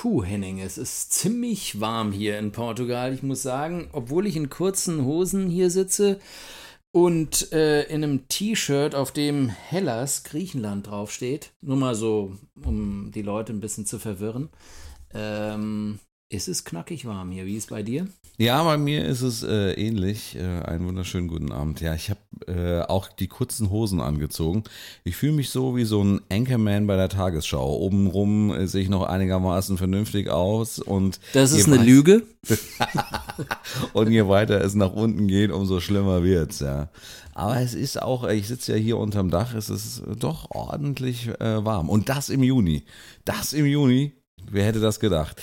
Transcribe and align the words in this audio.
Puh, 0.00 0.24
Henning, 0.24 0.60
es 0.60 0.78
ist 0.78 1.12
ziemlich 1.12 1.78
warm 1.78 2.10
hier 2.10 2.38
in 2.38 2.52
Portugal. 2.52 3.12
Ich 3.12 3.22
muss 3.22 3.42
sagen, 3.42 3.90
obwohl 3.92 4.26
ich 4.26 4.34
in 4.34 4.48
kurzen 4.48 5.04
Hosen 5.04 5.50
hier 5.50 5.68
sitze 5.68 6.18
und 6.90 7.52
äh, 7.52 7.82
in 7.82 8.02
einem 8.02 8.26
T-Shirt, 8.26 8.94
auf 8.94 9.12
dem 9.12 9.50
Hellas, 9.50 10.24
Griechenland 10.24 10.86
draufsteht, 10.86 11.52
nur 11.60 11.76
mal 11.76 11.94
so, 11.94 12.32
um 12.64 13.10
die 13.14 13.20
Leute 13.20 13.52
ein 13.52 13.60
bisschen 13.60 13.84
zu 13.84 13.98
verwirren, 13.98 14.48
ähm, 15.12 15.98
ist 16.30 16.48
es 16.48 16.64
knackig 16.64 17.04
warm 17.06 17.32
hier. 17.32 17.44
Wie 17.44 17.56
ist 17.56 17.64
es 17.64 17.70
bei 17.70 17.82
dir? 17.82 18.06
Ja, 18.38 18.62
bei 18.62 18.78
mir 18.78 19.04
ist 19.04 19.20
es 19.20 19.42
äh, 19.42 19.72
ähnlich. 19.72 20.36
Äh, 20.36 20.62
einen 20.62 20.86
wunderschönen 20.86 21.26
guten 21.26 21.50
Abend. 21.50 21.80
Ja, 21.80 21.92
ich 21.92 22.08
habe 22.08 22.20
äh, 22.46 22.82
auch 22.82 23.08
die 23.08 23.26
kurzen 23.26 23.68
Hosen 23.68 24.00
angezogen. 24.00 24.62
Ich 25.02 25.16
fühle 25.16 25.32
mich 25.32 25.50
so 25.50 25.76
wie 25.76 25.84
so 25.84 26.02
ein 26.02 26.20
Anchorman 26.30 26.86
bei 26.86 26.96
der 26.96 27.08
Tagesschau. 27.08 27.78
Obenrum 27.78 28.54
äh, 28.54 28.68
sehe 28.68 28.82
ich 28.82 28.88
noch 28.88 29.02
einigermaßen 29.02 29.76
vernünftig 29.76 30.30
aus 30.30 30.78
und 30.78 31.18
das 31.32 31.50
ist 31.50 31.66
eine 31.66 31.82
Lüge. 31.82 32.22
und 33.92 34.10
je 34.12 34.28
weiter 34.28 34.60
es 34.64 34.74
nach 34.74 34.92
unten 34.92 35.26
geht, 35.26 35.50
umso 35.50 35.80
schlimmer 35.80 36.22
wird's. 36.22 36.60
Ja. 36.60 36.90
Aber 37.34 37.60
es 37.60 37.74
ist 37.74 38.00
auch, 38.00 38.26
ich 38.28 38.46
sitze 38.46 38.72
ja 38.72 38.78
hier 38.78 38.98
unterm 38.98 39.30
Dach, 39.30 39.52
es 39.54 39.68
ist 39.68 40.02
doch 40.16 40.50
ordentlich 40.52 41.28
äh, 41.40 41.64
warm. 41.64 41.88
Und 41.88 42.08
das 42.08 42.28
im 42.28 42.44
Juni. 42.44 42.84
Das 43.24 43.52
im 43.52 43.66
Juni. 43.66 44.12
Wer 44.48 44.64
hätte 44.64 44.80
das 44.80 45.00
gedacht? 45.00 45.42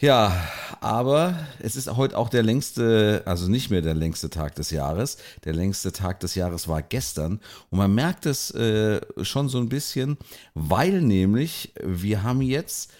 Ja, 0.00 0.48
aber 0.80 1.38
es 1.60 1.76
ist 1.76 1.88
heute 1.96 2.18
auch 2.18 2.28
der 2.28 2.42
längste, 2.42 3.22
also 3.26 3.48
nicht 3.48 3.70
mehr 3.70 3.80
der 3.80 3.94
längste 3.94 4.28
Tag 4.28 4.54
des 4.56 4.70
Jahres. 4.70 5.18
Der 5.44 5.52
längste 5.52 5.92
Tag 5.92 6.20
des 6.20 6.34
Jahres 6.34 6.68
war 6.68 6.82
gestern. 6.82 7.40
Und 7.70 7.78
man 7.78 7.94
merkt 7.94 8.26
es 8.26 8.50
äh, 8.50 9.00
schon 9.22 9.48
so 9.48 9.58
ein 9.58 9.68
bisschen, 9.68 10.18
weil 10.54 11.00
nämlich 11.00 11.72
wir 11.82 12.22
haben 12.22 12.42
jetzt 12.42 12.92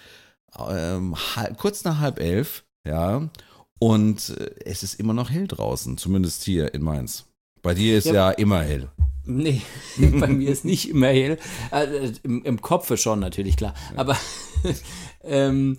ähm, 0.58 1.16
halb, 1.36 1.58
kurz 1.58 1.84
nach 1.84 1.98
halb 1.98 2.20
elf, 2.20 2.64
ja, 2.86 3.28
und 3.78 4.30
äh, 4.30 4.50
es 4.64 4.82
ist 4.82 5.00
immer 5.00 5.14
noch 5.14 5.30
hell 5.30 5.48
draußen, 5.48 5.98
zumindest 5.98 6.44
hier 6.44 6.74
in 6.74 6.82
Mainz. 6.82 7.26
Bei 7.60 7.74
dir 7.74 7.98
ist 7.98 8.06
ja, 8.06 8.14
ja 8.14 8.30
immer 8.30 8.62
hell. 8.62 8.88
Nee, 9.24 9.62
bei 9.97 10.28
mir 10.28 10.50
ist 10.50 10.64
nicht 10.64 10.91
immer 10.91 11.08
hell. 11.08 11.38
Also, 11.70 12.12
im, 12.22 12.44
Im 12.44 12.60
Kopf 12.60 12.97
schon 12.98 13.20
natürlich, 13.20 13.56
klar. 13.56 13.74
Aber 13.97 14.16
ähm, 15.24 15.78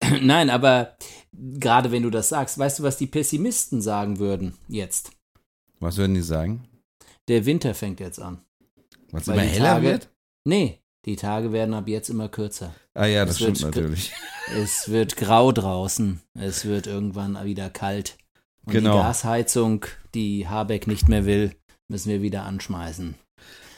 Nein, 0.20 0.50
aber 0.50 0.96
gerade 1.32 1.90
wenn 1.90 2.02
du 2.02 2.10
das 2.10 2.28
sagst, 2.28 2.58
weißt 2.58 2.78
du, 2.78 2.82
was 2.82 2.98
die 2.98 3.06
Pessimisten 3.06 3.80
sagen 3.80 4.18
würden 4.18 4.54
jetzt? 4.68 5.12
Was 5.80 5.96
würden 5.96 6.14
die 6.14 6.22
sagen? 6.22 6.68
Der 7.28 7.44
Winter 7.44 7.74
fängt 7.74 8.00
jetzt 8.00 8.20
an. 8.20 8.40
Was 9.10 9.28
immer 9.28 9.42
heller 9.42 9.74
Tage, 9.74 9.86
wird? 9.86 10.08
Nee, 10.44 10.80
die 11.04 11.16
Tage 11.16 11.52
werden 11.52 11.74
ab 11.74 11.88
jetzt 11.88 12.08
immer 12.08 12.28
kürzer. 12.28 12.74
Ah 12.94 13.06
ja, 13.06 13.24
das 13.24 13.36
es 13.36 13.42
stimmt 13.42 13.60
natürlich. 13.62 14.12
Es 14.54 14.90
wird 14.90 15.16
grau 15.16 15.50
draußen. 15.50 16.20
Es 16.34 16.66
wird 16.66 16.86
irgendwann 16.86 17.44
wieder 17.44 17.68
kalt. 17.68 18.16
Und 18.64 18.74
genau. 18.74 18.92
die 18.92 19.02
Gasheizung, 19.02 19.84
die 20.14 20.46
Habeck 20.46 20.86
nicht 20.86 21.08
mehr 21.08 21.26
will, 21.26 21.56
müssen 21.88 22.10
wir 22.10 22.22
wieder 22.22 22.44
anschmeißen. 22.44 23.16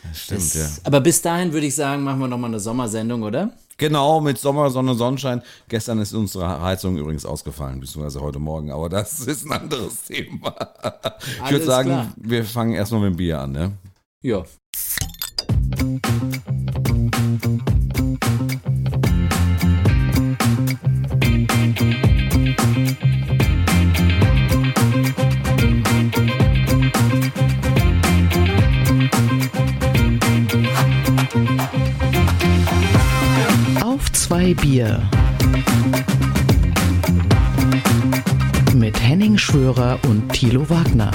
Das 0.03 0.19
stimmt, 0.19 0.41
das, 0.41 0.55
ja. 0.55 0.83
Aber 0.85 1.01
bis 1.01 1.23
dahin 1.23 1.55
würde 1.55 1.67
ich 1.67 1.75
sagen, 1.75 2.03
machen 2.03 2.21
wir 2.21 2.29
nochmal 2.29 2.51
eine 2.51 2.61
Sommersendung, 2.61 3.23
oder? 3.23 3.57
Genau, 3.79 4.21
mit 4.21 4.39
Sommer, 4.39 4.71
Sonne, 4.71 4.95
Sonnenschein. 4.95 5.41
Gestern 5.69 6.01
ist 6.01 6.13
unsere 6.13 6.61
Heizung 6.61 6.97
übrigens 6.97 7.25
ausgefallen, 7.25 7.79
beziehungsweise 7.79 8.21
heute 8.21 8.41
Morgen, 8.41 8.73
aber 8.73 8.89
das 8.89 9.21
ist 9.27 9.47
ein 9.47 9.53
anderes 9.53 10.03
Thema. 10.03 10.53
ich 11.45 11.51
würde 11.53 11.65
sagen, 11.65 11.91
klar. 11.91 12.13
wir 12.17 12.45
fangen 12.45 12.75
erstmal 12.75 13.03
mit 13.03 13.11
dem 13.13 13.17
Bier 13.17 13.41
an, 13.41 13.53
ne? 13.53 13.73
Ja. 14.21 14.43
Zwei 34.29 34.53
Bier. 34.53 35.01
Mit 38.75 39.01
Henning 39.01 39.39
Schwörer 39.39 39.99
und 40.07 40.31
Thilo 40.35 40.69
Wagner. 40.69 41.11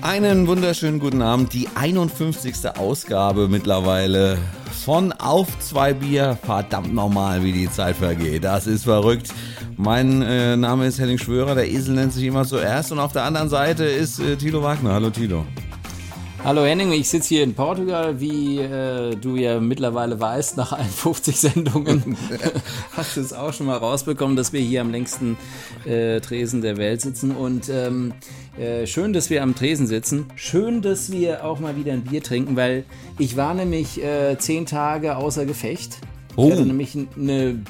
Einen 0.00 0.46
wunderschönen 0.46 1.00
guten 1.00 1.20
Abend. 1.20 1.52
Die 1.52 1.66
51. 1.74 2.78
Ausgabe 2.78 3.48
mittlerweile 3.48 4.38
von 4.84 5.10
Auf 5.10 5.58
zwei 5.58 5.94
Bier. 5.94 6.38
Verdammt 6.44 6.94
nochmal, 6.94 7.42
wie 7.42 7.50
die 7.50 7.68
Zeit 7.68 7.96
vergeht. 7.96 8.44
Das 8.44 8.68
ist 8.68 8.84
verrückt. 8.84 9.34
Mein 9.76 10.22
äh, 10.22 10.56
Name 10.56 10.86
ist 10.86 11.00
Henning 11.00 11.18
Schwörer. 11.18 11.56
Der 11.56 11.68
Esel 11.68 11.96
nennt 11.96 12.12
sich 12.12 12.22
immer 12.22 12.44
zuerst. 12.44 12.92
Und 12.92 13.00
auf 13.00 13.10
der 13.10 13.24
anderen 13.24 13.48
Seite 13.48 13.82
ist 13.82 14.20
äh, 14.20 14.36
Thilo 14.36 14.62
Wagner. 14.62 14.92
Hallo 14.92 15.10
Thilo. 15.10 15.44
Hallo 16.44 16.64
Henning, 16.64 16.92
ich 16.92 17.08
sitze 17.08 17.30
hier 17.30 17.42
in 17.42 17.54
Portugal, 17.54 18.20
wie 18.20 18.58
äh, 18.60 19.16
du 19.16 19.34
ja 19.34 19.58
mittlerweile 19.58 20.20
weißt, 20.20 20.56
nach 20.56 20.72
51 20.72 21.38
Sendungen. 21.38 22.16
Hast 22.96 23.16
du 23.16 23.20
es 23.20 23.32
auch 23.32 23.52
schon 23.52 23.66
mal 23.66 23.76
rausbekommen, 23.76 24.36
dass 24.36 24.52
wir 24.52 24.60
hier 24.60 24.80
am 24.80 24.90
längsten 24.90 25.36
äh, 25.84 26.20
Tresen 26.20 26.62
der 26.62 26.76
Welt 26.76 27.00
sitzen. 27.00 27.32
Und 27.32 27.68
ähm, 27.68 28.14
äh, 28.56 28.86
schön, 28.86 29.12
dass 29.12 29.30
wir 29.30 29.42
am 29.42 29.56
Tresen 29.56 29.88
sitzen. 29.88 30.26
Schön, 30.36 30.80
dass 30.80 31.10
wir 31.10 31.44
auch 31.44 31.58
mal 31.58 31.76
wieder 31.76 31.92
ein 31.92 32.02
Bier 32.02 32.22
trinken, 32.22 32.54
weil 32.54 32.84
ich 33.18 33.36
war 33.36 33.52
nämlich 33.52 34.02
äh, 34.02 34.38
zehn 34.38 34.64
Tage 34.64 35.16
außer 35.16 35.44
Gefecht. 35.44 35.98
Oh. 36.36 36.46
Ich 36.46 36.52
hatte 36.52 36.66
nämlich 36.66 36.96
eine 37.16 37.60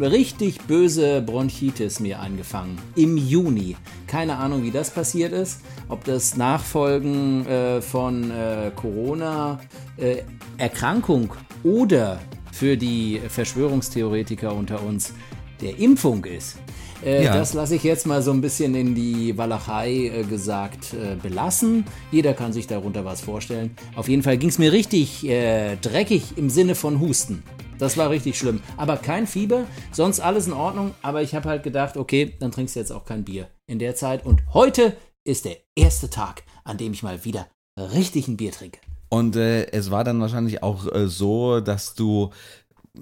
richtig 0.00 0.60
böse 0.62 1.20
Bronchitis 1.22 2.00
mir 2.00 2.18
angefangen. 2.20 2.78
Im 2.94 3.16
Juni. 3.16 3.76
Keine 4.06 4.36
Ahnung, 4.36 4.62
wie 4.62 4.70
das 4.70 4.90
passiert 4.90 5.32
ist. 5.32 5.62
Ob 5.88 6.04
das 6.04 6.36
Nachfolgen 6.36 7.46
äh, 7.46 7.80
von 7.82 8.30
äh, 8.30 8.70
Corona-Erkrankung 8.74 11.34
äh, 11.64 11.68
oder 11.68 12.20
für 12.52 12.76
die 12.76 13.20
Verschwörungstheoretiker 13.28 14.54
unter 14.54 14.82
uns 14.82 15.14
der 15.60 15.78
Impfung 15.78 16.24
ist. 16.24 16.58
Äh, 17.04 17.24
ja. 17.24 17.34
Das 17.34 17.54
lasse 17.54 17.74
ich 17.74 17.82
jetzt 17.82 18.06
mal 18.06 18.22
so 18.22 18.30
ein 18.30 18.40
bisschen 18.40 18.74
in 18.74 18.94
die 18.94 19.36
Walachei 19.36 20.06
äh, 20.06 20.24
gesagt 20.24 20.94
äh, 20.94 21.16
belassen. 21.16 21.84
Jeder 22.10 22.34
kann 22.34 22.52
sich 22.52 22.66
darunter 22.66 23.04
was 23.04 23.20
vorstellen. 23.20 23.74
Auf 23.96 24.08
jeden 24.08 24.22
Fall 24.22 24.38
ging 24.38 24.50
es 24.50 24.58
mir 24.58 24.72
richtig 24.72 25.28
äh, 25.28 25.76
dreckig 25.76 26.36
im 26.36 26.48
Sinne 26.48 26.74
von 26.74 27.00
Husten. 27.00 27.42
Das 27.82 27.96
war 27.96 28.10
richtig 28.10 28.38
schlimm. 28.38 28.62
Aber 28.76 28.96
kein 28.96 29.26
Fieber, 29.26 29.64
sonst 29.90 30.20
alles 30.20 30.46
in 30.46 30.52
Ordnung. 30.52 30.94
Aber 31.02 31.20
ich 31.20 31.34
habe 31.34 31.48
halt 31.48 31.64
gedacht, 31.64 31.96
okay, 31.96 32.32
dann 32.38 32.52
trinkst 32.52 32.76
du 32.76 32.78
jetzt 32.78 32.92
auch 32.92 33.04
kein 33.04 33.24
Bier 33.24 33.48
in 33.66 33.80
der 33.80 33.96
Zeit. 33.96 34.24
Und 34.24 34.40
heute 34.54 34.96
ist 35.24 35.46
der 35.46 35.56
erste 35.74 36.08
Tag, 36.08 36.44
an 36.62 36.78
dem 36.78 36.92
ich 36.92 37.02
mal 37.02 37.24
wieder 37.24 37.48
richtig 37.76 38.28
ein 38.28 38.36
Bier 38.36 38.52
trinke. 38.52 38.78
Und 39.08 39.34
äh, 39.34 39.66
es 39.72 39.90
war 39.90 40.04
dann 40.04 40.20
wahrscheinlich 40.20 40.62
auch 40.62 40.86
äh, 40.94 41.08
so, 41.08 41.58
dass 41.58 41.96
du 41.96 42.30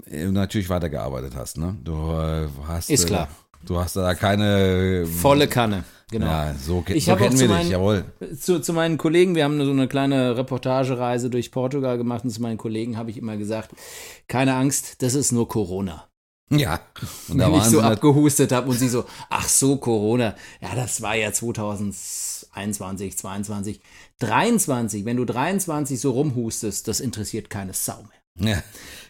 äh, 0.06 0.24
natürlich 0.28 0.70
weitergearbeitet 0.70 1.36
hast, 1.36 1.58
ne? 1.58 1.76
Du 1.84 1.92
äh, 2.12 2.48
hast. 2.66 2.88
Ist 2.88 3.06
klar. 3.06 3.28
Du 3.66 3.78
hast 3.78 3.96
da 3.96 4.14
keine. 4.14 5.06
Volle 5.06 5.48
Kanne. 5.48 5.84
Genau. 6.10 6.26
Ja, 6.26 6.54
so, 6.54 6.82
ich 6.88 7.04
so 7.04 7.14
kennen 7.14 7.38
wir 7.38 7.48
meinen, 7.48 7.62
dich, 7.62 7.70
jawohl. 7.70 8.04
Zu, 8.38 8.60
zu 8.60 8.72
meinen 8.72 8.98
Kollegen, 8.98 9.36
wir 9.36 9.44
haben 9.44 9.64
so 9.64 9.70
eine 9.70 9.86
kleine 9.86 10.36
Reportagereise 10.36 11.30
durch 11.30 11.52
Portugal 11.52 11.98
gemacht 11.98 12.24
und 12.24 12.30
zu 12.30 12.42
meinen 12.42 12.58
Kollegen 12.58 12.96
habe 12.96 13.10
ich 13.10 13.16
immer 13.16 13.36
gesagt, 13.36 13.70
keine 14.26 14.54
Angst, 14.54 15.02
das 15.02 15.14
ist 15.14 15.30
nur 15.30 15.48
Corona. 15.48 16.10
Ja. 16.50 16.80
Und 17.28 17.38
da 17.38 17.46
Wenn 17.46 17.58
ich 17.58 17.64
so 17.64 17.80
abgehustet 17.80 18.50
habe 18.50 18.68
und 18.70 18.78
sie 18.78 18.88
so, 18.88 19.04
ach 19.28 19.48
so, 19.48 19.76
Corona. 19.76 20.34
Ja, 20.60 20.74
das 20.74 21.00
war 21.00 21.14
ja 21.14 21.32
2021, 21.32 23.16
22, 23.16 23.80
23. 24.18 25.04
Wenn 25.04 25.16
du 25.16 25.24
23 25.24 26.00
so 26.00 26.10
rumhustest, 26.10 26.88
das 26.88 26.98
interessiert 26.98 27.50
keine 27.50 27.72
Sau 27.72 27.98
mehr. 28.02 28.19
Ja. 28.38 28.62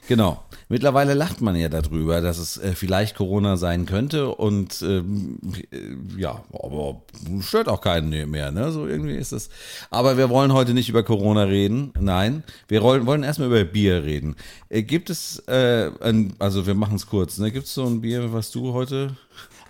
Genau. 0.08 0.42
Mittlerweile 0.69 1.14
lacht 1.14 1.41
man 1.41 1.54
ja 1.54 1.69
darüber, 1.69 2.20
dass 2.20 2.38
es 2.38 2.56
äh, 2.56 2.75
vielleicht 2.75 3.16
Corona 3.16 3.56
sein 3.56 3.87
könnte 3.87 4.28
und 4.28 4.82
ähm, 4.82 5.38
äh, 5.70 6.20
ja, 6.20 6.43
aber 6.52 7.02
stört 7.40 7.69
auch 7.69 7.81
keinen 7.81 8.31
mehr, 8.31 8.50
ne? 8.50 8.72
So 8.72 8.87
irgendwie 8.87 9.14
ist 9.14 9.31
es. 9.32 9.50
Aber 9.90 10.17
wir 10.17 10.31
wollen 10.31 10.52
heute 10.52 10.75
nicht 10.75 10.88
über 10.88 11.05
Corona 11.05 11.44
reden. 11.44 11.93
Nein, 11.99 12.43
wir 12.67 12.82
wollen, 12.82 13.22
erstmal 13.22 13.49
über 13.49 13.64
Bier 13.64 14.02
reden. 14.02 14.37
Äh, 14.69 14.82
gibt 14.82 15.11
es, 15.11 15.40
äh, 15.46 15.90
ein, 16.00 16.34
also 16.40 16.66
wir 16.66 16.75
machen 16.75 16.96
es 16.96 17.06
kurz, 17.06 17.38
ne? 17.38 17.52
Gibt 17.52 17.66
es 17.66 17.75
so 17.75 17.87
ein 17.87 18.00
Bier, 18.00 18.32
was 18.32 18.50
du 18.50 18.73
heute 18.73 19.16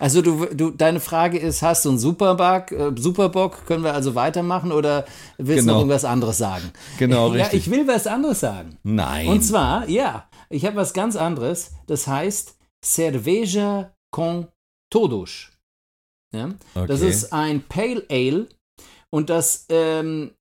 also 0.01 0.23
du, 0.23 0.47
du, 0.47 0.71
deine 0.71 0.99
Frage 0.99 1.37
ist, 1.37 1.61
hast 1.61 1.85
du 1.85 1.89
einen 1.89 1.99
Superbock, 1.99 2.71
äh, 2.71 2.91
Superbock, 2.97 3.67
können 3.67 3.83
wir 3.83 3.93
also 3.93 4.15
weitermachen 4.15 4.71
oder 4.71 5.05
willst 5.37 5.61
genau. 5.61 5.61
du 5.61 5.67
noch 5.67 5.79
irgendwas 5.81 6.05
anderes 6.05 6.39
sagen? 6.39 6.73
Genau, 6.97 7.27
ja, 7.35 7.43
richtig. 7.43 7.67
Ich 7.67 7.71
will 7.71 7.87
was 7.87 8.07
anderes 8.07 8.39
sagen. 8.39 8.79
Nein. 8.81 9.27
Und 9.27 9.43
zwar, 9.43 9.87
ja, 9.87 10.27
ich 10.49 10.65
habe 10.65 10.75
was 10.75 10.93
ganz 10.93 11.15
anderes, 11.15 11.73
das 11.85 12.07
heißt 12.07 12.57
Cerveja 12.83 13.93
con 14.09 14.47
Todos. 14.89 15.51
Ja? 16.33 16.49
Okay. 16.73 16.87
Das 16.87 17.01
ist 17.01 17.31
ein 17.31 17.61
Pale 17.61 18.03
Ale 18.09 18.47
und 19.11 19.29
das 19.29 19.67
ähm, 19.69 20.31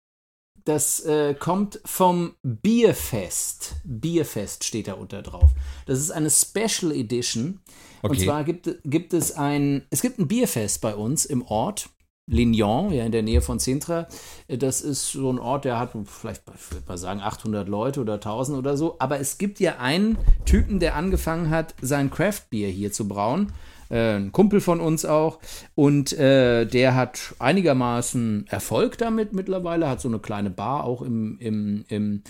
das 0.64 1.00
äh, 1.00 1.34
kommt 1.34 1.80
vom 1.84 2.34
Bierfest. 2.42 3.76
Bierfest 3.84 4.64
steht 4.64 4.88
da 4.88 4.94
unter 4.94 5.22
drauf. 5.22 5.50
Das 5.86 5.98
ist 5.98 6.10
eine 6.10 6.30
Special 6.30 6.92
Edition. 6.92 7.60
Und 8.02 8.10
Okay. 8.12 8.24
zwar 8.24 8.44
gibt, 8.44 8.78
gibt 8.84 9.12
es 9.12 9.32
ein, 9.32 9.82
es 9.90 10.00
gibt 10.02 10.18
ein 10.18 10.28
Bierfest 10.28 10.80
bei 10.80 10.94
uns 10.94 11.24
im 11.24 11.42
Ort. 11.42 11.88
Lignon, 12.26 12.92
ja, 12.92 13.04
in 13.04 13.10
der 13.10 13.22
Nähe 13.24 13.40
von 13.40 13.58
Sintra. 13.58 14.06
Das 14.46 14.82
ist 14.82 15.10
so 15.10 15.32
ein 15.32 15.40
Ort, 15.40 15.64
der 15.64 15.80
hat 15.80 15.90
vielleicht, 16.06 16.42
ich 16.54 16.72
würde 16.72 16.86
mal 16.86 16.96
sagen, 16.96 17.20
800 17.20 17.68
Leute 17.68 18.00
oder 18.00 18.14
1000 18.14 18.56
oder 18.56 18.76
so. 18.76 18.94
Aber 19.00 19.18
es 19.18 19.36
gibt 19.36 19.58
ja 19.58 19.78
einen 19.78 20.16
Typen, 20.44 20.78
der 20.78 20.94
angefangen 20.94 21.50
hat, 21.50 21.74
sein 21.82 22.08
Craft-Bier 22.08 22.68
hier 22.68 22.92
zu 22.92 23.08
brauen. 23.08 23.52
Äh, 23.90 24.16
ein 24.16 24.32
Kumpel 24.32 24.60
von 24.60 24.80
uns 24.80 25.04
auch. 25.04 25.40
Und 25.74 26.12
äh, 26.12 26.64
der 26.64 26.94
hat 26.94 27.34
einigermaßen 27.38 28.46
Erfolg 28.48 28.98
damit 28.98 29.32
mittlerweile, 29.32 29.88
hat 29.88 30.00
so 30.00 30.08
eine 30.08 30.20
kleine 30.20 30.50
Bar 30.50 30.84
auch 30.84 31.02
im, 31.02 31.38
im, 31.38 31.84
im, 31.88 32.22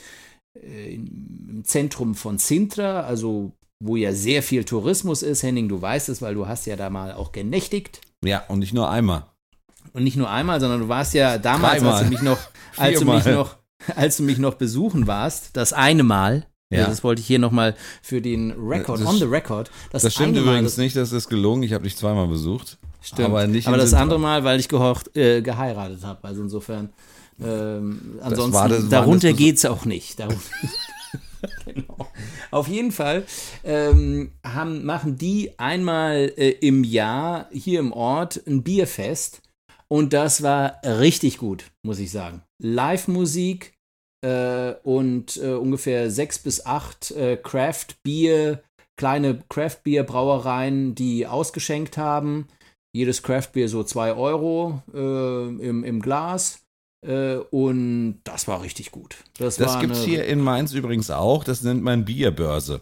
äh, 0.59 0.95
im 0.95 1.63
Zentrum 1.65 2.15
von 2.15 2.39
Sintra, 2.39 3.03
also 3.03 3.53
wo 3.83 3.97
ja 3.97 4.13
sehr 4.13 4.43
viel 4.43 4.65
Tourismus 4.65 5.23
ist. 5.23 5.43
Henning, 5.43 5.69
du 5.69 5.81
weißt 5.81 6.09
es, 6.09 6.23
weil 6.23 6.35
du 6.35 6.49
hast 6.49 6.67
ja 6.67 6.77
da 6.77 6.91
mal 6.91 7.13
auch 7.13 7.33
genächtigt. 7.33 8.01
Ja, 8.25 8.45
und 8.49 8.59
nicht 8.59 8.75
nur 8.75 8.91
einmal. 8.91 9.27
Und 9.93 10.05
nicht 10.05 10.17
nur 10.17 10.31
einmal, 10.31 10.61
sondern 10.61 10.81
du 10.81 10.89
warst 10.89 11.15
ja 11.15 11.39
damals, 11.39 11.83
als 11.83 12.01
du 12.01 12.09
mich 12.11 12.23
noch, 12.23 12.39
als 12.77 13.01
du 13.01 13.07
mich 13.07 13.25
noch, 13.25 13.57
als 13.97 14.17
du 14.19 14.23
mich 14.23 14.39
noch 14.39 14.55
besuchen 14.55 15.07
warst, 15.07 15.57
das 15.57 15.73
eine 15.73 16.03
Mal. 16.03 16.47
Ja. 16.71 16.81
Ja. 16.81 16.87
Das 16.87 17.03
wollte 17.05 17.21
ich 17.21 17.27
hier 17.27 17.39
nochmal 17.41 17.75
für 18.01 18.21
den 18.23 18.53
Record, 18.53 19.01
Das- 19.01 19.07
on 19.09 19.17
the 19.17 19.25
record. 19.25 19.71
Das, 19.91 20.03
Das 20.03 20.15
stimmt 20.15 20.37
übrigens 20.37 20.73
das, 20.73 20.79
nicht, 20.79 20.95
das 20.97 21.13
ist 21.13 21.29
gelungen. 21.29 21.63
Ich 21.65 21.73
habe 21.73 21.85
dich 21.85 21.97
zweimal 21.97 22.29
besucht. 22.29 22.79
Stimmt. 23.03 23.29
Aber 23.29 23.47
nicht 23.47 23.67
Aber 23.67 23.77
das 23.77 23.91
Sintra. 23.91 24.03
andere 24.05 24.21
Mal, 24.21 24.45
weil 24.45 24.61
ich 24.61 24.69
gehocht, 24.69 25.17
äh, 25.17 25.43
geheiratet 25.43 26.05
habe. 26.05 26.23
Also 26.23 26.43
insofern, 26.43 26.91
ähm, 27.43 28.19
ansonsten, 28.21 28.53
das- 28.53 28.71
waren 28.73 28.91
darunter 28.91 29.29
das- 29.31 29.37
geht's 29.39 29.65
auch 29.65 29.85
nicht. 29.85 30.19
Genau. 31.65 32.07
Auf 32.51 32.69
jeden 32.69 32.93
Fall 32.93 33.25
ähm, 33.65 34.33
haben, 34.45 34.85
machen 34.85 35.17
die 35.17 35.59
einmal 35.59 36.31
äh, 36.37 36.51
im 36.51 36.85
Jahr 36.85 37.49
hier 37.51 37.81
im 37.81 37.93
Ort 37.93 38.43
ein 38.47 38.63
Bierfest. 38.63 39.41
Und 39.89 40.13
das 40.13 40.43
war 40.43 40.75
richtig 40.85 41.39
gut, 41.39 41.65
muss 41.83 41.99
ich 41.99 42.11
sagen. 42.11 42.43
Live-Musik 42.63 43.73
äh, 44.23 44.73
und 44.83 45.37
äh, 45.39 45.53
ungefähr 45.55 46.11
sechs 46.11 46.39
bis 46.39 46.65
acht 46.67 47.11
äh, 47.13 47.37
Craft-Bier, 47.37 48.63
kleine 48.97 49.41
Craft-Bier-Brauereien, 49.49 50.95
die 50.95 51.27
ausgeschenkt 51.27 51.97
haben. 51.97 52.47
Jedes 52.93 53.23
Craft-Bier 53.23 53.69
so 53.69 53.85
zwei 53.85 54.13
Euro 54.15 54.83
äh, 54.93 54.99
im, 55.69 55.85
im 55.85 56.01
Glas. 56.03 56.61
Äh, 57.07 57.37
und 57.37 58.21
das 58.25 58.47
war 58.49 58.63
richtig 58.63 58.91
gut. 58.91 59.17
Das, 59.39 59.57
Das 59.57 59.79
gibt's 59.79 59.99
eine- 60.01 60.07
hier 60.07 60.25
in 60.27 60.41
Mainz 60.41 60.73
übrigens 60.73 61.11
auch. 61.11 61.45
Das 61.45 61.63
nennt 61.63 61.83
man 61.83 62.05
Bierbörse. 62.05 62.81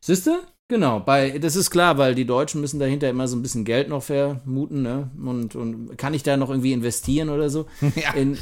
Siehst 0.00 0.26
du? 0.26 0.38
Genau, 0.70 1.00
bei, 1.00 1.38
das 1.38 1.56
ist 1.56 1.70
klar, 1.70 1.96
weil 1.98 2.14
die 2.14 2.26
Deutschen 2.26 2.60
müssen 2.60 2.78
dahinter 2.78 3.08
immer 3.08 3.26
so 3.26 3.36
ein 3.36 3.42
bisschen 3.42 3.64
Geld 3.64 3.88
noch 3.88 4.02
vermuten, 4.02 4.82
ne? 4.82 5.10
Und, 5.24 5.56
und 5.56 5.96
kann 5.96 6.12
ich 6.12 6.22
da 6.22 6.36
noch 6.36 6.50
irgendwie 6.50 6.72
investieren 6.74 7.30
oder 7.30 7.48
so? 7.50 7.66
Ja. 7.96 8.12
In, 8.12 8.36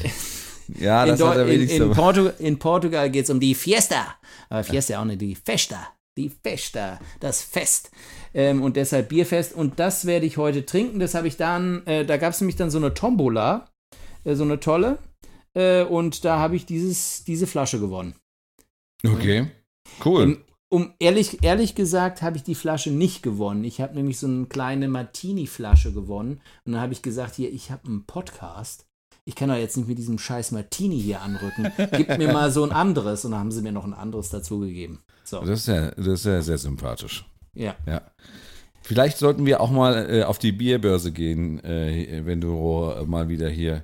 Ja, 0.68 1.04
in, 1.04 1.10
das 1.10 1.20
Deu- 1.20 1.28
hat 1.28 1.36
er 1.36 1.44
in, 1.46 1.50
wenigstens. 1.50 1.86
in, 1.86 1.92
Portu 1.92 2.30
in 2.38 2.58
Portugal 2.58 3.10
geht 3.10 3.24
es 3.24 3.30
um 3.30 3.40
die 3.40 3.54
Fiesta. 3.54 4.16
Aber 4.48 4.64
Fiesta 4.64 5.00
auch 5.00 5.04
nicht, 5.04 5.20
die 5.20 5.34
Festa. 5.34 5.88
Die 6.18 6.30
Festa, 6.30 6.98
das 7.20 7.42
Fest. 7.42 7.90
Ähm, 8.32 8.62
und 8.62 8.76
deshalb 8.76 9.10
Bierfest. 9.10 9.52
Und 9.52 9.78
das 9.78 10.06
werde 10.06 10.24
ich 10.24 10.38
heute 10.38 10.64
trinken. 10.64 10.98
Das 10.98 11.14
habe 11.14 11.28
ich 11.28 11.36
dann, 11.36 11.86
äh, 11.86 12.06
da 12.06 12.16
gab 12.16 12.32
es 12.32 12.40
nämlich 12.40 12.56
dann 12.56 12.70
so 12.70 12.78
eine 12.78 12.94
Tombola, 12.94 13.68
äh, 14.24 14.34
so 14.34 14.44
eine 14.44 14.58
tolle. 14.58 14.98
Äh, 15.52 15.82
und 15.84 16.24
da 16.24 16.38
habe 16.38 16.56
ich 16.56 16.64
dieses, 16.64 17.24
diese 17.24 17.46
Flasche 17.46 17.80
gewonnen. 17.80 18.14
Okay. 19.06 19.50
Cool. 20.04 20.22
Ähm, 20.22 20.44
um 20.70 20.94
ehrlich, 20.98 21.44
ehrlich 21.44 21.74
gesagt 21.74 22.22
habe 22.22 22.38
ich 22.38 22.42
die 22.42 22.54
Flasche 22.54 22.90
nicht 22.90 23.22
gewonnen. 23.22 23.62
Ich 23.64 23.82
habe 23.82 23.94
nämlich 23.94 24.18
so 24.18 24.26
eine 24.26 24.46
kleine 24.46 24.88
Martini-Flasche 24.88 25.92
gewonnen. 25.92 26.40
Und 26.64 26.72
dann 26.72 26.80
habe 26.80 26.94
ich 26.94 27.02
gesagt, 27.02 27.34
hier, 27.34 27.52
ich 27.52 27.70
habe 27.70 27.86
einen 27.86 28.06
Podcast. 28.06 28.85
Ich 29.28 29.34
kann 29.34 29.48
doch 29.48 29.56
jetzt 29.56 29.76
nicht 29.76 29.88
mit 29.88 29.98
diesem 29.98 30.18
scheiß 30.18 30.52
Martini 30.52 31.00
hier 31.00 31.20
anrücken. 31.20 31.72
Gib 31.92 32.16
mir 32.16 32.32
mal 32.32 32.50
so 32.52 32.62
ein 32.62 32.70
anderes. 32.70 33.24
Und 33.24 33.32
dann 33.32 33.40
haben 33.40 33.50
sie 33.50 33.60
mir 33.60 33.72
noch 33.72 33.84
ein 33.84 33.92
anderes 33.92 34.30
dazugegeben. 34.30 35.00
So, 35.24 35.40
Das 35.40 35.60
ist 35.60 35.66
ja, 35.68 35.90
das 35.90 36.06
ist 36.06 36.24
ja 36.26 36.40
sehr 36.42 36.58
sympathisch. 36.58 37.24
ja. 37.54 37.74
Ja. 37.86 38.02
Vielleicht 38.82 39.18
sollten 39.18 39.44
wir 39.46 39.60
auch 39.60 39.72
mal 39.72 40.08
äh, 40.08 40.22
auf 40.22 40.38
die 40.38 40.52
Bierbörse 40.52 41.10
gehen, 41.10 41.58
äh, 41.64 42.22
wenn 42.24 42.40
du 42.40 42.88
äh, 42.88 43.04
mal 43.04 43.28
wieder 43.28 43.48
hier 43.48 43.82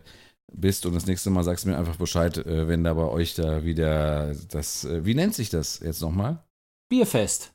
bist 0.53 0.87
und 0.87 0.95
das 0.95 1.07
nächste 1.07 1.29
Mal 1.31 1.43
sagst 1.43 1.65
du 1.65 1.71
mir 1.71 1.77
einfach 1.77 1.97
Bescheid, 1.97 2.37
äh, 2.39 2.69
wenn 2.69 2.85
da 2.85 2.95
bei 2.95 3.09
euch 3.09 3.35
da 3.35 3.65
wieder 3.65 4.33
das, 4.51 4.85
äh, 4.85 5.05
wie 5.05 5.17
nennt 5.17 5.35
sich 5.35 5.51
das 5.51 5.81
jetzt 5.81 6.03
nochmal? 6.03 6.45
Bierfest. 6.89 7.53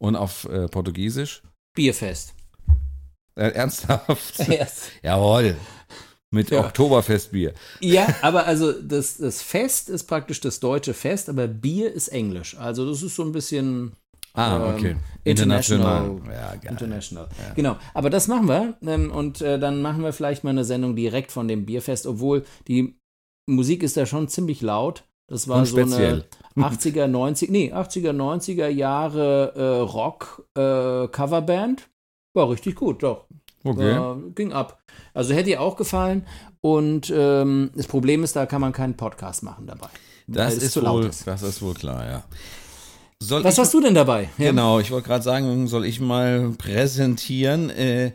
Und 0.00 0.16
auf 0.16 0.46
äh, 0.46 0.66
Portugiesisch? 0.66 1.42
Bierfest. 1.76 2.34
Ernsthaft? 3.36 4.38
Yes. 4.48 4.88
Jawohl. 5.00 5.56
Mit 6.30 6.50
Ja. 6.50 6.60
Oktoberfestbier. 6.60 7.54
Ja, 7.80 8.06
aber 8.22 8.46
also 8.46 8.72
das, 8.72 9.16
das 9.16 9.40
Fest 9.42 9.88
ist 9.88 10.04
praktisch 10.04 10.40
das 10.40 10.60
deutsche 10.60 10.92
Fest, 10.92 11.28
aber 11.30 11.46
Bier 11.48 11.90
ist 11.92 12.08
Englisch. 12.08 12.56
Also 12.58 12.86
das 12.88 13.02
ist 13.02 13.16
so 13.16 13.22
ein 13.22 13.32
bisschen 13.32 13.92
Ah, 14.34 14.68
Ähm, 14.68 14.74
okay. 14.74 14.96
international. 15.24 16.20
Ja, 16.30 16.54
geil. 16.56 16.70
International. 16.70 17.28
Genau. 17.56 17.76
Aber 17.94 18.10
das 18.10 18.28
machen 18.28 18.46
wir. 18.46 18.76
Ähm, 18.82 19.10
und 19.10 19.40
äh, 19.40 19.58
dann 19.58 19.82
machen 19.82 20.02
wir 20.04 20.12
vielleicht 20.12 20.44
mal 20.44 20.50
eine 20.50 20.64
Sendung 20.64 20.94
direkt 20.94 21.32
von 21.32 21.48
dem 21.48 21.64
Bierfest, 21.66 22.06
obwohl 22.06 22.44
die 22.68 22.98
Musik 23.48 23.82
ist 23.82 23.96
da 23.96 24.04
schon 24.06 24.28
ziemlich 24.28 24.60
laut. 24.60 25.04
Das 25.28 25.48
war 25.48 25.58
Und 25.58 25.64
so 25.66 25.78
speziell. 25.78 26.26
eine 26.54 26.66
80er, 26.68 27.06
90er, 27.06 27.50
nee, 27.50 27.72
80er, 27.72 28.12
90er 28.12 28.68
Jahre 28.68 29.52
äh, 29.56 29.80
Rock 29.80 30.46
äh. 30.56 30.60
War 32.34 32.50
richtig 32.50 32.76
gut, 32.76 33.02
doch. 33.02 33.26
Okay. 33.68 33.98
War, 33.98 34.18
ging 34.34 34.52
ab. 34.52 34.82
Also 35.14 35.34
hätte 35.34 35.50
ihr 35.50 35.60
auch 35.60 35.76
gefallen. 35.76 36.24
Und 36.60 37.12
ähm, 37.14 37.70
das 37.76 37.86
Problem 37.86 38.24
ist, 38.24 38.34
da 38.36 38.46
kann 38.46 38.60
man 38.60 38.72
keinen 38.72 38.96
Podcast 38.96 39.42
machen 39.42 39.66
dabei. 39.66 39.88
Das 40.26 40.54
ist, 40.56 40.72
zu 40.72 40.80
laut 40.80 41.04
wohl, 41.04 41.10
ist. 41.10 41.26
das 41.26 41.42
ist 41.42 41.62
wohl 41.62 41.74
klar, 41.74 42.04
ja. 42.04 42.24
Soll 43.20 43.42
Was 43.44 43.54
ich 43.54 43.60
hast 43.60 43.74
du 43.74 43.80
denn 43.80 43.94
dabei? 43.94 44.28
Genau, 44.38 44.78
ich 44.78 44.90
wollte 44.90 45.08
gerade 45.08 45.24
sagen, 45.24 45.66
soll 45.68 45.84
ich 45.86 46.00
mal 46.00 46.50
präsentieren. 46.58 47.70
Äh, 47.70 48.12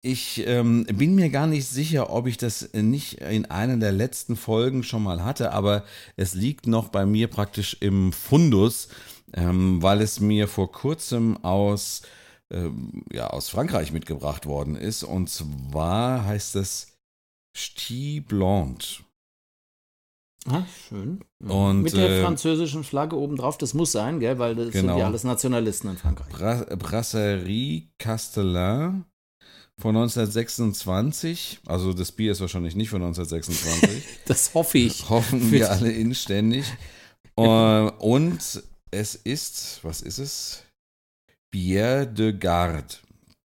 Ich 0.00 0.46
ähm, 0.46 0.86
bin 0.86 1.16
mir 1.16 1.28
gar 1.28 1.46
nicht 1.48 1.66
sicher, 1.66 2.10
ob 2.10 2.28
ich 2.28 2.36
das 2.36 2.70
nicht 2.72 3.14
in 3.14 3.46
einer 3.46 3.76
der 3.76 3.90
letzten 3.92 4.36
Folgen 4.36 4.84
schon 4.84 5.02
mal 5.02 5.24
hatte, 5.24 5.52
aber 5.52 5.82
es 6.16 6.34
liegt 6.34 6.66
noch 6.68 6.88
bei 6.88 7.04
mir 7.04 7.26
praktisch 7.28 7.76
im 7.80 8.12
Fundus, 8.12 8.88
ähm, 9.34 9.82
weil 9.82 10.00
es 10.00 10.20
mir 10.20 10.46
vor 10.46 10.70
kurzem 10.70 11.36
aus, 11.44 12.02
ähm, 12.52 13.04
ja, 13.12 13.28
aus 13.28 13.48
Frankreich 13.48 13.92
mitgebracht 13.92 14.46
worden 14.46 14.76
ist. 14.76 15.02
Und 15.04 15.28
zwar 15.30 16.24
heißt 16.24 16.56
es 16.56 16.92
Ch'ti 17.56 18.24
Blonde. 18.24 18.84
Ah, 20.46 20.64
schön. 20.88 21.24
Ja. 21.44 21.50
Und, 21.50 21.82
Mit 21.82 21.94
der 21.96 22.08
äh, 22.08 22.22
französischen 22.22 22.84
Flagge 22.84 23.16
oben 23.16 23.36
drauf, 23.36 23.58
das 23.58 23.74
muss 23.74 23.92
sein, 23.92 24.20
gell? 24.20 24.38
Weil 24.38 24.54
das 24.54 24.70
Genau. 24.70 24.92
sind 24.92 24.98
ja 25.00 25.06
alles 25.06 25.24
Nationalisten 25.24 25.90
in 25.90 25.96
Frankreich. 25.98 26.28
Bra 26.28 26.64
Brasserie 26.76 27.88
Castellin 27.98 29.04
von 29.78 29.96
1926. 29.96 31.60
Also 31.66 31.92
das 31.92 32.12
Bier 32.12 32.32
ist 32.32 32.40
wahrscheinlich 32.40 32.76
nicht 32.76 32.88
von 32.88 33.02
1926. 33.02 34.02
Das 34.26 34.54
hoffe 34.54 34.78
ich. 34.78 35.08
Hoffen 35.10 35.50
wir 35.50 35.70
alle 35.70 35.92
inständig. 35.92 36.64
Und 37.34 38.38
es 38.90 39.14
ist, 39.16 39.80
was 39.82 40.00
ist 40.02 40.18
es? 40.18 40.62
Bière 41.52 42.06
de 42.06 42.32
Garde. 42.32 42.94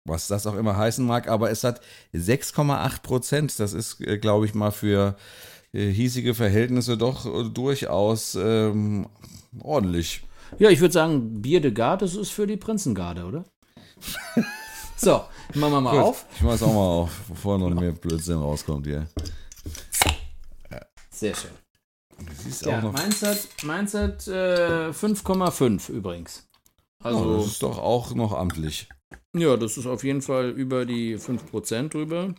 Was 0.04 0.28
das 0.28 0.46
auch 0.46 0.54
immer 0.56 0.76
heißen 0.76 1.04
mag, 1.04 1.28
aber 1.28 1.50
es 1.50 1.62
hat 1.62 1.80
6,8 2.14 3.02
Prozent. 3.02 3.58
Das 3.60 3.72
ist, 3.72 4.00
äh, 4.00 4.18
glaube 4.18 4.46
ich, 4.46 4.54
mal 4.54 4.70
für 4.70 5.16
äh, 5.72 5.88
hiesige 5.90 6.34
Verhältnisse 6.34 6.96
doch 6.96 7.26
äh, 7.26 7.48
durchaus 7.50 8.34
ähm, 8.34 9.08
ordentlich. 9.62 10.22
Ja, 10.58 10.70
ich 10.70 10.80
würde 10.80 10.92
sagen, 10.92 11.42
Bier 11.42 11.60
de 11.60 11.70
Garde, 11.70 12.04
das 12.06 12.14
ist 12.16 12.30
für 12.30 12.46
die 12.46 12.56
Prinzengarde, 12.56 13.24
oder? 13.24 13.44
so, 14.96 15.22
machen 15.54 15.72
wir 15.72 15.80
mal 15.80 15.90
Gut, 15.92 16.00
auf. 16.00 16.26
Ich 16.34 16.40
mach's 16.42 16.62
auch 16.62 16.72
mal 16.74 16.80
auf, 17.02 17.10
bevor 17.28 17.58
noch 17.58 17.70
mehr 17.70 17.92
Blödsinn 17.92 18.38
rauskommt 18.38 18.86
hier. 18.86 19.06
Sehr 21.10 21.34
schön. 21.34 21.50
Das 22.26 22.46
ist 22.46 22.64
Ja, 22.64 22.78
auch 22.78 22.82
noch. 22.84 22.92
meins 22.92 23.22
hat, 23.22 23.38
meins 23.64 23.94
hat 23.94 24.26
äh, 24.26 24.88
5,5 24.90 25.90
übrigens. 25.90 26.48
Oh, 27.02 27.06
Also, 27.06 27.36
das 27.38 27.46
ist 27.46 27.62
doch 27.62 27.78
auch 27.78 28.14
noch 28.14 28.32
amtlich. 28.32 28.88
ja, 29.36 29.56
das 29.56 29.76
ist 29.78 29.86
auf 29.86 30.04
jeden 30.04 30.22
Fall 30.22 30.50
über 30.50 30.84
die 30.86 31.16
5% 31.18 31.88
drüber. 31.88 32.34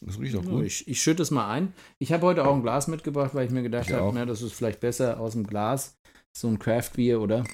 Das 0.00 0.18
riecht 0.18 0.34
doch 0.34 0.44
Ja, 0.44 0.50
gut. 0.50 0.64
ich, 0.64 0.86
ich 0.88 1.00
schütte 1.00 1.22
es 1.22 1.30
mal 1.30 1.48
ein. 1.50 1.72
Ich 1.98 2.12
habe 2.12 2.26
heute 2.26 2.46
auch 2.46 2.54
ein 2.54 2.62
Glas 2.62 2.88
mitgebracht, 2.88 3.34
weil 3.34 3.46
ich 3.46 3.52
mir 3.52 3.62
gedacht 3.62 3.92
auch. 3.92 3.98
habe, 4.08 4.12
na, 4.14 4.26
das 4.26 4.42
ist 4.42 4.52
vielleicht 4.52 4.80
besser 4.80 5.20
aus 5.20 5.32
dem 5.32 5.46
Glas. 5.46 5.96
So 6.36 6.48
ein 6.48 6.58
Craft-Bier, 6.58 7.20
oder? 7.20 7.44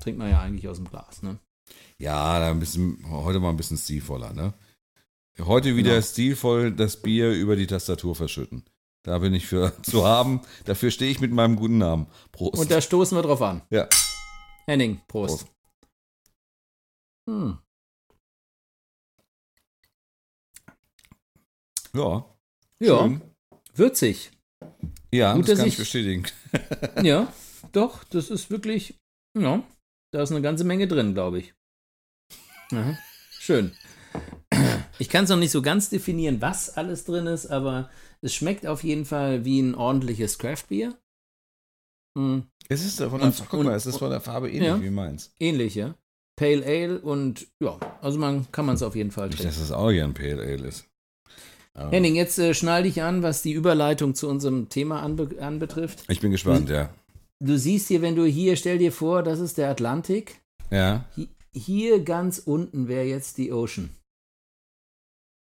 Trinkt 0.00 0.18
man 0.18 0.30
ja 0.30 0.40
eigentlich 0.40 0.68
aus 0.68 0.76
dem 0.76 0.88
Glas, 0.88 1.22
ne? 1.22 1.38
Ja, 1.98 2.38
da 2.38 2.50
ein 2.50 2.60
bisschen, 2.60 3.04
heute 3.10 3.40
mal 3.40 3.50
ein 3.50 3.56
bisschen 3.56 3.78
stilvoller, 3.78 4.32
ne? 4.32 4.54
Heute 5.40 5.76
wieder 5.76 5.90
Genau. 5.92 6.02
stilvoll 6.02 6.72
das 6.72 7.00
Bier 7.00 7.30
über 7.32 7.56
die 7.56 7.66
Tastatur 7.66 8.14
verschütten. 8.14 8.64
Da 9.04 9.18
bin 9.18 9.32
ich 9.34 9.46
für 9.46 9.72
zu 9.82 10.04
haben. 10.04 10.40
Dafür 10.66 10.90
stehe 10.90 11.10
ich 11.10 11.20
mit 11.20 11.32
meinem 11.32 11.56
guten 11.56 11.78
Namen. 11.78 12.06
Prost. 12.32 12.58
Und 12.60 12.70
da 12.70 12.80
stoßen 12.80 13.16
wir 13.16 13.22
drauf 13.22 13.40
an. 13.42 13.62
Ja. 13.70 13.88
Henning, 14.68 15.00
Prost. 15.08 15.46
Prost. 15.46 15.52
Hm. 17.26 17.58
Ja. 21.94 22.36
Ja. 22.80 22.98
Schön. 22.98 23.22
Würzig. 23.74 24.30
Ja, 25.10 25.34
Gut, 25.34 25.48
das 25.48 25.58
kann 25.58 25.68
ich 25.68 25.78
bestätigen. 25.78 26.26
ja, 27.02 27.32
doch, 27.72 28.04
das 28.04 28.28
ist 28.28 28.50
wirklich, 28.50 28.98
ja, 29.38 29.62
da 30.12 30.22
ist 30.22 30.32
eine 30.32 30.42
ganze 30.42 30.64
Menge 30.64 30.86
drin, 30.86 31.14
glaube 31.14 31.38
ich. 31.38 31.54
Aha. 32.72 32.98
Schön. 33.38 33.72
Ich 35.00 35.08
kann 35.08 35.22
es 35.22 35.30
noch 35.30 35.36
nicht 35.36 35.52
so 35.52 35.62
ganz 35.62 35.90
definieren, 35.90 36.40
was 36.42 36.70
alles 36.76 37.04
drin 37.04 37.28
ist, 37.28 37.46
aber 37.46 37.88
es 38.20 38.34
schmeckt 38.34 38.66
auf 38.66 38.82
jeden 38.82 39.04
Fall 39.04 39.44
wie 39.44 39.60
ein 39.60 39.76
ordentliches 39.76 40.38
Craftbier. 40.38 40.98
Mhm. 42.18 42.42
Es 42.68 42.84
ist 42.84 43.00
von 43.00 43.18
der, 43.18 43.28
und, 43.28 43.44
guck 43.48 43.64
mal, 43.64 43.74
es 43.74 43.86
ist 43.86 43.98
von 43.98 44.10
der 44.10 44.20
Farbe 44.20 44.50
ähnlich 44.50 44.68
ja, 44.68 44.82
wie 44.82 44.90
meins. 44.90 45.32
Ähnlich, 45.38 45.74
ja. 45.74 45.94
Pale 46.36 46.64
Ale 46.64 47.00
und 47.00 47.46
ja, 47.60 47.78
also 48.00 48.18
man 48.18 48.50
kann 48.52 48.66
man 48.66 48.74
es 48.74 48.82
auf 48.82 48.94
jeden 48.94 49.10
Fall 49.10 49.28
trinken. 49.28 49.46
Nicht, 49.46 49.56
dass 49.56 49.64
es 49.64 49.72
auch 49.72 49.90
hier 49.90 50.04
ein 50.04 50.14
Pale 50.14 50.42
Ale 50.42 50.68
ist. 50.68 50.86
Aber 51.74 51.90
Henning, 51.90 52.16
jetzt 52.16 52.38
äh, 52.38 52.54
schnall 52.54 52.82
dich 52.82 53.02
an, 53.02 53.22
was 53.22 53.42
die 53.42 53.52
Überleitung 53.52 54.14
zu 54.14 54.28
unserem 54.28 54.68
Thema 54.68 55.02
anbe 55.02 55.40
anbetrifft. 55.40 56.04
Ich 56.08 56.20
bin 56.20 56.30
gespannt, 56.30 56.68
du, 56.68 56.74
ja. 56.74 56.90
Du 57.40 57.56
siehst 57.56 57.88
hier, 57.88 58.02
wenn 58.02 58.16
du 58.16 58.24
hier, 58.24 58.56
stell 58.56 58.78
dir 58.78 58.92
vor, 58.92 59.22
das 59.22 59.38
ist 59.38 59.58
der 59.58 59.70
Atlantik. 59.70 60.40
Ja. 60.70 61.04
Hier, 61.14 61.28
hier 61.52 62.04
ganz 62.04 62.38
unten 62.38 62.88
wäre 62.88 63.04
jetzt 63.04 63.38
die 63.38 63.52
Ocean. 63.52 63.90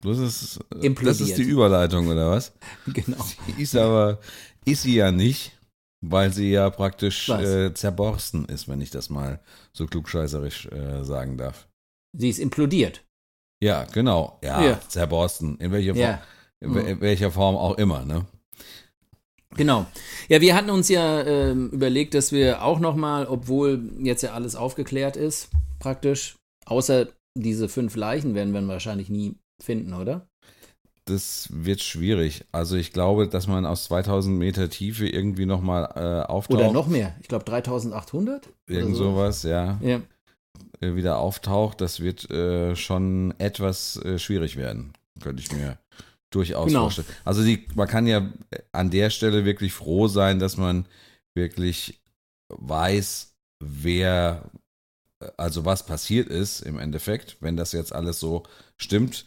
Das 0.02 0.18
ist, 0.18 0.60
das 0.70 1.20
ist 1.20 1.36
die 1.36 1.42
Überleitung, 1.42 2.06
oder 2.08 2.30
was? 2.30 2.52
Genau. 2.86 3.22
Sie 3.46 3.62
ist 3.62 3.76
aber, 3.76 4.18
ist 4.64 4.82
sie 4.82 4.94
ja 4.94 5.12
nicht, 5.12 5.59
weil 6.00 6.32
sie 6.32 6.50
ja 6.50 6.70
praktisch 6.70 7.28
äh, 7.28 7.74
zerborsten 7.74 8.46
ist, 8.46 8.68
wenn 8.68 8.80
ich 8.80 8.90
das 8.90 9.10
mal 9.10 9.40
so 9.72 9.86
klugscheißerisch 9.86 10.66
äh, 10.66 11.04
sagen 11.04 11.36
darf. 11.36 11.68
Sie 12.16 12.28
ist 12.28 12.38
implodiert. 12.38 13.04
Ja, 13.62 13.84
genau. 13.84 14.38
Ja, 14.42 14.64
ja. 14.64 14.80
zerborsten. 14.88 15.58
In 15.58 15.72
welcher. 15.72 15.94
Form, 15.94 16.18
in, 16.60 16.86
in 16.86 17.00
welcher 17.00 17.30
Form 17.30 17.56
auch 17.56 17.76
immer, 17.78 18.04
ne? 18.04 18.26
Genau. 19.56 19.86
Ja, 20.28 20.40
wir 20.40 20.54
hatten 20.54 20.70
uns 20.70 20.88
ja 20.88 21.20
äh, 21.22 21.52
überlegt, 21.52 22.14
dass 22.14 22.32
wir 22.32 22.62
auch 22.62 22.78
nochmal, 22.78 23.26
obwohl 23.26 23.90
jetzt 23.98 24.22
ja 24.22 24.32
alles 24.32 24.54
aufgeklärt 24.54 25.16
ist, 25.16 25.50
praktisch, 25.80 26.36
außer 26.66 27.08
diese 27.36 27.68
fünf 27.68 27.96
Leichen 27.96 28.34
werden 28.34 28.52
wir 28.52 28.66
wahrscheinlich 28.68 29.10
nie 29.10 29.34
finden, 29.60 29.94
oder? 29.94 30.28
Das 31.06 31.48
wird 31.50 31.80
schwierig. 31.80 32.44
Also 32.52 32.76
ich 32.76 32.92
glaube, 32.92 33.26
dass 33.28 33.46
man 33.46 33.66
aus 33.66 33.84
2000 33.84 34.38
Meter 34.38 34.68
Tiefe 34.70 35.08
irgendwie 35.08 35.46
nochmal 35.46 35.90
äh, 35.96 36.30
auftaucht. 36.30 36.60
Oder 36.60 36.72
noch 36.72 36.86
mehr. 36.86 37.16
Ich 37.20 37.28
glaube 37.28 37.44
3800. 37.44 38.48
Irgend 38.66 38.96
so. 38.96 39.04
sowas, 39.04 39.42
ja. 39.42 39.78
Ja. 39.82 40.00
Äh, 40.80 40.94
wieder 40.94 41.18
auftaucht, 41.18 41.80
das 41.80 42.00
wird 42.00 42.30
äh, 42.30 42.76
schon 42.76 43.34
etwas 43.38 43.96
äh, 44.04 44.18
schwierig 44.18 44.56
werden. 44.56 44.92
Könnte 45.20 45.42
ich 45.42 45.52
mir 45.52 45.78
durchaus 46.30 46.68
genau. 46.68 46.82
vorstellen. 46.82 47.08
Also 47.24 47.44
die, 47.44 47.66
man 47.74 47.88
kann 47.88 48.06
ja 48.06 48.30
an 48.72 48.90
der 48.90 49.10
Stelle 49.10 49.44
wirklich 49.44 49.72
froh 49.72 50.08
sein, 50.08 50.38
dass 50.38 50.56
man 50.56 50.86
wirklich 51.34 52.00
weiß, 52.48 53.34
wer, 53.62 54.50
also 55.36 55.64
was 55.64 55.84
passiert 55.84 56.28
ist 56.28 56.60
im 56.60 56.78
Endeffekt, 56.78 57.36
wenn 57.40 57.56
das 57.56 57.72
jetzt 57.72 57.92
alles 57.92 58.20
so 58.20 58.44
stimmt. 58.76 59.24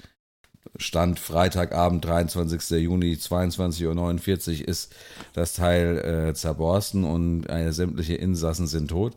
Stand 0.78 1.20
Freitagabend, 1.20 2.04
23. 2.06 2.82
Juni, 2.82 3.14
22.49 3.14 4.62
Uhr 4.62 4.68
ist 4.68 4.96
das 5.34 5.54
Teil 5.54 5.98
äh, 6.30 6.34
zerborsten 6.34 7.04
und 7.04 7.46
äh, 7.50 7.72
sämtliche 7.72 8.16
Insassen 8.16 8.68
sind 8.68 8.90
tot. 8.90 9.16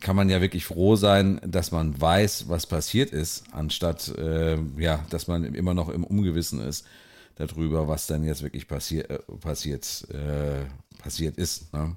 Kann 0.00 0.16
man 0.16 0.28
ja 0.28 0.40
wirklich 0.40 0.66
froh 0.66 0.96
sein, 0.96 1.40
dass 1.46 1.72
man 1.72 1.98
weiß, 1.98 2.48
was 2.48 2.66
passiert 2.66 3.10
ist, 3.10 3.44
anstatt 3.52 4.08
äh, 4.18 4.58
ja, 4.76 5.04
dass 5.10 5.28
man 5.28 5.44
immer 5.54 5.74
noch 5.74 5.88
im 5.88 6.04
Ungewissen 6.04 6.60
ist 6.60 6.86
darüber, 7.36 7.88
was 7.88 8.06
dann 8.06 8.24
jetzt 8.24 8.42
wirklich 8.42 8.68
passi 8.68 8.98
äh, 8.98 9.18
passiert, 9.40 10.06
äh, 10.12 10.64
passiert 11.00 11.38
ist. 11.38 11.72
Ne? 11.72 11.96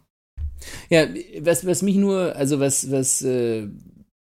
Ja, 0.89 1.07
was, 1.39 1.65
was 1.65 1.81
mich 1.81 1.95
nur, 1.95 2.35
also 2.35 2.59
was, 2.59 2.91
was 2.91 3.23
äh, 3.23 3.67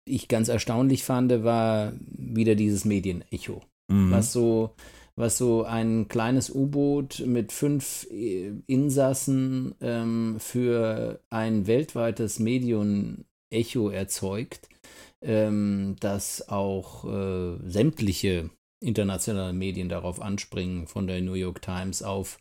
ich 0.06 0.28
ganz 0.28 0.50
erstaunlich 0.50 1.04
fand, 1.04 1.32
war 1.44 1.94
wieder 2.10 2.56
dieses 2.56 2.84
Medienecho 2.84 3.62
mhm. 3.90 4.12
was 4.12 4.34
so 4.34 4.76
was 5.16 5.38
so 5.38 5.64
ein 5.64 6.08
kleines 6.08 6.50
U-Boot 6.50 7.24
mit 7.26 7.52
fünf 7.52 8.08
äh, 8.10 8.52
Insassen 8.66 9.76
ähm, 9.80 10.38
für 10.40 11.20
ein 11.30 11.68
weltweites 11.68 12.40
Medium-Echo 12.40 13.90
erzeugt, 13.90 14.70
ähm, 15.22 15.96
dass 16.00 16.50
auch 16.50 17.06
äh, 17.06 17.58
sämtliche 17.70 18.50
internationale 18.84 19.54
Medien 19.54 19.88
darauf 19.88 20.20
anspringen, 20.20 20.88
von 20.88 21.08
der 21.08 21.22
New 21.22 21.36
York 21.36 21.62
Times 21.62 22.02
auf 22.02 22.40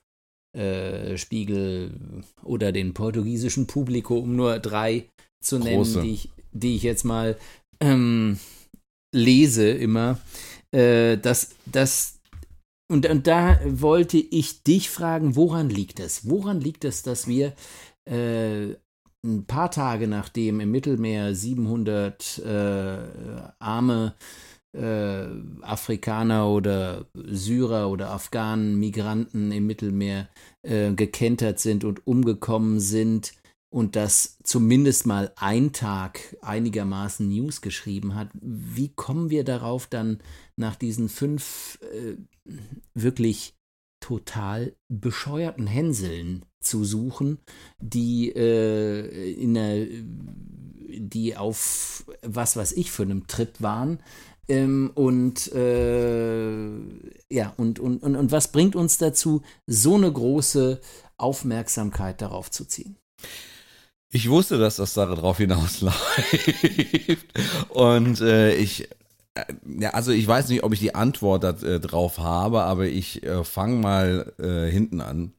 äh, 0.57 1.17
Spiegel 1.17 2.25
oder 2.43 2.73
den 2.73 2.95
portugiesischen 2.95 3.67
Publiko, 3.67 4.19
um 4.19 4.35
nur 4.35 4.59
drei 4.59 5.09
zu 5.43 5.59
nennen, 5.59 6.03
die 6.03 6.13
ich, 6.13 6.31
die 6.53 6.77
ich 6.77 6.83
jetzt 6.83 7.05
mal 7.05 7.37
ähm, 7.81 8.39
lese 9.15 9.71
immer 9.71 10.19
äh, 10.73 11.17
das, 11.19 11.55
das, 11.67 12.21
und, 12.91 13.09
und 13.09 13.27
da 13.27 13.61
wollte 13.65 14.19
ich 14.19 14.63
dich 14.63 14.91
fragen, 14.91 15.37
woran 15.37 15.71
liegt 15.71 16.01
es? 16.01 16.29
Woran 16.29 16.61
liegt 16.61 16.85
es, 16.85 17.03
dass 17.03 17.27
wir 17.27 17.55
äh, 18.05 18.75
ein 19.25 19.47
paar 19.47 19.71
Tage 19.71 20.09
nachdem 20.09 20.61
im 20.61 20.71
Mittelmeer 20.71 21.35
700 21.35 22.39
äh, 22.39 22.97
arme 23.59 24.15
äh, 24.73 25.27
Afrikaner 25.61 26.49
oder 26.49 27.07
Syrer 27.15 27.89
oder 27.91 28.11
Afghanen, 28.11 28.79
Migranten 28.81 29.53
im 29.53 29.67
Mittelmeer 29.67 30.29
äh, 30.63 30.93
gekentert 30.93 31.61
sind 31.61 31.85
und 31.85 32.07
umgekommen 32.07 32.81
sind, 32.81 33.35
und 33.73 33.97
das 33.97 34.37
zumindest 34.45 35.07
mal 35.07 35.33
ein 35.37 35.73
Tag 35.73 36.37
einigermaßen 36.43 37.27
News 37.27 37.63
geschrieben 37.63 38.15
hat, 38.15 38.29
wie 38.35 38.91
kommen 38.91 39.31
wir 39.31 39.45
darauf 39.45 39.87
dann 39.87 40.19
nach 40.57 40.77
diesen 40.77 41.09
fünf 41.09 41.79
äh, 41.81 42.17
wirklich 42.93 43.55
total 44.01 44.77
bescheuerten 44.89 45.67
Hänseln 45.67 46.45
zu 46.61 46.85
suchen, 46.85 47.39
die 47.79 48.31
äh, 48.31 49.33
in 49.33 49.55
der, 49.55 49.87
die 50.99 51.37
auf 51.39 52.05
was 52.21 52.57
weiß 52.57 52.73
ich 52.73 52.91
für 52.91 53.05
einem 53.05 53.27
Trip 53.27 53.55
waren. 53.61 54.01
Ähm, 54.49 54.91
und 54.95 55.51
äh, 55.53 56.77
ja, 57.31 57.55
und, 57.57 57.79
und, 57.79 58.03
und, 58.03 58.17
und 58.17 58.33
was 58.33 58.53
bringt 58.53 58.77
uns 58.77 58.99
dazu, 58.99 59.41
so 59.67 59.95
eine 59.95 60.13
große 60.13 60.81
Aufmerksamkeit 61.17 62.21
darauf 62.21 62.51
zu 62.51 62.67
ziehen? 62.67 62.99
Ich 64.15 64.29
wusste, 64.29 64.59
dass 64.59 64.77
das 64.77 64.93
darauf 64.93 65.39
hinausläuft. 65.39 65.97
Und 67.71 68.21
äh, 68.21 68.55
ich, 68.55 68.91
äh, 69.35 69.45
ja, 69.79 69.91
also 69.91 70.13
ich 70.13 70.27
weiß 70.27 70.51
nicht, 70.51 70.65
ob 70.65 70.75
ich 70.75 70.81
die 70.81 70.95
Antwort 70.95 71.43
darauf 71.45 72.19
äh, 72.19 72.21
habe, 72.21 72.63
aber 72.63 72.85
ich 72.85 73.23
äh, 73.23 73.43
fange 73.43 73.77
mal 73.77 74.33
äh, 74.39 74.71
hinten 74.71 75.01
an. 75.01 75.33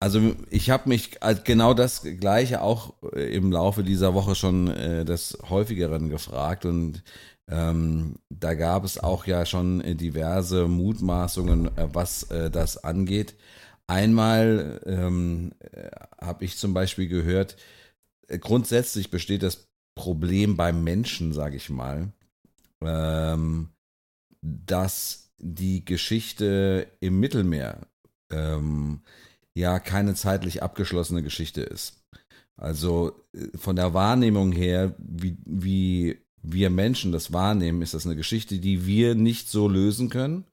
Also 0.00 0.36
ich 0.50 0.70
habe 0.70 0.88
mich 0.88 1.18
genau 1.44 1.74
das 1.74 2.02
gleiche 2.20 2.62
auch 2.62 2.94
äh, 3.12 3.34
im 3.34 3.50
Laufe 3.50 3.82
dieser 3.82 4.14
Woche 4.14 4.36
schon 4.36 4.68
äh, 4.68 5.04
des 5.04 5.36
häufigeren 5.48 6.08
gefragt 6.08 6.64
und 6.64 7.02
ähm, 7.50 8.16
da 8.30 8.54
gab 8.54 8.84
es 8.84 8.98
auch 8.98 9.26
ja 9.26 9.44
schon 9.44 9.82
diverse 9.96 10.68
Mutmaßungen, 10.68 11.76
äh, 11.76 11.88
was 11.92 12.24
äh, 12.30 12.50
das 12.52 12.84
angeht. 12.84 13.34
Einmal 13.88 14.82
ähm, 14.84 15.52
äh, 15.60 15.90
habe 16.20 16.44
ich 16.44 16.58
zum 16.58 16.74
Beispiel 16.74 17.08
gehört, 17.08 17.56
äh, 18.28 18.38
grundsätzlich 18.38 19.10
besteht 19.10 19.42
das 19.42 19.66
Problem 19.96 20.56
beim 20.56 20.84
Menschen, 20.84 21.32
sage 21.32 21.56
ich 21.56 21.70
mal, 21.70 22.12
ähm, 22.82 23.70
dass 24.42 25.32
die 25.38 25.84
Geschichte 25.84 26.86
im 27.00 27.18
Mittelmeer 27.18 27.86
ähm, 28.30 29.00
ja 29.56 29.78
keine 29.78 30.14
zeitlich 30.14 30.62
abgeschlossene 30.62 31.22
Geschichte 31.22 31.62
ist. 31.62 32.04
Also 32.60 33.24
äh, 33.32 33.56
von 33.56 33.74
der 33.74 33.94
Wahrnehmung 33.94 34.52
her, 34.52 34.94
wie, 34.98 35.38
wie 35.46 36.18
wir 36.42 36.68
Menschen 36.68 37.10
das 37.10 37.32
wahrnehmen, 37.32 37.80
ist 37.80 37.94
das 37.94 38.04
eine 38.04 38.16
Geschichte, 38.16 38.58
die 38.58 38.84
wir 38.84 39.14
nicht 39.14 39.48
so 39.48 39.66
lösen 39.66 40.10
können 40.10 40.44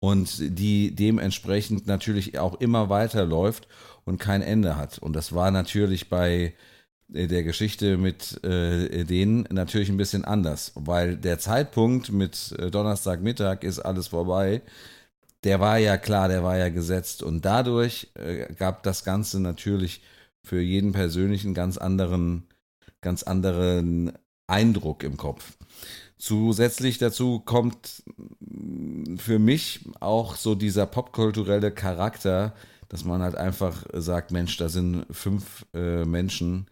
und 0.00 0.58
die 0.58 0.94
dementsprechend 0.94 1.86
natürlich 1.86 2.38
auch 2.38 2.60
immer 2.60 2.88
weiterläuft 2.88 3.68
und 4.04 4.18
kein 4.18 4.42
Ende 4.42 4.76
hat. 4.76 4.98
Und 4.98 5.14
das 5.14 5.34
war 5.34 5.50
natürlich 5.50 6.08
bei 6.08 6.54
äh, 7.12 7.26
der 7.26 7.42
Geschichte 7.44 7.96
mit 7.98 8.42
äh, 8.44 9.04
denen 9.04 9.46
natürlich 9.50 9.90
ein 9.90 9.96
bisschen 9.98 10.24
anders, 10.24 10.72
weil 10.74 11.16
der 11.16 11.38
Zeitpunkt 11.38 12.12
mit 12.12 12.52
äh, 12.58 12.70
Donnerstagmittag 12.70 13.62
ist 13.62 13.78
alles 13.80 14.08
vorbei. 14.08 14.62
der 15.44 15.60
war 15.60 15.78
ja 15.78 15.96
klar, 15.96 16.28
der 16.28 16.42
war 16.44 16.58
ja 16.58 16.68
gesetzt 16.68 17.22
und 17.22 17.44
dadurch 17.44 18.10
äh, 18.14 18.52
gab 18.54 18.82
das 18.82 19.04
Ganze 19.04 19.40
natürlich 19.40 20.02
für 20.42 20.60
jeden 20.60 20.92
persönlichen 20.92 21.54
ganz 21.54 21.78
anderen, 21.78 22.46
ganz 23.00 23.22
anderen 23.22 24.12
Eindruck 24.46 25.02
im 25.04 25.16
Kopf. 25.16 25.56
Zusätzlich 26.20 26.98
dazu 26.98 27.40
kommt 27.40 28.02
für 29.16 29.38
mich 29.38 29.88
auch 30.00 30.36
so 30.36 30.54
dieser 30.54 30.84
popkulturelle 30.84 31.72
Charakter, 31.72 32.54
dass 32.90 33.04
man 33.04 33.22
halt 33.22 33.36
einfach 33.36 33.86
sagt, 33.94 34.30
Mensch, 34.30 34.58
da 34.58 34.68
sind 34.68 35.06
fünf 35.10 35.64
äh, 35.72 36.04
Menschen, 36.04 36.66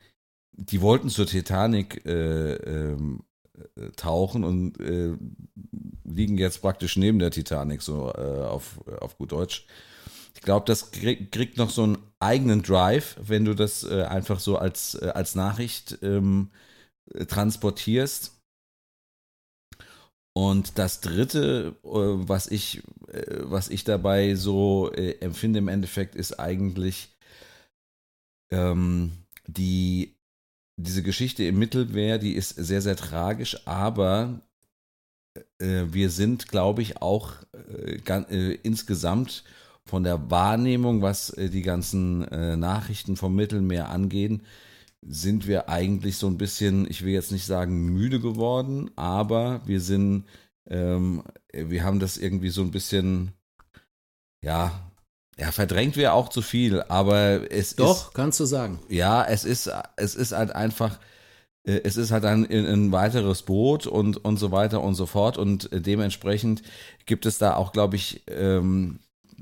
die 0.52 0.82
wollten 0.82 1.08
zur 1.08 1.24
Titanic 1.24 2.04
äh, 2.04 2.56
ähm, 2.56 3.22
äh, 3.54 3.88
tauchen 3.96 4.44
und 4.44 4.78
äh, 4.80 5.16
liegen 6.04 6.36
jetzt 6.36 6.60
praktisch 6.60 6.98
neben 6.98 7.18
der 7.18 7.30
Titanic, 7.30 7.80
so 7.80 8.12
äh, 8.12 8.44
auf, 8.44 8.86
auf 9.00 9.16
gut 9.16 9.32
Deutsch. 9.32 9.66
Ich 10.34 10.42
glaube, 10.42 10.66
das 10.66 10.90
krieg, 10.90 11.32
kriegt 11.32 11.56
noch 11.56 11.70
so 11.70 11.84
einen 11.84 11.96
eigenen 12.20 12.62
Drive, 12.62 13.16
wenn 13.22 13.46
du 13.46 13.54
das 13.54 13.82
äh, 13.84 14.02
einfach 14.02 14.40
so 14.40 14.58
als, 14.58 14.94
als 14.94 15.34
Nachricht 15.34 16.00
ähm, 16.02 16.50
transportierst. 17.28 18.37
Und 20.38 20.78
das 20.78 21.00
dritte, 21.00 21.74
was 21.82 22.46
ich, 22.46 22.84
was 23.40 23.68
ich 23.68 23.82
dabei 23.82 24.36
so 24.36 24.88
empfinde 24.92 25.58
im 25.58 25.66
Endeffekt, 25.66 26.14
ist 26.14 26.38
eigentlich 26.38 27.08
ähm, 28.52 29.10
die 29.48 30.14
diese 30.76 31.02
Geschichte 31.02 31.42
im 31.42 31.58
Mittelmeer, 31.58 32.18
die 32.18 32.34
ist 32.34 32.50
sehr, 32.50 32.80
sehr 32.80 32.94
tragisch, 32.94 33.66
aber 33.66 34.40
äh, 35.58 35.86
wir 35.90 36.08
sind, 36.08 36.46
glaube 36.46 36.82
ich, 36.82 37.02
auch 37.02 37.32
äh, 37.74 37.96
äh, 37.96 38.58
insgesamt 38.62 39.42
von 39.86 40.04
der 40.04 40.30
Wahrnehmung, 40.30 41.02
was 41.02 41.30
äh, 41.30 41.50
die 41.50 41.62
ganzen 41.62 42.22
äh, 42.28 42.56
Nachrichten 42.56 43.16
vom 43.16 43.34
Mittelmeer 43.34 43.88
angehen, 43.88 44.42
sind 45.06 45.46
wir 45.46 45.68
eigentlich 45.68 46.16
so 46.16 46.26
ein 46.26 46.38
bisschen, 46.38 46.88
ich 46.90 47.04
will 47.04 47.12
jetzt 47.12 47.32
nicht 47.32 47.46
sagen 47.46 47.86
müde 47.86 48.20
geworden, 48.20 48.90
aber 48.96 49.60
wir 49.64 49.80
sind, 49.80 50.24
ähm, 50.68 51.22
wir 51.52 51.84
haben 51.84 52.00
das 52.00 52.18
irgendwie 52.18 52.50
so 52.50 52.62
ein 52.62 52.70
bisschen, 52.70 53.32
ja, 54.44 54.88
ja, 55.38 55.52
verdrängt 55.52 55.96
wäre 55.96 56.12
auch 56.12 56.28
zu 56.28 56.42
viel, 56.42 56.82
aber 56.82 57.50
es 57.50 57.76
Doch, 57.76 57.90
ist. 57.90 58.06
Doch, 58.06 58.12
kannst 58.12 58.40
du 58.40 58.44
sagen. 58.44 58.80
Ja, 58.88 59.24
es 59.24 59.44
ist, 59.44 59.70
es 59.96 60.16
ist 60.16 60.32
halt 60.32 60.50
einfach, 60.50 60.98
äh, 61.62 61.80
es 61.84 61.96
ist 61.96 62.10
halt 62.10 62.24
ein, 62.24 62.44
ein 62.50 62.90
weiteres 62.90 63.42
Boot 63.42 63.86
und, 63.86 64.16
und 64.24 64.36
so 64.36 64.50
weiter 64.50 64.82
und 64.82 64.94
so 64.94 65.06
fort. 65.06 65.38
Und 65.38 65.70
dementsprechend 65.72 66.62
gibt 67.06 67.24
es 67.24 67.38
da 67.38 67.54
auch, 67.54 67.72
glaube 67.72 67.94
ich, 67.94 68.24
ähm, 68.26 68.98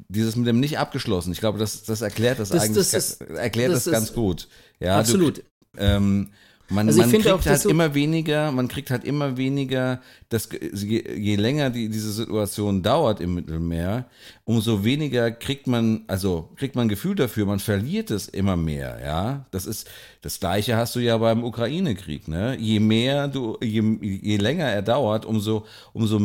dieses 0.09 0.37
mit 0.37 0.47
dem 0.47 0.61
nicht 0.61 0.79
abgeschlossen. 0.79 1.33
Ich 1.33 1.41
glaube, 1.41 1.59
das, 1.59 1.85
das 1.85 2.01
erklärt 2.01 2.39
das, 2.39 2.51
das 2.51 2.63
eigentlich, 2.63 2.91
das 2.91 2.95
ist, 2.95 3.21
erklärt 3.23 3.73
das, 3.73 3.85
das 3.85 3.93
ganz 3.93 4.13
gut. 4.13 4.49
Ja, 4.81 4.99
absolut. 4.99 5.39
Du, 5.39 5.43
ähm, 5.79 6.31
man, 6.69 6.89
also 6.89 7.01
man 7.01 7.11
kriegt 7.11 7.29
auch, 7.29 7.45
halt 7.45 7.61
so 7.61 7.69
immer 7.69 7.95
weniger, 7.95 8.51
man 8.51 8.69
kriegt 8.69 8.91
halt 8.91 9.05
immer 9.05 9.37
weniger, 9.37 10.01
das, 10.29 10.49
je, 10.51 11.05
je 11.17 11.37
länger 11.37 11.71
die, 11.71 11.89
diese 11.89 12.13
Situation 12.13 12.83
dauert 12.83 13.21
im 13.21 13.35
Mittelmeer, 13.35 14.07
umso 14.45 14.85
weniger 14.85 15.31
kriegt 15.31 15.67
man, 15.67 16.05
also 16.09 16.51
kriegt 16.57 16.75
man 16.75 16.89
Gefühl 16.89 17.15
dafür, 17.15 17.47
man 17.47 17.61
verliert 17.61 18.11
es 18.11 18.29
immer 18.29 18.57
mehr, 18.57 19.01
ja. 19.05 19.47
Das 19.51 19.67
ist, 19.67 19.89
das 20.23 20.41
Gleiche 20.41 20.77
hast 20.77 20.97
du 20.97 21.01
ja 21.01 21.17
beim 21.19 21.45
Ukraine-Krieg, 21.45 22.27
ne. 22.27 22.57
Je 22.59 22.81
mehr 22.81 23.29
du, 23.29 23.59
je, 23.63 23.83
je 24.01 24.37
länger 24.37 24.67
er 24.67 24.83
dauert, 24.83 25.25
umso, 25.25 25.67
umso 25.93 26.21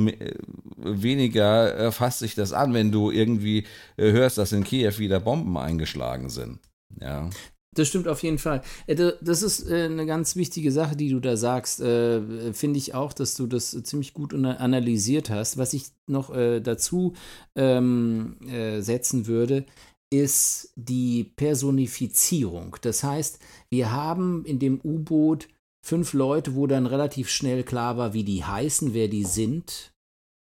weniger 0.78 1.92
fasst 1.92 2.20
sich 2.20 2.36
das 2.36 2.54
an, 2.54 2.74
wenn 2.74 2.92
du 2.92 3.12
irgendwie 3.12 3.66
äh, 3.98 4.12
hörst, 4.12 4.38
dass 4.38 4.52
in 4.52 4.64
Kiew 4.64 4.98
wieder 4.98 5.20
Bomben 5.20 5.58
eingeschlagen 5.58 6.30
sind. 6.30 6.60
Ja. 7.00 7.30
Das 7.74 7.88
stimmt 7.88 8.10
auf 8.10 8.22
jeden 8.22 8.38
Fall. 8.38 8.62
Äh, 8.88 9.14
das 9.22 9.42
ist 9.42 9.70
äh, 9.70 9.86
eine 9.86 10.06
ganz 10.06 10.36
wichtige 10.36 10.72
Sache, 10.72 10.98
die 10.98 11.10
du 11.10 11.22
da 11.22 11.38
sagst. 11.38 11.80
Äh, 11.80 12.54
finde 12.54 12.78
ich 12.78 12.94
auch, 12.94 13.14
dass 13.14 13.36
du 13.36 13.48
das 13.48 13.72
ziemlich 13.84 14.14
gut 14.14 14.34
analysiert 14.34 15.30
hast. 15.30 15.58
Was 15.58 15.74
ich 15.74 15.86
noch 16.08 16.34
dazu 16.34 17.14
ähm, 17.56 18.36
setzen 18.80 19.28
würde, 19.28 19.66
ist 20.14 20.74
die 20.76 21.24
Personifizierung. 21.24 22.76
Das 22.82 23.04
heißt, 23.04 23.40
wir 23.70 23.92
haben 23.92 24.44
in 24.44 24.60
dem 24.60 24.82
U-Boot 24.84 25.48
fünf 25.86 26.14
Leute, 26.14 26.56
wo 26.56 26.68
dann 26.68 26.86
relativ 26.86 27.30
schnell 27.30 27.64
klar 27.64 27.96
war, 27.96 28.14
wie 28.14 28.26
die 28.26 28.44
heißen, 28.44 28.94
wer 28.94 29.08
die 29.08 29.24
sind 29.24 29.94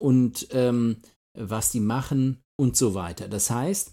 und 0.02 0.48
ähm, 0.52 0.98
was 1.38 1.72
die 1.72 1.80
machen 1.80 2.42
und 2.60 2.76
so 2.76 2.96
weiter. 2.96 3.28
Das 3.28 3.50
heißt, 3.50 3.92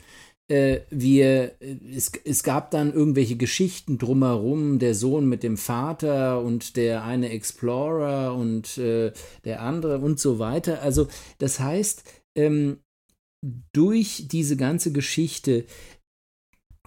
äh, 0.49 0.81
wir, 0.91 1.53
es, 1.61 2.13
es 2.25 2.43
gab 2.43 2.71
dann 2.71 2.93
irgendwelche 2.93 3.37
Geschichten 3.37 3.99
drumherum, 3.99 4.79
der 4.79 4.95
Sohn 4.95 5.29
mit 5.29 5.43
dem 5.43 5.57
Vater 5.57 6.43
und 6.43 6.77
der 6.77 7.05
eine 7.05 7.31
Explorer 7.31 8.35
und 8.35 8.79
äh, 8.79 9.13
der 9.45 9.63
andere 9.63 9.99
und 9.99 10.19
so 10.19 10.39
weiter. 10.39 10.83
Also 10.83 11.09
das 11.39 11.61
heißt, 11.61 12.03
ähm, 12.37 12.79
durch 13.73 14.25
diese 14.29 14.57
ganze 14.57 14.93
Geschichte 14.93 15.67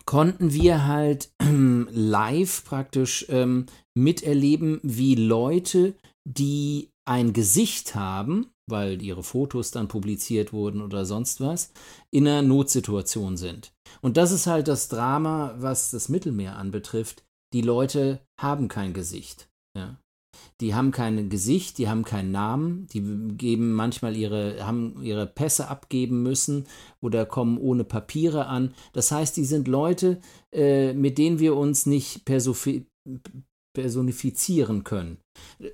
konnten 0.06 0.54
wir 0.54 0.86
halt 0.88 1.32
ähm, 1.40 1.88
live 1.92 2.66
praktisch 2.66 3.26
ähm, 3.30 3.68
miterleben, 3.96 4.80
wie 4.84 5.16
Leute, 5.16 5.94
die 6.26 6.90
ein 7.06 7.34
Gesicht 7.34 7.96
haben, 7.96 8.48
weil 8.72 9.02
ihre 9.02 9.24
Fotos 9.24 9.72
dann 9.72 9.88
publiziert 9.88 10.54
wurden 10.54 10.82
oder 10.82 11.06
sonst 11.06 11.42
was, 11.42 11.72
in 12.10 12.28
einer 12.28 12.42
Notsituation 12.42 13.38
sind. 13.38 13.74
Und 14.02 14.18
das 14.18 14.32
ist 14.32 14.48
halt 14.48 14.68
das 14.68 14.88
Drama, 14.88 15.56
was 15.58 15.92
das 15.92 16.10
Mittelmeer 16.10 16.56
anbetrifft. 16.56 17.24
Die 17.54 17.62
Leute 17.62 18.22
haben 18.40 18.68
kein 18.68 18.94
Gesicht. 18.94 19.50
Ja. 19.78 19.98
Die 20.60 20.74
haben 20.76 20.92
kein 20.92 21.30
Gesicht, 21.30 21.78
die 21.78 21.90
haben 21.90 22.04
keinen 22.04 22.32
Namen, 22.32 22.88
die 22.94 23.02
geben 23.36 23.74
manchmal 23.74 24.16
ihre, 24.16 24.66
haben 24.66 25.02
ihre 25.02 25.28
Pässe 25.28 25.68
abgeben 25.68 26.24
müssen 26.24 26.68
oder 27.02 27.26
kommen 27.26 27.58
ohne 27.58 27.84
Papiere 27.84 28.46
an. 28.46 28.74
Das 28.94 29.12
heißt, 29.12 29.36
die 29.38 29.46
sind 29.46 29.68
Leute, 29.68 30.22
äh, 30.54 30.94
mit 30.94 31.18
denen 31.18 31.40
wir 31.40 31.56
uns 31.56 31.86
nicht 31.86 32.26
personifizieren 33.74 34.84
können. 34.84 35.18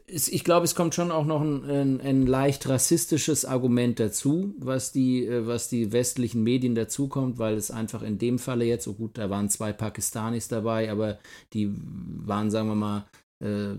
Ich 0.08 0.44
glaube, 0.44 0.66
es 0.66 0.76
kommt 0.76 0.96
schon 0.96 1.12
auch 1.12 1.26
noch 1.26 1.42
ein, 1.42 1.64
ein, 1.70 2.02
ein, 2.02 2.28
leicht 2.28 2.68
rassistisches 2.68 3.46
Argument 3.46 4.00
dazu, 4.00 4.54
was 4.60 4.92
die, 4.92 5.26
äh, 5.26 5.48
was 5.48 5.70
die 5.70 5.92
westlichen 5.92 6.44
Medien 6.44 6.76
dazu 6.76 7.08
kommt, 7.08 7.40
weil 7.40 7.56
es 7.56 7.72
einfach 7.72 8.02
in 8.02 8.18
dem 8.18 8.38
Falle 8.38 8.66
jetzt, 8.66 8.84
so 8.84 8.94
gut, 8.94 9.18
da 9.18 9.30
waren 9.30 9.50
zwei 9.50 9.74
Pakistanis 9.74 10.48
dabei, 10.48 10.92
aber 10.92 11.20
die 11.54 11.72
waren, 11.74 12.52
sagen 12.52 12.68
wir 12.70 12.76
mal, 12.76 13.06
äh, 13.40 13.76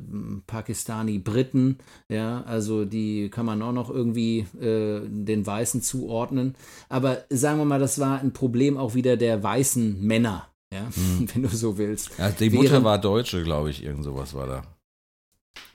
Pakistani-Briten, 0.46 1.78
ja, 2.08 2.42
also 2.42 2.84
die 2.84 3.28
kann 3.28 3.46
man 3.46 3.60
auch 3.62 3.72
noch 3.72 3.90
irgendwie 3.90 4.46
äh, 4.60 5.00
den 5.04 5.46
Weißen 5.46 5.82
zuordnen. 5.82 6.54
Aber 6.88 7.24
sagen 7.30 7.58
wir 7.58 7.64
mal, 7.64 7.80
das 7.80 7.98
war 7.98 8.20
ein 8.20 8.32
Problem 8.32 8.76
auch 8.76 8.94
wieder 8.94 9.16
der 9.16 9.42
weißen 9.42 10.00
Männer, 10.00 10.48
ja, 10.72 10.88
hm. 10.94 11.28
wenn 11.34 11.42
du 11.42 11.48
so 11.48 11.76
willst. 11.76 12.10
Ja, 12.18 12.30
die 12.30 12.50
Mutter 12.50 12.70
Während, 12.70 12.84
war 12.84 12.98
Deutsche, 13.00 13.42
glaube 13.42 13.70
ich, 13.70 13.84
irgend 13.84 14.04
sowas 14.04 14.34
war 14.34 14.46
da. 14.46 14.77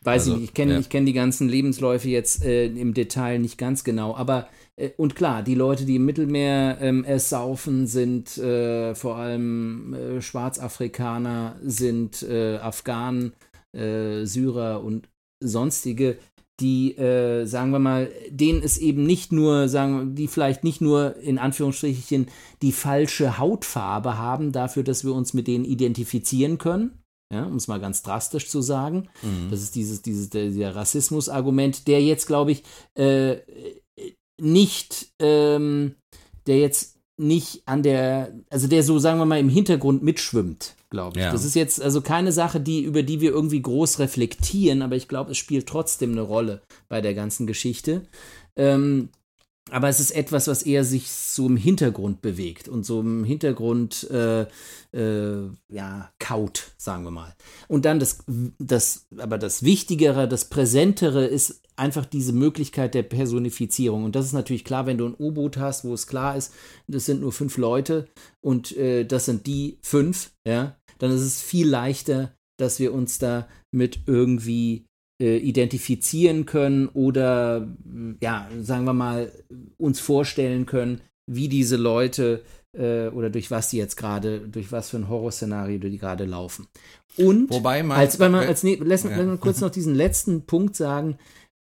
Weiß 0.03 0.23
also, 0.23 0.33
ich 0.33 0.39
nicht, 0.39 0.49
ich 0.49 0.53
kenne 0.53 0.73
ja. 0.73 0.81
kenn 0.81 1.05
die 1.05 1.13
ganzen 1.13 1.47
Lebensläufe 1.47 2.09
jetzt 2.09 2.43
äh, 2.43 2.65
im 2.65 2.93
Detail 2.93 3.39
nicht 3.39 3.57
ganz 3.57 3.83
genau, 3.83 4.15
aber 4.15 4.47
äh, 4.75 4.89
und 4.97 5.15
klar, 5.15 5.43
die 5.43 5.55
Leute, 5.55 5.85
die 5.85 5.95
im 5.95 6.05
Mittelmeer 6.05 6.77
ähm, 6.81 7.05
saufen, 7.17 7.87
sind 7.87 8.37
äh, 8.37 8.95
vor 8.95 9.15
allem 9.15 9.93
äh, 9.93 10.21
Schwarzafrikaner, 10.21 11.55
sind 11.63 12.23
äh, 12.23 12.57
Afghanen, 12.57 13.33
äh, 13.71 14.25
Syrer 14.25 14.83
und 14.83 15.09
sonstige, 15.39 16.17
die, 16.59 16.95
äh, 16.97 17.45
sagen 17.45 17.71
wir 17.71 17.79
mal, 17.79 18.09
denen 18.29 18.61
es 18.61 18.77
eben 18.77 19.05
nicht 19.05 19.31
nur, 19.31 19.67
sagen 19.67 20.15
die 20.15 20.27
vielleicht 20.27 20.63
nicht 20.63 20.81
nur 20.81 21.17
in 21.17 21.39
Anführungsstrichen 21.39 22.27
die 22.61 22.71
falsche 22.71 23.37
Hautfarbe 23.39 24.17
haben, 24.17 24.51
dafür, 24.51 24.83
dass 24.83 25.03
wir 25.03 25.13
uns 25.13 25.33
mit 25.33 25.47
denen 25.47 25.65
identifizieren 25.65 26.59
können, 26.59 27.02
ja, 27.33 27.45
um 27.45 27.55
es 27.55 27.67
mal 27.67 27.79
ganz 27.79 28.03
drastisch 28.03 28.47
zu 28.49 28.61
sagen. 28.61 29.09
Mhm. 29.21 29.49
Das 29.49 29.61
ist 29.61 29.75
dieses, 29.75 30.01
dieses 30.01 30.29
der, 30.29 30.49
der 30.51 30.75
Rassismus-Argument, 30.75 31.87
der 31.87 32.01
jetzt, 32.01 32.27
glaube 32.27 32.51
ich, 32.51 32.63
äh, 32.95 33.37
nicht, 34.39 35.07
ähm, 35.19 35.95
der 36.47 36.59
jetzt 36.59 36.97
nicht 37.17 37.63
an 37.65 37.83
der, 37.83 38.33
also 38.49 38.67
der 38.67 38.83
so, 38.83 38.99
sagen 38.99 39.19
wir 39.19 39.25
mal, 39.25 39.39
im 39.39 39.49
Hintergrund 39.49 40.03
mitschwimmt 40.03 40.75
glaube 40.93 41.17
ich. 41.17 41.25
Ja. 41.25 41.31
Das 41.31 41.43
ist 41.43 41.55
jetzt 41.55 41.81
also 41.81 42.01
keine 42.01 42.31
Sache, 42.31 42.61
die, 42.61 42.83
über 42.83 43.01
die 43.01 43.19
wir 43.19 43.31
irgendwie 43.31 43.61
groß 43.61 43.97
reflektieren, 43.97 44.83
aber 44.83 44.95
ich 44.95 45.07
glaube, 45.07 45.31
es 45.31 45.39
spielt 45.39 45.67
trotzdem 45.67 46.11
eine 46.11 46.21
Rolle 46.21 46.61
bei 46.87 47.01
der 47.01 47.15
ganzen 47.15 47.47
Geschichte. 47.47 48.03
Ähm, 48.55 49.09
aber 49.73 49.89
es 49.89 49.99
ist 49.99 50.11
etwas, 50.11 50.47
was 50.47 50.61
eher 50.61 50.83
sich 50.83 51.09
so 51.09 51.47
im 51.47 51.57
Hintergrund 51.57 52.21
bewegt 52.21 52.67
und 52.67 52.85
so 52.85 52.99
im 52.99 53.23
Hintergrund 53.23 54.07
äh, 54.11 54.45
äh, 54.93 55.49
ja, 55.67 56.11
kaut, 56.19 56.73
sagen 56.77 57.03
wir 57.03 57.09
mal. 57.09 57.33
Und 57.67 57.85
dann 57.85 57.99
das, 57.99 58.23
das, 58.59 59.07
aber 59.17 59.39
das 59.39 59.63
Wichtigere, 59.63 60.27
das 60.27 60.45
Präsentere 60.45 61.25
ist 61.25 61.63
einfach 61.75 62.05
diese 62.05 62.33
Möglichkeit 62.33 62.93
der 62.93 63.01
Personifizierung. 63.01 64.03
Und 64.03 64.15
das 64.15 64.27
ist 64.27 64.33
natürlich 64.33 64.63
klar, 64.63 64.85
wenn 64.85 64.99
du 64.99 65.07
ein 65.07 65.15
U-Boot 65.17 65.57
hast, 65.57 65.85
wo 65.85 65.93
es 65.95 66.05
klar 66.05 66.37
ist, 66.37 66.53
das 66.87 67.05
sind 67.05 67.21
nur 67.21 67.31
fünf 67.31 67.57
Leute 67.57 68.07
und 68.41 68.77
äh, 68.77 69.05
das 69.05 69.25
sind 69.25 69.47
die 69.47 69.79
fünf, 69.81 70.33
ja, 70.47 70.77
dann 70.99 71.09
ist 71.09 71.21
es 71.21 71.41
viel 71.41 71.67
leichter, 71.67 72.35
dass 72.59 72.79
wir 72.79 72.93
uns 72.93 73.17
da 73.17 73.47
mit 73.71 74.01
irgendwie 74.05 74.85
äh, 75.23 75.37
identifizieren 75.37 76.45
können 76.45 76.89
oder, 76.89 77.73
ja, 78.21 78.49
sagen 78.59 78.83
wir 78.83 78.91
mal, 78.91 79.31
uns 79.77 80.01
vorstellen 80.01 80.65
können, 80.65 80.99
wie 81.31 81.47
diese 81.47 81.77
Leute 81.77 82.43
äh, 82.77 83.07
oder 83.07 83.29
durch 83.29 83.49
was 83.49 83.69
sie 83.69 83.77
jetzt 83.77 83.95
gerade, 83.95 84.41
durch 84.41 84.73
was 84.73 84.89
für 84.89 84.97
ein 84.97 85.07
Horrorszenario 85.07 85.79
die 85.79 85.97
gerade 85.97 86.25
laufen. 86.25 86.67
Und 87.17 87.49
Wobei 87.49 87.83
man, 87.83 87.97
als, 87.97 88.19
weil 88.19 88.31
man 88.31 88.45
als 88.45 88.63
nee, 88.63 88.77
lass, 88.83 89.03
ja. 89.03 89.11
lass 89.11 89.25
mal 89.25 89.37
kurz 89.37 89.61
noch 89.61 89.69
diesen 89.69 89.95
letzten 89.95 90.45
Punkt 90.45 90.75
sagen. 90.75 91.17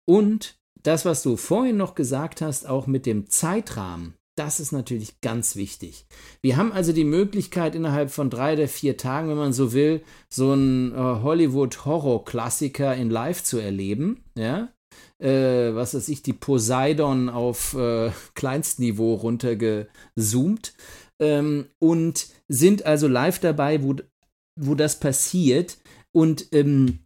Und 0.10 0.56
das, 0.82 1.06
was 1.06 1.22
du 1.22 1.38
vorhin 1.38 1.78
noch 1.78 1.94
gesagt 1.94 2.42
hast, 2.42 2.68
auch 2.68 2.88
mit 2.88 3.06
dem 3.06 3.30
Zeitrahmen, 3.30 4.16
das 4.36 4.60
ist 4.60 4.72
natürlich 4.72 5.20
ganz 5.22 5.56
wichtig. 5.56 6.06
Wir 6.42 6.58
haben 6.58 6.72
also 6.72 6.94
die 6.94 7.04
Möglichkeit, 7.04 7.76
innerhalb 7.76 8.12
von 8.12 8.30
drei 8.30 8.54
oder 8.54 8.68
vier 8.68 8.98
Tagen, 8.98 9.30
wenn 9.30 9.38
man 9.38 9.54
so 9.54 9.74
will, 9.74 10.02
so 10.30 10.52
einen 10.52 10.94
äh, 10.94 10.98
Hollywood-Horror-Klassiker 10.98 12.96
in 12.96 13.10
Live 13.10 13.44
zu 13.44 13.58
erleben. 13.60 14.24
Ja? 14.36 14.70
Äh, 15.20 15.76
was 15.76 15.94
weiß 15.94 16.08
ich, 16.10 16.24
die 16.24 16.34
Poseidon 16.34 17.30
auf 17.30 17.74
äh, 17.74 18.12
Kleinstniveau 18.36 19.16
runtergezoomt. 19.16 20.74
Ähm, 21.20 21.68
und 21.80 22.28
sind 22.48 22.86
also 22.86 23.08
live 23.08 23.40
dabei, 23.40 23.84
wo, 23.84 23.96
wo 24.60 24.76
das 24.76 25.00
passiert. 25.00 25.78
Und 26.14 26.48
ähm, 26.52 27.00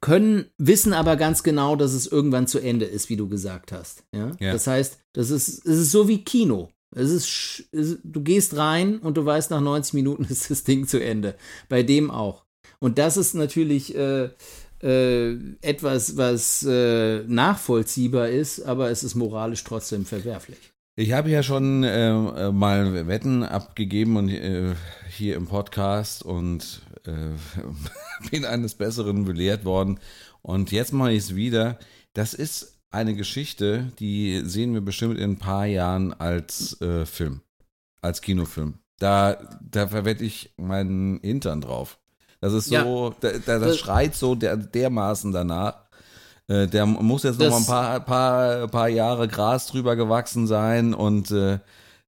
können, 0.00 0.46
wissen 0.56 0.92
aber 0.92 1.16
ganz 1.16 1.42
genau, 1.42 1.76
dass 1.76 1.92
es 1.92 2.06
irgendwann 2.06 2.46
zu 2.46 2.58
Ende 2.58 2.86
ist, 2.86 3.08
wie 3.08 3.16
du 3.16 3.28
gesagt 3.28 3.72
hast. 3.72 4.04
Ja? 4.14 4.32
ja. 4.40 4.52
Das 4.52 4.66
heißt, 4.66 4.98
das 5.12 5.30
ist, 5.30 5.66
es 5.66 5.78
ist 5.78 5.90
so 5.90 6.08
wie 6.08 6.24
Kino. 6.24 6.70
Es 6.94 7.10
ist, 7.10 7.64
es, 7.72 7.98
du 8.02 8.22
gehst 8.22 8.56
rein 8.56 8.98
und 8.98 9.16
du 9.16 9.24
weißt, 9.24 9.50
nach 9.50 9.60
90 9.60 9.94
Minuten 9.94 10.24
ist 10.28 10.50
das 10.50 10.64
Ding 10.64 10.86
zu 10.86 11.02
Ende. 11.02 11.36
Bei 11.68 11.82
dem 11.82 12.10
auch. 12.10 12.44
Und 12.78 12.98
das 12.98 13.16
ist 13.16 13.34
natürlich 13.34 13.94
äh, 13.94 14.30
äh, 14.82 15.36
etwas, 15.60 16.16
was 16.16 16.62
äh, 16.62 17.22
nachvollziehbar 17.26 18.30
ist, 18.30 18.62
aber 18.62 18.90
es 18.90 19.04
ist 19.04 19.14
moralisch 19.14 19.64
trotzdem 19.64 20.06
verwerflich. 20.06 20.72
Ich 20.96 21.12
habe 21.12 21.30
ja 21.30 21.42
schon 21.42 21.84
äh, 21.84 22.10
äh, 22.10 22.52
mal 22.52 23.06
Wetten 23.06 23.42
abgegeben 23.42 24.16
und 24.16 24.28
äh, 24.28 24.74
hier 25.08 25.36
im 25.36 25.46
Podcast 25.46 26.22
und 26.22 26.82
bin 28.30 28.44
eines 28.44 28.74
Besseren 28.74 29.24
belehrt 29.24 29.64
worden. 29.64 29.98
Und 30.42 30.72
jetzt 30.72 30.92
mache 30.92 31.12
ich 31.12 31.18
es 31.18 31.34
wieder. 31.34 31.78
Das 32.14 32.34
ist 32.34 32.78
eine 32.90 33.14
Geschichte, 33.14 33.92
die 33.98 34.42
sehen 34.44 34.74
wir 34.74 34.80
bestimmt 34.80 35.18
in 35.18 35.32
ein 35.32 35.38
paar 35.38 35.66
Jahren 35.66 36.12
als 36.12 36.80
äh, 36.80 37.06
Film, 37.06 37.40
als 38.02 38.20
Kinofilm. 38.20 38.78
Da, 38.98 39.58
da 39.62 39.88
verwette 39.88 40.24
ich 40.24 40.52
meinen 40.56 41.20
Hintern 41.20 41.60
drauf. 41.60 41.98
Das 42.40 42.52
ist 42.52 42.66
so, 42.66 42.74
ja. 42.74 43.16
da, 43.20 43.38
da, 43.38 43.58
das 43.58 43.78
schreit 43.78 44.14
so 44.14 44.34
der, 44.34 44.56
dermaßen 44.56 45.32
danach. 45.32 45.84
Äh, 46.48 46.66
der 46.66 46.84
muss 46.86 47.22
jetzt 47.22 47.40
das, 47.40 47.50
noch 47.50 47.68
mal 47.68 47.96
ein 47.96 48.04
paar, 48.04 48.60
paar, 48.60 48.68
paar 48.68 48.88
Jahre 48.88 49.28
Gras 49.28 49.66
drüber 49.66 49.94
gewachsen 49.94 50.46
sein 50.46 50.94
und 50.94 51.30
äh, 51.30 51.60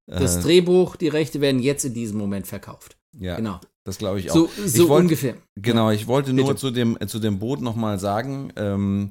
das 0.07 0.37
äh, 0.37 0.41
Drehbuch, 0.43 0.97
die 0.97 1.09
Rechte 1.09 1.41
werden 1.41 1.61
jetzt 1.61 1.85
in 1.85 1.95
diesem 1.95 2.19
Moment 2.19 2.47
verkauft. 2.47 2.97
Ja, 3.19 3.37
genau. 3.37 3.61
Das 3.85 3.99
glaube 3.99 4.21
ich 4.21 4.31
auch. 4.31 4.35
So, 4.35 4.51
so 4.65 4.83
ich 4.85 4.89
wollt, 4.89 5.03
ungefähr. 5.05 5.35
Genau, 5.57 5.91
ich 5.91 6.07
wollte 6.07 6.33
nur 6.33 6.57
zu 6.57 6.71
dem, 6.71 6.97
zu 7.07 7.19
dem 7.19 7.39
Boot 7.39 7.61
nochmal 7.61 7.99
sagen, 7.99 8.53
ähm, 8.57 9.11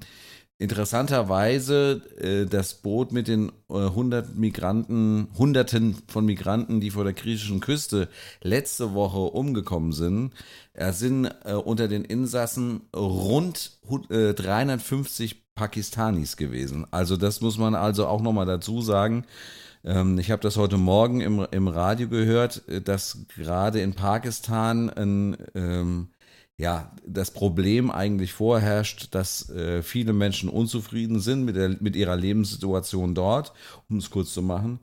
interessanterweise 0.62 2.04
äh, 2.20 2.46
das 2.46 2.76
Boot 2.76 3.12
mit 3.12 3.28
den 3.28 3.52
äh, 3.70 3.78
100 3.78 4.36
Migranten, 4.36 5.28
Hunderten 5.38 5.98
von 6.08 6.24
Migranten, 6.24 6.80
die 6.80 6.92
vor 6.92 7.04
der 7.04 7.14
griechischen 7.14 7.60
Küste 7.60 8.08
letzte 8.42 8.94
Woche 8.94 9.18
umgekommen 9.18 9.92
sind, 9.92 10.34
er 10.74 10.94
sind 10.94 11.26
äh, 11.44 11.54
unter 11.54 11.88
den 11.88 12.06
Insassen 12.06 12.82
rund 12.96 13.80
350 13.90 15.32
äh, 15.32 15.36
Pakistanis 15.56 16.38
gewesen. 16.38 16.86
Also 16.92 17.18
das 17.18 17.42
muss 17.42 17.58
man 17.58 17.76
also 17.76 18.06
auch 18.06 18.22
nochmal 18.22 18.46
dazu 18.46 18.82
sagen. 18.82 19.26
Ähm, 19.84 20.20
ich 20.20 20.32
habe 20.32 20.42
das 20.42 20.58
heute 20.58 20.78
Morgen 20.78 21.22
im, 21.22 21.46
im 21.52 21.68
Radio 21.68 22.08
gehört, 22.08 22.68
äh, 22.68 22.82
dass 22.82 23.26
gerade 23.36 23.82
in 23.82 23.94
Pakistan 23.94 24.90
ein, 24.90 25.38
ähm, 25.56 26.10
ja, 26.58 26.92
das 27.06 27.32
Problem 27.32 27.90
eigentlich 27.90 28.34
vorherrscht, 28.34 29.16
dass 29.16 29.50
äh, 29.50 29.82
viele 29.82 30.14
Menschen 30.14 30.50
unzufrieden 30.50 31.20
sind 31.20 31.44
mit, 31.46 31.56
der, 31.56 31.78
mit 31.80 31.96
ihrer 31.96 32.16
Lebenssituation 32.16 33.16
dort, 33.16 33.54
um 33.90 33.98
es 33.98 34.10
kurz 34.12 34.34
zu 34.34 34.42
machen. 34.42 34.80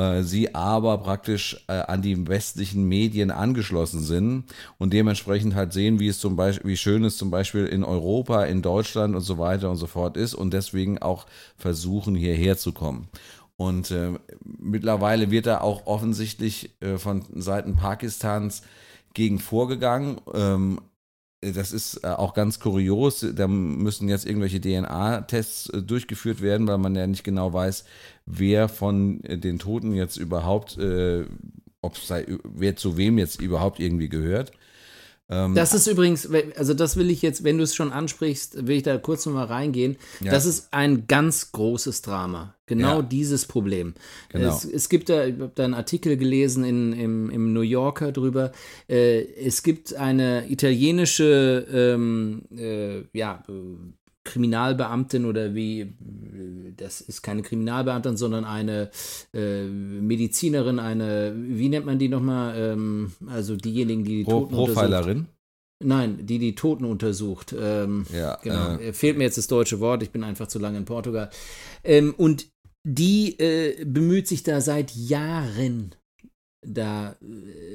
Äh, 0.00 0.22
sie 0.22 0.54
aber 0.54 0.98
praktisch 0.98 1.64
äh, 1.68 1.72
an 1.72 2.00
die 2.00 2.26
westlichen 2.28 2.84
Medien 2.88 3.30
angeschlossen 3.30 4.02
sind 4.02 4.44
und 4.78 4.92
dementsprechend 4.92 5.54
halt 5.54 5.72
sehen, 5.72 6.00
wie 6.00 6.08
es 6.08 6.20
zum 6.20 6.36
Beispiel, 6.36 6.70
wie 6.70 6.76
schön 6.76 7.04
es 7.04 7.18
zum 7.18 7.30
Beispiel 7.30 7.66
in 7.66 7.84
Europa, 7.84 8.44
in 8.44 8.62
Deutschland 8.62 9.14
und 9.14 9.22
so 9.22 9.36
weiter 9.38 9.70
und 9.70 9.76
so 9.76 9.86
fort 9.86 10.16
ist 10.16 10.34
und 10.34 10.54
deswegen 10.54 10.98
auch 10.98 11.26
versuchen, 11.56 12.14
hierher 12.14 12.56
zu 12.56 12.72
kommen. 12.72 13.08
Und 13.60 13.90
äh, 13.90 14.12
mittlerweile 14.42 15.30
wird 15.30 15.44
da 15.44 15.60
auch 15.60 15.86
offensichtlich 15.86 16.70
äh, 16.80 16.96
von 16.96 17.26
Seiten 17.34 17.76
Pakistans 17.76 18.62
gegen 19.12 19.38
vorgegangen. 19.38 20.18
Ähm, 20.32 20.80
das 21.42 21.70
ist 21.72 22.02
äh, 22.02 22.06
auch 22.06 22.32
ganz 22.32 22.58
kurios. 22.58 23.20
Da 23.34 23.48
müssen 23.48 24.08
jetzt 24.08 24.24
irgendwelche 24.24 24.62
DNA-Tests 24.62 25.68
äh, 25.68 25.82
durchgeführt 25.82 26.40
werden, 26.40 26.66
weil 26.68 26.78
man 26.78 26.96
ja 26.96 27.06
nicht 27.06 27.22
genau 27.22 27.52
weiß, 27.52 27.84
wer 28.24 28.70
von 28.70 29.22
äh, 29.24 29.36
den 29.36 29.58
Toten 29.58 29.92
jetzt 29.92 30.16
überhaupt, 30.16 30.78
äh, 30.78 31.26
ob 31.82 31.98
sei, 31.98 32.38
wer 32.42 32.76
zu 32.76 32.96
wem 32.96 33.18
jetzt 33.18 33.42
überhaupt 33.42 33.78
irgendwie 33.78 34.08
gehört. 34.08 34.52
Ähm, 35.30 35.54
das 35.54 35.74
ist 35.74 35.86
übrigens, 35.86 36.28
also 36.56 36.74
das 36.74 36.96
will 36.96 37.08
ich 37.08 37.22
jetzt, 37.22 37.44
wenn 37.44 37.56
du 37.56 37.64
es 37.64 37.74
schon 37.74 37.92
ansprichst, 37.92 38.66
will 38.66 38.76
ich 38.76 38.82
da 38.82 38.98
kurz 38.98 39.24
nochmal 39.26 39.46
reingehen. 39.46 39.96
Ja. 40.20 40.32
Das 40.32 40.44
ist 40.44 40.68
ein 40.72 41.06
ganz 41.06 41.52
großes 41.52 42.02
Drama. 42.02 42.54
Genau 42.66 42.96
ja. 42.96 43.02
dieses 43.02 43.46
Problem. 43.46 43.94
Genau. 44.28 44.48
Es, 44.48 44.64
es, 44.64 44.88
gibt 44.88 45.08
da, 45.08 45.24
ich 45.24 45.34
habe 45.40 45.52
da 45.54 45.64
einen 45.64 45.74
Artikel 45.74 46.16
gelesen 46.16 46.64
in, 46.64 46.92
im, 46.92 47.30
im 47.30 47.52
New 47.52 47.62
Yorker 47.62 48.12
drüber. 48.12 48.52
Äh, 48.88 49.22
es 49.44 49.62
gibt 49.62 49.94
eine 49.94 50.48
italienische, 50.50 51.66
ähm, 51.72 52.42
äh, 52.56 53.02
ja, 53.12 53.42
Kriminalbeamtin 54.24 55.24
oder 55.24 55.54
wie, 55.54 55.94
das 56.76 57.00
ist 57.00 57.22
keine 57.22 57.42
Kriminalbeamtin, 57.42 58.16
sondern 58.16 58.44
eine 58.44 58.90
äh, 59.32 59.64
Medizinerin, 59.64 60.78
eine, 60.78 61.34
wie 61.36 61.68
nennt 61.68 61.86
man 61.86 61.98
die 61.98 62.08
nochmal? 62.08 62.54
Ähm, 62.56 63.12
also 63.26 63.56
diejenigen, 63.56 64.04
die 64.04 64.18
die 64.18 64.24
Pro 64.24 64.40
Toten 64.40 64.54
Profilerin? 64.54 65.18
Untersucht. 65.18 65.36
Nein, 65.82 66.26
die 66.26 66.38
die 66.38 66.54
Toten 66.54 66.84
untersucht. 66.84 67.54
Ähm, 67.58 68.04
ja, 68.12 68.38
genau. 68.42 68.76
Äh, 68.76 68.92
Fehlt 68.92 69.16
mir 69.16 69.24
jetzt 69.24 69.38
das 69.38 69.46
deutsche 69.46 69.80
Wort, 69.80 70.02
ich 70.02 70.10
bin 70.10 70.22
einfach 70.22 70.46
zu 70.46 70.58
lange 70.58 70.76
in 70.76 70.84
Portugal. 70.84 71.30
Ähm, 71.82 72.14
und 72.16 72.48
die 72.84 73.38
äh, 73.38 73.84
bemüht 73.84 74.28
sich 74.28 74.42
da 74.42 74.60
seit 74.60 74.94
Jahren 74.94 75.94
da, 76.62 77.16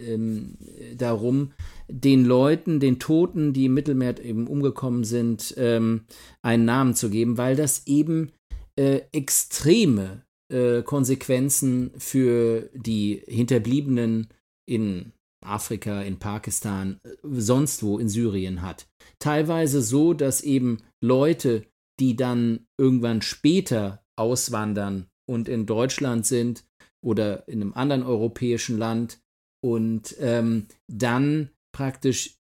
ähm, 0.07 0.57
darum, 0.95 1.53
den 1.87 2.25
Leuten, 2.25 2.79
den 2.79 2.99
Toten, 2.99 3.53
die 3.53 3.65
im 3.65 3.73
Mittelmeer 3.73 4.23
eben 4.23 4.47
umgekommen 4.47 5.03
sind, 5.03 5.53
ähm, 5.57 6.05
einen 6.41 6.65
Namen 6.65 6.95
zu 6.95 7.09
geben, 7.09 7.37
weil 7.37 7.55
das 7.55 7.85
eben 7.87 8.31
äh, 8.77 9.01
extreme 9.11 10.23
äh, 10.51 10.81
Konsequenzen 10.83 11.91
für 11.97 12.69
die 12.73 13.23
Hinterbliebenen 13.27 14.27
in 14.67 15.11
Afrika, 15.45 16.01
in 16.01 16.17
Pakistan, 16.17 16.99
äh, 17.03 17.09
sonst 17.23 17.83
wo 17.83 17.99
in 17.99 18.09
Syrien 18.09 18.61
hat. 18.61 18.87
Teilweise 19.19 19.81
so, 19.81 20.13
dass 20.13 20.41
eben 20.41 20.79
Leute, 21.03 21.65
die 21.99 22.15
dann 22.15 22.65
irgendwann 22.77 23.21
später 23.21 24.03
auswandern 24.17 25.07
und 25.29 25.47
in 25.47 25.65
Deutschland 25.65 26.25
sind 26.25 26.65
oder 27.03 27.47
in 27.47 27.61
einem 27.61 27.73
anderen 27.73 28.03
europäischen 28.03 28.77
Land 28.77 29.19
und 29.63 30.15
ähm, 30.19 30.67
dann 30.87 31.49
praktisch 31.75 32.37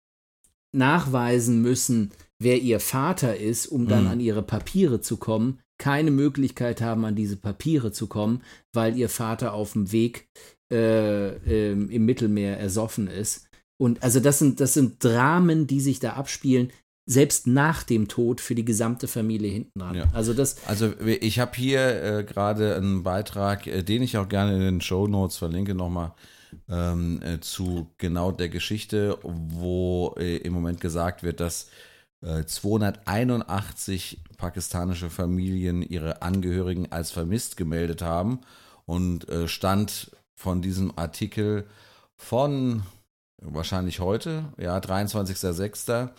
nachweisen 0.76 1.62
müssen, 1.62 2.12
wer 2.38 2.62
ihr 2.62 2.82
Vater 2.82 3.38
ist, 3.38 3.67
um 3.67 3.88
dann 3.88 4.04
mhm. 4.04 4.10
an 4.12 4.20
ihre 4.20 4.44
Papiere 4.44 5.00
zu 5.00 5.15
kommen, 5.15 5.60
keine 5.78 6.12
Möglichkeit 6.12 6.82
haben, 6.82 7.06
an 7.06 7.15
diese 7.15 7.38
Papiere 7.38 7.94
zu 7.94 8.08
kommen, 8.08 8.44
weil 8.74 8.98
ihr 8.98 9.08
Vater 9.08 9.54
auf 9.54 9.72
dem 9.72 9.94
Weg 9.94 10.28
äh, 10.72 11.30
äh, 11.30 11.72
im 11.72 12.06
Mittelmeer 12.06 12.60
ersoffen 12.60 13.08
ist. 13.08 13.48
Und 13.80 14.04
also 14.04 14.20
das 14.20 14.39
sind, 14.39 14.60
das 14.60 14.74
sind 14.74 15.02
Dramen, 15.04 15.65
die 15.65 15.80
sich 15.80 16.00
da 16.00 16.13
abspielen. 16.13 16.72
selbst 17.10 17.48
nach 17.48 17.84
dem 17.84 18.08
Tod 18.08 18.41
für 18.41 18.54
die 18.54 18.65
gesamte 18.65 19.08
Familie 19.08 19.50
hinten 19.50 19.80
dran. 19.80 19.96
Ja. 19.96 20.10
Also 20.13 20.34
das. 20.34 20.58
Also 20.67 20.94
ich 21.00 21.39
habe 21.39 21.56
hier 21.56 22.04
äh, 22.04 22.24
gerade 22.24 22.76
einen 22.76 23.04
Beitrag, 23.04 23.65
äh, 23.65 23.82
den 23.82 24.04
ich 24.04 24.17
auch 24.17 24.30
gerne 24.30 24.54
in 24.56 24.62
den 24.62 24.82
Show 24.82 25.08
Notes 25.08 25.38
verlinke 25.38 25.74
nochmal 25.74 26.13
ähm, 26.70 27.22
äh, 27.22 27.40
zu 27.40 27.92
genau 27.98 28.32
der 28.32 28.50
Geschichte, 28.50 29.18
wo 29.24 30.16
äh, 30.18 30.38
im 30.38 30.54
Moment 30.54 30.82
gesagt 30.82 31.24
wird, 31.24 31.40
dass 31.40 31.70
281 32.24 34.18
äh, 34.18 34.36
pakistanische 34.38 35.10
Familien 35.10 35.82
ihre 35.82 36.22
Angehörigen 36.22 36.92
als 36.92 37.10
vermisst 37.12 37.58
gemeldet 37.58 38.04
haben 38.04 38.42
und 38.86 39.28
äh, 39.30 39.48
stand 39.48 40.12
von 40.36 40.62
diesem 40.62 40.98
Artikel 40.98 41.66
von 42.16 42.84
wahrscheinlich 43.42 44.00
heute, 44.00 44.46
ja, 44.58 44.78
23.06. 44.78 46.10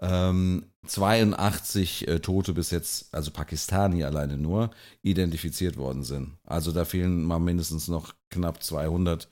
Ähm, 0.00 0.66
82 0.86 2.08
äh, 2.08 2.20
Tote 2.20 2.54
bis 2.54 2.70
jetzt, 2.70 3.14
also 3.14 3.30
Pakistani 3.30 4.04
alleine 4.04 4.36
nur, 4.36 4.70
identifiziert 5.02 5.76
worden 5.76 6.02
sind. 6.02 6.38
Also 6.44 6.72
da 6.72 6.84
fehlen 6.84 7.22
mal 7.24 7.38
mindestens 7.38 7.88
noch 7.88 8.14
knapp 8.30 8.62
200, 8.62 9.30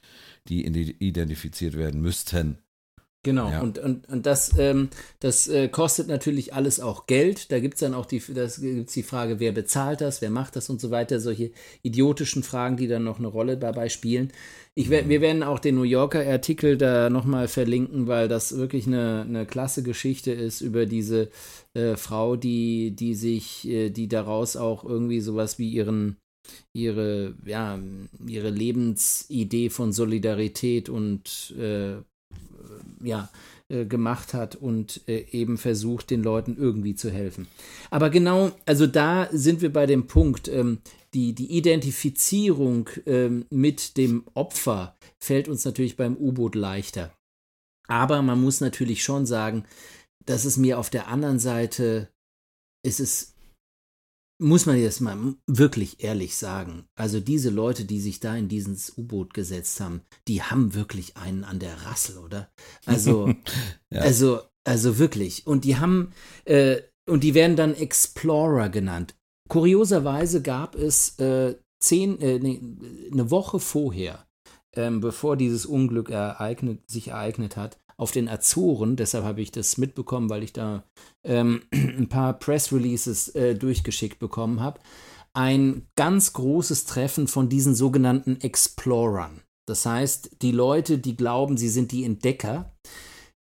die 0.49 0.64
identifiziert 0.66 1.77
werden 1.77 2.01
müssten. 2.01 2.59
Genau, 3.22 3.50
ja. 3.50 3.61
und, 3.61 3.78
und, 3.78 4.09
und 4.09 4.24
das, 4.24 4.56
ähm, 4.59 4.88
das 5.18 5.46
äh, 5.46 5.68
kostet 5.68 6.09
natürlich 6.09 6.54
alles 6.54 6.80
auch 6.80 7.04
Geld. 7.04 7.52
Da 7.52 7.61
gibt 7.61 7.74
es 7.74 7.80
dann 7.80 7.92
auch 7.92 8.06
die, 8.06 8.22
das 8.33 8.62
gibt's 8.62 8.94
die 8.94 9.02
Frage, 9.02 9.38
wer 9.40 9.52
bezahlt 9.52 10.00
das, 10.00 10.22
wer 10.22 10.30
macht 10.30 10.56
das 10.56 10.70
und 10.70 10.80
so 10.80 10.90
weiter. 10.90 11.20
Solche 11.20 11.50
idiotischen 11.83 12.42
Fragen, 12.42 12.78
die 12.78 12.88
dann 12.88 13.04
noch 13.04 13.18
eine 13.18 13.28
Rolle 13.28 13.59
dabei 13.59 13.90
spielen. 13.90 14.33
Ich, 14.74 14.88
wir 14.88 15.20
werden 15.20 15.42
auch 15.42 15.59
den 15.59 15.74
New 15.74 15.83
Yorker 15.83 16.26
Artikel 16.26 16.78
da 16.78 17.11
nochmal 17.11 17.46
verlinken, 17.46 18.06
weil 18.06 18.26
das 18.26 18.56
wirklich 18.56 18.87
eine, 18.87 19.26
eine 19.28 19.44
klasse 19.44 19.83
Geschichte 19.83 20.33
ist 20.33 20.62
über 20.62 20.87
diese 20.87 21.28
äh, 21.74 21.96
Frau, 21.96 22.37
die, 22.37 22.96
die 22.96 23.14
sich, 23.14 23.68
äh, 23.68 23.90
die 23.90 24.09
daraus 24.09 24.56
auch 24.56 24.83
irgendwie 24.83 25.20
sowas 25.20 25.59
wie 25.59 25.68
ihren 25.68 26.16
ihre, 26.72 27.35
ja, 27.44 27.78
ihre 28.26 28.50
Lebensidee 28.50 29.70
von 29.70 29.92
Solidarität 29.92 30.88
und 30.88 31.54
äh, 31.59 31.96
ja, 33.02 33.30
äh, 33.68 33.84
gemacht 33.86 34.34
hat 34.34 34.56
und 34.56 35.00
äh, 35.06 35.24
eben 35.30 35.58
versucht, 35.58 36.10
den 36.10 36.22
Leuten 36.22 36.56
irgendwie 36.56 36.94
zu 36.94 37.10
helfen. 37.10 37.46
Aber 37.90 38.10
genau, 38.10 38.52
also 38.66 38.86
da 38.86 39.28
sind 39.32 39.62
wir 39.62 39.72
bei 39.72 39.86
dem 39.86 40.06
Punkt, 40.06 40.48
ähm, 40.48 40.78
die, 41.14 41.34
die 41.34 41.52
Identifizierung 41.52 42.88
ähm, 43.06 43.46
mit 43.50 43.96
dem 43.96 44.24
Opfer 44.34 44.96
fällt 45.18 45.48
uns 45.48 45.64
natürlich 45.64 45.96
beim 45.96 46.16
U-Boot 46.16 46.54
leichter. 46.54 47.12
Aber 47.88 48.22
man 48.22 48.40
muss 48.40 48.60
natürlich 48.60 49.02
schon 49.02 49.26
sagen, 49.26 49.64
dass 50.24 50.44
es 50.44 50.56
mir 50.56 50.78
auf 50.78 50.90
der 50.90 51.08
anderen 51.08 51.38
Seite, 51.38 52.08
ist 52.84 53.00
es 53.00 53.34
muss 54.40 54.66
man 54.66 54.79
jetzt 54.79 55.00
mal 55.00 55.35
wirklich 55.46 56.03
ehrlich 56.03 56.37
sagen. 56.37 56.87
Also 56.96 57.20
diese 57.20 57.50
Leute, 57.50 57.85
die 57.85 58.00
sich 58.00 58.20
da 58.20 58.35
in 58.35 58.48
dieses 58.48 58.96
U-Boot 58.96 59.35
gesetzt 59.35 59.81
haben, 59.81 60.03
die 60.29 60.42
haben 60.42 60.74
wirklich 60.74 61.16
einen 61.16 61.44
an 61.44 61.59
der 61.59 61.87
Rassel, 61.87 62.18
oder? 62.18 62.50
Also, 62.87 63.29
ja. 63.92 64.00
also, 64.00 64.40
also 64.64 64.98
wirklich. 64.98 65.46
Und 65.46 65.64
die 65.64 65.76
haben, 65.76 66.12
äh, 66.46 66.81
und 67.07 67.22
die 67.22 67.35
werden 67.35 67.57
dann 67.57 67.74
Explorer 67.74 68.70
genannt. 68.70 69.14
Kurioserweise 69.48 70.42
gab 70.42 70.74
es 70.74 71.18
äh, 71.18 71.57
zehn, 71.81 72.18
äh, 72.20 72.38
nee, 72.38 72.61
eine 73.12 73.31
Woche 73.31 73.61
vorher, 73.61 74.26
ähm, 74.74 75.00
bevor 75.00 75.37
dieses 75.37 75.66
Unglück 75.66 76.09
ereignet, 76.09 76.88
sich 76.90 77.09
ereignet 77.09 77.57
hat, 77.57 77.79
auf 78.00 78.12
den 78.12 78.30
Azoren, 78.30 78.96
deshalb 78.96 79.24
habe 79.24 79.42
ich 79.42 79.52
das 79.52 79.76
mitbekommen, 79.76 80.30
weil 80.30 80.42
ich 80.42 80.54
da 80.54 80.84
ähm, 81.22 81.62
ein 81.72 82.08
paar 82.08 82.32
Press 82.38 82.72
Releases 82.72 83.28
äh, 83.34 83.54
durchgeschickt 83.54 84.18
bekommen 84.18 84.60
habe, 84.60 84.80
ein 85.34 85.86
ganz 85.96 86.32
großes 86.32 86.86
Treffen 86.86 87.28
von 87.28 87.50
diesen 87.50 87.74
sogenannten 87.74 88.40
Explorern. 88.40 89.42
Das 89.68 89.84
heißt, 89.84 90.38
die 90.40 90.50
Leute, 90.50 90.98
die 90.98 91.14
glauben, 91.14 91.58
sie 91.58 91.68
sind 91.68 91.92
die 91.92 92.04
Entdecker, 92.04 92.74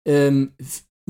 ähm, 0.05 0.53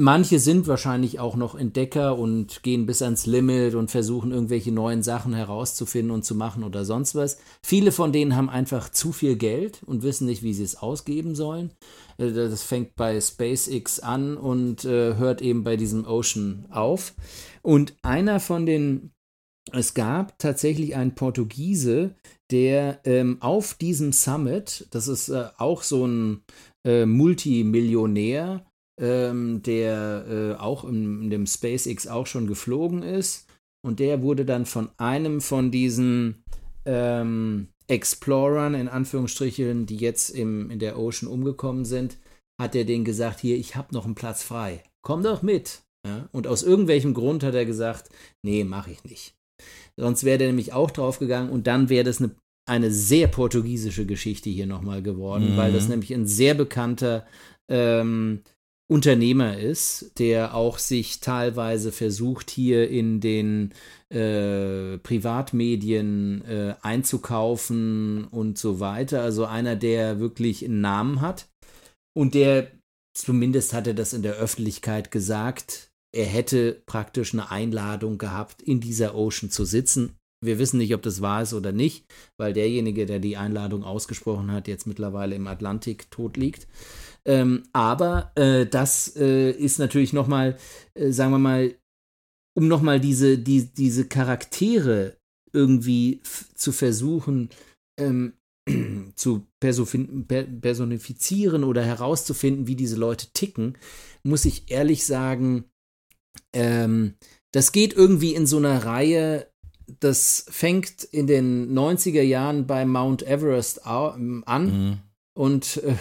Manche 0.02 0.40
sind 0.40 0.66
wahrscheinlich 0.68 1.20
auch 1.20 1.36
noch 1.36 1.56
Entdecker 1.56 2.18
und 2.18 2.64
gehen 2.64 2.86
bis 2.86 3.02
ans 3.02 3.26
Limit 3.26 3.76
und 3.76 3.92
versuchen 3.92 4.32
irgendwelche 4.32 4.72
neuen 4.72 5.04
Sachen 5.04 5.34
herauszufinden 5.34 6.12
und 6.12 6.24
zu 6.24 6.36
machen 6.36 6.64
oder 6.64 6.86
sonst 6.86 7.16
was. 7.16 7.38
Viele 7.62 7.92
von 7.92 8.14
denen 8.14 8.38
haben 8.38 8.50
einfach 8.50 8.88
zu 8.88 9.12
viel 9.12 9.36
Geld 9.36 9.84
und 9.86 10.02
wissen 10.02 10.26
nicht, 10.26 10.42
wie 10.42 10.54
sie 10.54 10.64
es 10.64 10.78
ausgeben 10.78 11.36
sollen. 11.36 11.74
Äh, 12.18 12.32
das 12.32 12.64
fängt 12.64 12.96
bei 12.96 13.20
SpaceX 13.20 14.00
an 14.00 14.38
und 14.38 14.86
äh, 14.86 15.18
hört 15.18 15.42
eben 15.42 15.66
bei 15.66 15.76
diesem 15.76 16.06
Ocean 16.08 16.66
auf. 16.70 17.14
Und 17.62 17.94
einer 18.02 18.40
von 18.40 18.66
den, 18.66 19.12
es 19.74 19.96
gab 19.96 20.40
tatsächlich 20.40 20.96
einen 20.96 21.16
Portugiese, 21.16 22.16
der 22.52 23.02
ähm, 23.04 23.42
auf 23.42 23.74
diesem 23.74 24.14
Summit, 24.14 24.88
das 24.92 25.10
ist 25.10 25.28
äh, 25.28 25.48
auch 25.58 25.84
so 25.84 26.08
ein 26.08 26.46
äh, 26.86 27.06
Multimillionär, 27.06 28.64
ähm, 29.00 29.62
der 29.64 30.26
äh, 30.28 30.62
auch 30.62 30.84
in, 30.84 31.24
in 31.24 31.30
dem 31.30 31.48
SpaceX 31.48 32.08
auch 32.08 32.28
schon 32.28 32.48
geflogen 32.48 33.04
ist. 33.04 33.48
Und 33.82 34.00
der 34.00 34.22
wurde 34.22 34.46
dann 34.46 34.66
von 34.66 34.90
einem 34.98 35.40
von 35.40 35.72
diesen 35.72 36.44
ähm, 36.86 37.70
Explorern, 37.88 38.76
in 38.76 38.88
Anführungsstrichen, 38.88 39.86
die 39.86 39.98
jetzt 39.98 40.30
im, 40.30 40.70
in 40.70 40.80
der 40.80 41.00
Ocean 41.00 41.32
umgekommen 41.32 41.86
sind, 41.86 42.18
hat 42.62 42.76
er 42.76 42.84
denen 42.84 43.06
gesagt, 43.06 43.40
hier, 43.40 43.58
ich 43.58 43.76
habe 43.76 43.94
noch 43.94 44.06
einen 44.06 44.16
Platz 44.16 44.44
frei. 44.44 44.84
Komm 45.02 45.24
doch 45.24 45.42
mit. 45.42 45.82
Ja? 46.06 46.28
Und 46.32 46.46
aus 46.46 46.62
irgendwelchem 46.62 47.14
Grund 47.14 47.42
hat 47.44 47.56
er 47.56 47.66
gesagt, 47.66 48.10
nee, 48.44 48.64
mache 48.64 48.92
ich 48.92 49.04
nicht. 49.06 49.34
Sonst 49.98 50.24
wäre 50.24 50.38
der 50.38 50.48
nämlich 50.48 50.74
auch 50.74 50.92
draufgegangen 50.92 51.50
und 51.50 51.68
dann 51.68 51.90
wäre 51.90 52.04
das 52.04 52.20
eine, 52.20 52.32
eine 52.70 52.92
sehr 52.92 53.28
portugiesische 53.28 54.06
Geschichte 54.06 54.50
hier 54.50 54.68
nochmal 54.68 55.02
geworden, 55.02 55.54
mhm. 55.54 55.58
weil 55.58 55.74
das 55.74 55.88
nämlich 55.88 56.14
ein 56.14 56.28
sehr 56.28 56.54
bekannter 56.54 57.26
ähm, 57.70 58.42
Unternehmer 58.92 59.58
ist, 59.58 60.14
der 60.18 60.56
auch 60.56 60.80
sich 60.80 61.20
teilweise 61.20 61.92
versucht, 61.92 62.50
hier 62.50 62.90
in 62.90 63.20
den 63.20 63.72
äh, 64.10 64.98
Privatmedien 64.98 66.44
äh, 66.46 66.74
einzukaufen 66.82 68.26
und 68.26 68.58
so 68.58 68.80
weiter. 68.80 69.22
Also 69.22 69.46
einer, 69.46 69.76
der 69.76 70.20
wirklich 70.20 70.66
einen 70.66 70.82
Namen 70.82 71.22
hat 71.22 71.48
und 72.18 72.34
der, 72.34 72.72
zumindest 73.16 73.74
hat 73.74 73.86
er 73.86 73.94
das 73.94 74.14
in 74.14 74.24
der 74.24 74.34
Öffentlichkeit 74.34 75.12
gesagt, 75.12 75.92
er 76.12 76.26
hätte 76.26 76.82
praktisch 76.88 77.34
eine 77.34 77.52
Einladung 77.52 78.18
gehabt, 78.18 78.64
in 78.64 78.80
dieser 78.80 79.14
Ocean 79.14 79.52
zu 79.52 79.66
sitzen. 79.66 80.16
Wir 80.44 80.58
wissen 80.58 80.78
nicht, 80.78 80.96
ob 80.96 81.02
das 81.04 81.22
wahr 81.22 81.44
ist 81.44 81.54
oder 81.54 81.72
nicht, 81.72 82.06
weil 82.38 82.54
derjenige, 82.54 83.06
der 83.06 83.20
die 83.20 83.38
Einladung 83.38 83.84
ausgesprochen 83.84 84.52
hat, 84.52 84.68
jetzt 84.68 84.88
mittlerweile 84.88 85.36
im 85.36 85.48
Atlantik 85.48 86.10
tot 86.10 86.38
liegt. 86.38 86.68
Ähm, 87.30 87.62
aber 87.74 88.32
äh, 88.34 88.66
das 88.66 89.16
äh, 89.16 89.52
ist 89.52 89.78
natürlich 89.78 90.14
nochmal, 90.14 90.58
äh, 90.96 91.12
sagen 91.12 91.32
wir 91.32 91.38
mal, 91.38 91.76
um 92.58 92.68
nochmal 92.68 93.00
diese, 93.00 93.38
die, 93.38 93.72
diese 93.72 94.08
Charaktere 94.08 95.16
irgendwie 95.54 96.22
zu 96.56 96.72
versuchen 96.72 97.50
ähm, 98.00 98.34
zu 99.16 99.46
personifizieren 99.60 101.64
oder 101.64 101.84
herauszufinden, 101.84 102.66
wie 102.66 102.76
diese 102.76 102.96
Leute 102.96 103.28
ticken, 103.32 103.78
muss 104.24 104.46
ich 104.46 104.72
ehrlich 104.72 105.06
sagen, 105.06 105.66
ähm, 106.52 107.14
das 107.52 107.72
geht 107.72 107.94
irgendwie 107.94 108.34
in 108.34 108.48
so 108.48 108.58
einer 108.58 108.86
Reihe, 108.86 109.52
das 110.00 110.48
fängt 110.50 111.04
in 111.04 111.28
den 111.28 111.78
90er 111.78 112.24
Jahren 112.24 112.66
bei 112.66 112.86
Mount 112.86 113.22
Everest 113.22 113.86
an 113.86 114.44
mhm. 114.48 114.98
und 115.36 115.78
äh, 115.84 115.94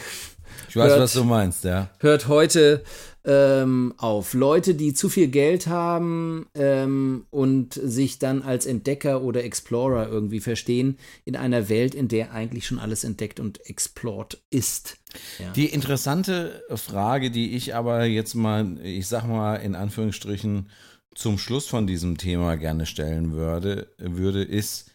ich 0.68 0.76
weiß, 0.76 0.90
hört, 0.90 1.00
was 1.00 1.12
du 1.14 1.24
meinst, 1.24 1.64
ja. 1.64 1.90
Hört 2.00 2.28
heute 2.28 2.83
ähm, 3.24 3.94
auf. 3.98 4.35
Leute, 4.35 4.74
die 4.74 4.94
zu 4.94 5.09
viel 5.09 5.28
Geld 5.28 5.66
haben 5.66 6.46
ähm, 6.54 7.26
und 7.31 7.74
sich 7.74 8.18
dann 8.18 8.42
als 8.42 8.66
Entdecker 8.66 9.22
oder 9.22 9.44
Explorer 9.44 10.09
irgendwie 10.09 10.40
verstehen, 10.40 10.98
in 11.24 11.37
einer 11.37 11.68
Welt, 11.68 11.94
in 11.94 12.09
der 12.09 12.33
eigentlich 12.33 12.66
schon 12.66 12.78
alles 12.78 13.04
entdeckt 13.04 13.40
und 13.40 13.64
explored 13.66 14.42
ist. 14.50 14.96
Ja. 15.38 15.50
Die 15.52 15.66
interessante 15.66 16.62
Frage, 16.74 17.31
die 17.31 17.54
ich 17.57 17.74
aber 17.74 18.04
jetzt 18.04 18.35
mal, 18.35 18.78
ich 18.83 19.07
sag 19.07 19.26
mal 19.26 19.57
in 19.57 19.74
Anführungsstrichen, 19.74 20.70
zum 21.14 21.37
Schluss 21.37 21.66
von 21.66 21.87
diesem 21.87 22.16
Thema 22.16 22.57
gerne 22.57 22.87
stellen 22.87 23.33
würde, 23.33 23.88
würde 23.98 24.42
ist, 24.42 24.92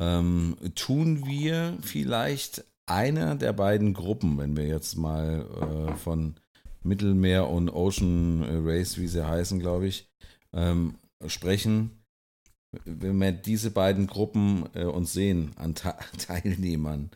ähm, 0.00 0.56
tun 0.74 1.26
wir 1.26 1.76
vielleicht 1.82 2.64
einer 2.86 3.34
der 3.34 3.52
beiden 3.52 3.94
Gruppen, 3.94 4.38
wenn 4.38 4.56
wir 4.56 4.66
jetzt 4.66 4.96
mal 4.96 5.46
äh, 5.90 5.96
von 5.96 6.36
Mittelmeer 6.82 7.48
und 7.48 7.70
Ocean 7.70 8.44
Race, 8.66 8.98
wie 8.98 9.06
sie 9.06 9.26
heißen, 9.26 9.58
glaube 9.58 9.86
ich, 9.86 10.10
ähm, 10.52 10.98
sprechen, 11.26 12.04
wenn 12.84 13.18
wir 13.18 13.32
diese 13.32 13.70
beiden 13.70 14.06
Gruppen 14.06 14.68
äh, 14.74 14.84
uns 14.84 15.12
sehen 15.12 15.52
an 15.56 15.74
Ta 15.74 15.92
Teilnehmern, 16.18 17.10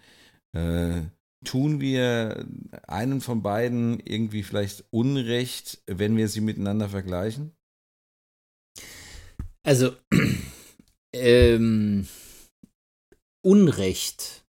äh, 0.52 1.02
tun 1.44 1.81
wir 1.81 2.46
einen 2.87 3.20
von 3.20 3.42
beiden 3.42 4.00
irgendwie 4.00 4.42
vielleicht 4.42 4.85
Unrecht, 4.90 5.83
wenn 5.87 6.16
wir 6.16 6.28
sie 6.28 6.40
miteinander 6.40 6.88
vergleichen? 6.88 7.52
Also, 9.64 9.94
ähm, 11.12 12.09
Unrecht. 13.42 14.47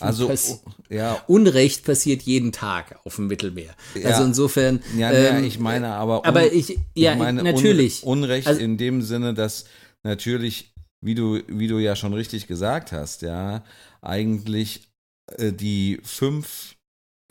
Also, 0.00 0.28
Pass 0.28 0.62
ja. 0.88 1.22
Unrecht 1.26 1.84
passiert 1.84 2.22
jeden 2.22 2.52
Tag 2.52 2.98
auf 3.04 3.16
dem 3.16 3.26
Mittelmeer. 3.26 3.74
Ja. 3.94 4.10
Also 4.10 4.24
insofern. 4.24 4.80
Ja, 4.96 5.10
ähm, 5.12 5.42
ja, 5.42 5.46
ich 5.46 5.58
meine 5.58 5.88
aber. 5.88 6.24
aber 6.24 6.52
ich, 6.52 6.78
ja, 6.94 7.12
ich 7.12 7.18
meine 7.18 7.42
natürlich. 7.42 8.02
Un 8.04 8.22
Unrecht 8.24 8.46
Also- 8.46 8.60
in 8.60 8.76
dem 8.78 9.02
Sinne, 9.02 9.34
dass 9.34 9.64
natürlich, 10.02 10.72
wie 11.00 11.14
du, 11.14 11.40
wie 11.48 11.68
du 11.68 11.78
ja 11.78 11.96
schon 11.96 12.14
richtig 12.14 12.46
gesagt 12.46 12.92
hast, 12.92 13.22
ja, 13.22 13.62
eigentlich 14.02 14.88
äh, 15.36 15.52
die 15.52 16.00
fünf, 16.02 16.76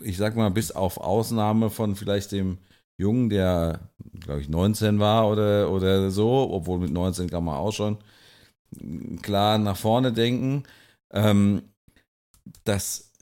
ich 0.02 0.16
sag 0.16 0.36
mal, 0.36 0.50
bis 0.50 0.70
auf 0.72 0.98
Ausnahme 0.98 1.70
von 1.70 1.96
vielleicht 1.96 2.32
dem 2.32 2.58
Jungen, 2.98 3.30
der, 3.30 3.80
glaube 4.20 4.40
ich, 4.40 4.48
19 4.48 4.98
war 4.98 5.28
oder, 5.30 5.70
oder 5.70 6.10
so, 6.10 6.50
obwohl 6.52 6.78
mit 6.78 6.92
19 6.92 7.30
kann 7.30 7.44
man 7.44 7.56
auch 7.56 7.72
schon 7.72 7.98
klar 9.22 9.58
nach 9.58 9.76
vorne 9.76 10.12
denken, 10.12 10.64
ähm, 11.12 11.62
dass 12.64 13.12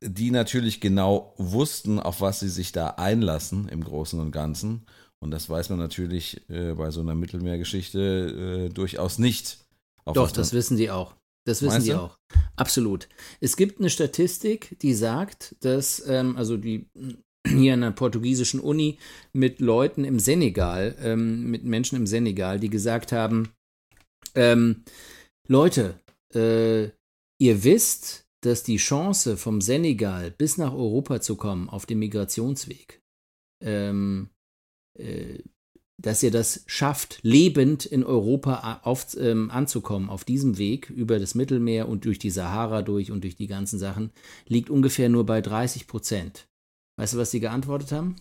die 0.00 0.30
natürlich 0.30 0.80
genau 0.80 1.34
wussten, 1.38 2.00
auf 2.00 2.20
was 2.20 2.40
sie 2.40 2.48
sich 2.48 2.72
da 2.72 2.88
einlassen 2.88 3.68
im 3.68 3.84
Großen 3.84 4.18
und 4.18 4.32
Ganzen. 4.32 4.86
Und 5.20 5.30
das 5.30 5.48
weiß 5.48 5.70
man 5.70 5.78
natürlich 5.78 6.48
äh, 6.50 6.74
bei 6.74 6.90
so 6.90 7.00
einer 7.00 7.14
Mittelmeergeschichte 7.14 8.68
äh, 8.68 8.72
durchaus 8.72 9.18
nicht. 9.18 9.58
Doch, 10.04 10.32
das 10.32 10.52
wissen 10.52 10.76
die 10.76 10.90
auch. 10.90 11.14
Das 11.44 11.62
wissen 11.62 11.74
Meinst 11.74 11.86
die 11.86 11.92
du? 11.92 11.98
auch. 11.98 12.18
Absolut. 12.56 13.08
Es 13.40 13.56
gibt 13.56 13.78
eine 13.78 13.90
Statistik, 13.90 14.76
die 14.80 14.94
sagt, 14.94 15.56
dass, 15.60 16.04
ähm, 16.06 16.36
also 16.36 16.56
die 16.56 16.86
hier 17.46 17.74
an 17.74 17.80
der 17.82 17.90
portugiesischen 17.90 18.60
Uni 18.60 18.98
mit 19.32 19.60
Leuten 19.60 20.04
im 20.04 20.18
Senegal, 20.18 20.96
ähm, 21.00 21.50
mit 21.50 21.64
Menschen 21.64 21.96
im 21.96 22.06
Senegal, 22.06 22.58
die 22.58 22.70
gesagt 22.70 23.12
haben, 23.12 23.50
ähm, 24.34 24.84
Leute, 25.48 26.00
äh, 26.34 26.84
ihr 27.38 27.64
wisst, 27.64 28.21
dass 28.42 28.62
die 28.62 28.76
Chance 28.76 29.36
vom 29.36 29.60
Senegal 29.60 30.30
bis 30.30 30.58
nach 30.58 30.72
Europa 30.72 31.20
zu 31.20 31.36
kommen 31.36 31.68
auf 31.68 31.86
dem 31.86 32.00
Migrationsweg, 32.00 33.00
ähm, 33.62 34.30
äh, 34.98 35.38
dass 36.00 36.22
ihr 36.22 36.32
das 36.32 36.64
schafft, 36.66 37.20
lebend 37.22 37.86
in 37.86 38.02
Europa 38.02 38.54
a- 38.54 38.80
auf, 38.82 39.16
ähm, 39.16 39.50
anzukommen, 39.50 40.10
auf 40.10 40.24
diesem 40.24 40.58
Weg 40.58 40.90
über 40.90 41.18
das 41.20 41.34
Mittelmeer 41.36 41.88
und 41.88 42.04
durch 42.04 42.18
die 42.18 42.30
Sahara 42.30 42.82
durch 42.82 43.10
und 43.12 43.22
durch 43.22 43.36
die 43.36 43.46
ganzen 43.46 43.78
Sachen, 43.78 44.10
liegt 44.48 44.68
ungefähr 44.70 45.08
nur 45.08 45.24
bei 45.24 45.40
30 45.40 45.86
Prozent. 45.86 46.48
Weißt 46.98 47.14
du, 47.14 47.18
was 47.18 47.30
sie 47.30 47.40
geantwortet 47.40 47.92
haben? 47.92 48.16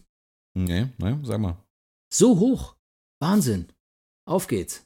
Nee, 0.54 0.90
ne, 1.00 1.20
sag 1.24 1.40
mal. 1.40 1.58
So 2.14 2.40
hoch. 2.40 2.76
Wahnsinn. 3.20 3.68
Auf 4.28 4.48
geht's. 4.48 4.84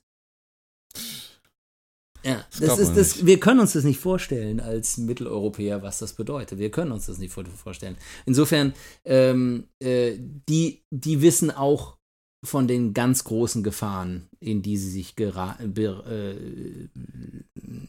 Ja, 2.25 2.43
Das 2.59 2.77
das 2.77 2.79
ist 2.79 2.97
das, 2.97 3.25
wir 3.25 3.39
können 3.39 3.59
uns 3.59 3.73
das 3.73 3.83
nicht 3.83 3.99
vorstellen 3.99 4.59
als 4.59 4.97
Mitteleuropäer, 4.97 5.83
was 5.83 5.99
das 5.99 6.13
bedeutet. 6.13 6.57
Wir 6.59 6.71
können 6.71 6.91
uns 6.91 7.05
das 7.05 7.17
nicht 7.19 7.31
vor- 7.31 7.45
vorstellen. 7.45 7.97
Insofern, 8.25 8.73
ähm, 9.05 9.65
äh, 9.79 10.13
die, 10.49 10.83
die 10.91 11.21
wissen 11.21 11.51
auch 11.51 11.97
von 12.43 12.67
den 12.67 12.93
ganz 12.93 13.23
großen 13.23 13.63
Gefahren, 13.63 14.27
in 14.39 14.61
die 14.61 14.77
sie 14.77 14.89
sich 14.89 15.15
gera 15.15 15.57
äh, 15.59 16.35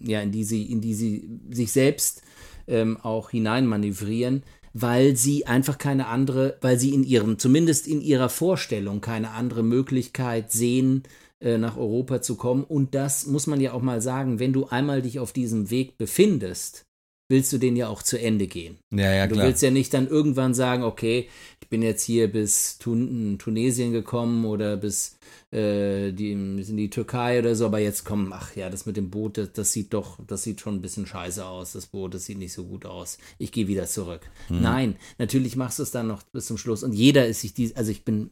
ja, 0.00 0.20
in 0.20 0.32
die 0.32 0.44
sie, 0.44 0.70
in 0.70 0.80
die 0.80 0.94
sie 0.94 1.28
sich 1.50 1.72
selbst 1.72 2.22
ähm, 2.66 2.96
auch 2.98 3.30
hineinmanövrieren, 3.30 4.42
weil 4.72 5.16
sie 5.16 5.46
einfach 5.46 5.78
keine 5.78 6.06
andere, 6.06 6.58
weil 6.60 6.78
sie 6.78 6.92
in 6.94 7.04
ihrem, 7.04 7.38
zumindest 7.38 7.86
in 7.86 8.00
ihrer 8.00 8.28
Vorstellung, 8.28 9.00
keine 9.00 9.30
andere 9.30 9.62
Möglichkeit 9.62 10.52
sehen, 10.52 11.02
äh, 11.46 11.58
nach 11.58 11.76
Europa 11.76 12.20
zu 12.20 12.34
kommen. 12.34 12.64
Und 12.64 12.96
das 12.96 13.26
muss 13.26 13.46
man 13.46 13.60
ja 13.60 13.72
auch 13.72 13.82
mal 13.82 14.02
sagen, 14.02 14.40
wenn 14.40 14.52
du 14.52 14.66
einmal 14.66 15.00
dich 15.00 15.20
auf 15.20 15.32
diesem 15.32 15.70
Weg 15.70 15.96
befindest, 15.96 16.82
willst 17.28 17.52
du 17.52 17.58
den 17.58 17.76
ja 17.76 17.88
auch 17.88 18.02
zu 18.02 18.18
Ende 18.20 18.48
gehen. 18.48 18.78
Ja, 18.92 19.12
ja, 19.12 19.26
Du 19.28 19.34
klar. 19.34 19.46
willst 19.46 19.62
ja 19.62 19.70
nicht 19.70 19.94
dann 19.94 20.08
irgendwann 20.08 20.54
sagen, 20.54 20.82
okay, 20.82 21.28
ich 21.60 21.68
bin 21.68 21.82
jetzt 21.82 22.02
hier 22.02 22.30
bis 22.30 22.78
Tun 22.78 23.36
Tunesien 23.38 23.92
gekommen 23.92 24.44
oder 24.44 24.76
bis, 24.76 25.18
äh, 25.52 26.12
die, 26.12 26.32
in 26.32 26.76
die 26.76 26.90
Türkei 26.90 27.38
oder 27.38 27.54
so, 27.54 27.66
aber 27.66 27.78
jetzt 27.78 28.04
komm, 28.04 28.32
ach 28.32 28.54
ja, 28.56 28.68
das 28.70 28.86
mit 28.86 28.96
dem 28.96 29.10
Boot, 29.10 29.38
das, 29.38 29.52
das 29.52 29.72
sieht 29.72 29.92
doch, 29.94 30.18
das 30.26 30.42
sieht 30.42 30.60
schon 30.60 30.76
ein 30.76 30.82
bisschen 30.82 31.06
scheiße 31.06 31.44
aus, 31.44 31.72
das 31.72 31.86
Boot, 31.86 32.14
das 32.14 32.24
sieht 32.26 32.38
nicht 32.38 32.52
so 32.52 32.64
gut 32.64 32.86
aus. 32.86 33.18
Ich 33.38 33.52
gehe 33.52 33.68
wieder 33.68 33.86
zurück. 33.86 34.22
Mhm. 34.48 34.62
Nein, 34.62 34.96
natürlich 35.18 35.56
machst 35.56 35.78
du 35.78 35.84
es 35.84 35.90
dann 35.90 36.06
noch 36.08 36.22
bis 36.32 36.46
zum 36.46 36.58
Schluss 36.58 36.82
und 36.82 36.92
jeder 36.92 37.26
ist 37.26 37.40
sich 37.40 37.54
dies, 37.54 37.74
also 37.76 37.90
ich 37.90 38.04
bin, 38.04 38.30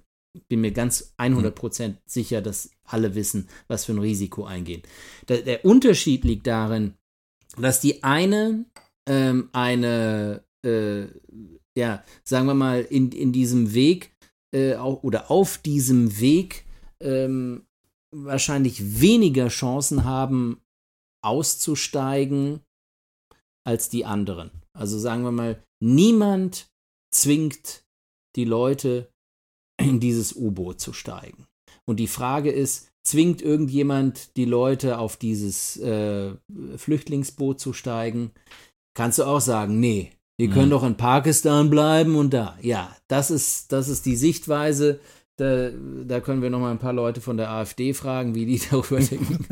bin 0.49 0.61
mir 0.61 0.73
ganz 0.73 1.15
100% 1.19 1.95
sicher, 2.07 2.43
dass 2.43 2.71
alle 2.85 3.15
wissen, 3.15 3.49
was 3.69 3.85
für 3.85 3.93
ein 3.93 3.99
Risiko 3.99 4.45
eingehen. 4.45 4.83
Der, 5.29 5.43
der 5.43 5.65
Unterschied 5.65 6.25
liegt 6.25 6.47
darin, 6.47 6.95
dass 7.57 7.81
die 7.81 8.03
eine 8.03 8.67
ähm, 9.07 9.51
eine, 9.53 10.45
äh, 10.65 11.07
ja, 11.77 12.05
sagen 12.23 12.47
wir 12.47 12.55
mal, 12.55 12.83
in, 12.83 13.13
in 13.13 13.33
diesem 13.33 13.75
Weg 13.75 14.15
äh, 14.55 14.77
auch, 14.77 15.03
oder 15.03 15.31
auf 15.31 15.59
diesem 15.59 16.21
Weg 16.21 16.65
ähm, 17.01 17.67
wahrscheinlich 18.15 19.01
weniger 19.01 19.49
Chancen 19.49 20.05
haben, 20.05 20.61
auszusteigen 21.23 22.61
als 23.67 23.89
die 23.89 24.05
anderen. 24.05 24.51
Also 24.77 24.99
sagen 24.99 25.23
wir 25.23 25.33
mal, 25.33 25.63
niemand 25.83 26.69
zwingt 27.11 27.85
die 28.37 28.45
Leute 28.45 29.11
in 29.81 30.01
dieses 30.01 30.35
U-Boot 30.35 30.81
zu 30.81 30.93
steigen. 30.93 31.47
Und 31.87 31.99
die 32.01 32.07
Frage 32.09 32.51
ist, 32.51 32.89
zwingt 33.07 33.43
irgendjemand 33.43 34.37
die 34.37 34.47
Leute 34.47 34.99
auf 34.99 35.17
dieses 35.17 35.77
äh, 35.77 36.33
Flüchtlingsboot 36.77 37.61
zu 37.61 37.73
steigen? 37.73 38.31
Kannst 38.97 39.19
du 39.19 39.25
auch 39.25 39.41
sagen, 39.41 39.79
nee, 39.81 40.13
die 40.41 40.49
können 40.49 40.67
Mhm. 40.67 40.71
doch 40.71 40.85
in 40.85 40.97
Pakistan 40.97 41.71
bleiben 41.71 42.17
und 42.17 42.33
da. 42.33 42.57
Ja, 42.63 42.95
das 43.09 43.31
ist, 43.31 43.73
das 43.73 43.89
ist 43.89 44.07
die 44.07 44.17
Sichtweise. 44.17 45.01
Da, 45.37 45.71
da 46.05 46.21
können 46.21 46.43
wir 46.43 46.51
noch 46.51 46.61
mal 46.61 46.71
ein 46.71 46.79
paar 46.79 46.93
Leute 46.93 47.21
von 47.21 47.37
der 47.37 47.51
AfD 47.51 47.93
fragen, 47.93 48.37
wie 48.37 48.47
die 48.47 48.61
darüber 48.71 49.01
denken. 49.01 49.45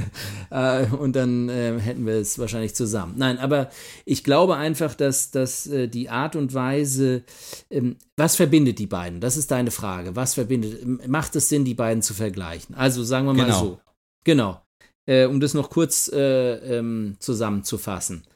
äh, 0.50 0.86
und 0.86 1.14
dann 1.14 1.50
äh, 1.50 1.78
hätten 1.78 2.06
wir 2.06 2.14
es 2.14 2.38
wahrscheinlich 2.38 2.74
zusammen. 2.74 3.14
Nein, 3.18 3.38
aber 3.38 3.68
ich 4.06 4.24
glaube 4.24 4.56
einfach, 4.56 4.94
dass, 4.94 5.30
dass 5.30 5.66
äh, 5.66 5.88
die 5.88 6.08
Art 6.08 6.36
und 6.36 6.54
Weise, 6.54 7.22
ähm, 7.70 7.96
was 8.16 8.36
verbindet 8.36 8.78
die 8.78 8.86
beiden? 8.86 9.20
Das 9.20 9.36
ist 9.36 9.50
deine 9.50 9.70
Frage. 9.70 10.16
Was 10.16 10.32
verbindet? 10.34 11.06
Macht 11.06 11.36
es 11.36 11.50
Sinn, 11.50 11.66
die 11.66 11.74
beiden 11.74 12.00
zu 12.02 12.14
vergleichen? 12.14 12.74
Also 12.74 13.04
sagen 13.04 13.26
wir 13.26 13.34
mal 13.34 13.44
Genau. 13.44 13.60
so. 13.60 13.80
Genau. 14.24 14.62
Äh, 15.06 15.26
um 15.26 15.38
das 15.38 15.52
noch 15.52 15.68
kurz 15.68 16.08
äh, 16.08 16.78
ähm, 16.78 17.16
zusammenzufassen. 17.20 18.26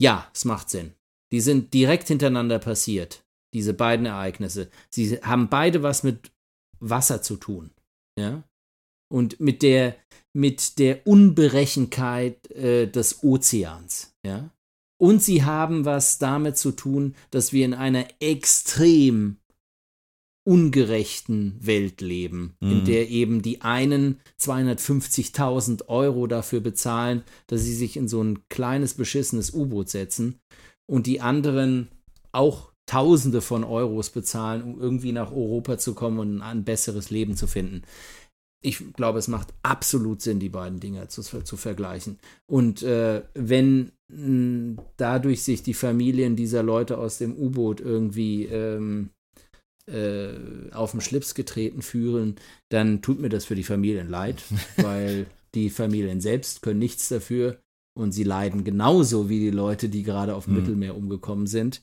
Ja, 0.00 0.28
es 0.34 0.44
macht 0.44 0.68
Sinn. 0.68 0.94
Die 1.32 1.40
sind 1.40 1.72
direkt 1.74 2.08
hintereinander 2.08 2.58
passiert, 2.58 3.22
diese 3.54 3.74
beiden 3.74 4.06
Ereignisse. 4.06 4.70
Sie 4.90 5.16
haben 5.22 5.48
beide 5.48 5.82
was 5.82 6.02
mit 6.02 6.30
Wasser 6.80 7.22
zu 7.22 7.36
tun. 7.36 7.70
Ja? 8.18 8.42
Und 9.10 9.40
mit 9.40 9.62
der, 9.62 9.96
mit 10.34 10.78
der 10.78 11.06
Unberechenkeit 11.06 12.50
äh, 12.50 12.86
des 12.86 13.22
Ozeans. 13.22 14.14
Ja? 14.24 14.50
Und 15.00 15.22
sie 15.22 15.44
haben 15.44 15.84
was 15.84 16.18
damit 16.18 16.56
zu 16.58 16.72
tun, 16.72 17.14
dass 17.30 17.52
wir 17.52 17.64
in 17.64 17.74
einer 17.74 18.06
extrem 18.20 19.38
ungerechten 20.44 21.58
Welt 21.60 22.00
leben, 22.00 22.56
in 22.60 22.80
Mhm. 22.80 22.84
der 22.86 23.10
eben 23.10 23.42
die 23.42 23.60
einen 23.60 24.18
250.000 24.40 25.88
Euro 25.88 26.26
dafür 26.26 26.60
bezahlen, 26.60 27.22
dass 27.48 27.64
sie 27.64 27.74
sich 27.74 27.98
in 27.98 28.08
so 28.08 28.22
ein 28.22 28.48
kleines 28.48 28.94
beschissenes 28.94 29.52
U-Boot 29.52 29.90
setzen 29.90 30.40
und 30.86 31.06
die 31.06 31.20
anderen 31.20 31.88
auch 32.32 32.67
Tausende 32.88 33.40
von 33.42 33.64
Euros 33.64 34.10
bezahlen, 34.10 34.62
um 34.62 34.80
irgendwie 34.80 35.12
nach 35.12 35.30
Europa 35.30 35.78
zu 35.78 35.94
kommen 35.94 36.18
und 36.18 36.42
ein 36.42 36.64
besseres 36.64 37.10
Leben 37.10 37.36
zu 37.36 37.46
finden. 37.46 37.82
Ich 38.64 38.92
glaube, 38.94 39.18
es 39.20 39.28
macht 39.28 39.54
absolut 39.62 40.20
Sinn, 40.22 40.40
die 40.40 40.48
beiden 40.48 40.80
Dinge 40.80 41.06
zu, 41.08 41.22
zu 41.22 41.56
vergleichen. 41.56 42.18
Und 42.50 42.82
äh, 42.82 43.22
wenn 43.34 43.92
mh, 44.08 44.82
dadurch 44.96 45.42
sich 45.44 45.62
die 45.62 45.74
Familien 45.74 46.34
dieser 46.34 46.62
Leute 46.64 46.98
aus 46.98 47.18
dem 47.18 47.36
U-Boot 47.36 47.80
irgendwie 47.80 48.46
ähm, 48.46 49.10
äh, 49.86 50.30
auf 50.72 50.92
den 50.92 51.00
Schlips 51.00 51.34
getreten 51.34 51.82
fühlen, 51.82 52.36
dann 52.70 53.02
tut 53.02 53.20
mir 53.20 53.28
das 53.28 53.44
für 53.44 53.54
die 53.54 53.64
Familien 53.64 54.08
leid, 54.08 54.42
weil 54.76 55.26
die 55.54 55.70
Familien 55.70 56.20
selbst 56.20 56.62
können 56.62 56.78
nichts 56.80 57.08
dafür 57.08 57.58
und 57.98 58.12
sie 58.12 58.24
leiden 58.24 58.64
genauso 58.64 59.28
wie 59.28 59.40
die 59.40 59.50
Leute, 59.50 59.88
die 59.88 60.02
gerade 60.02 60.34
auf 60.34 60.44
dem 60.44 60.54
Mhm. 60.54 60.60
Mittelmeer 60.60 60.96
umgekommen 60.96 61.46
sind. 61.46 61.82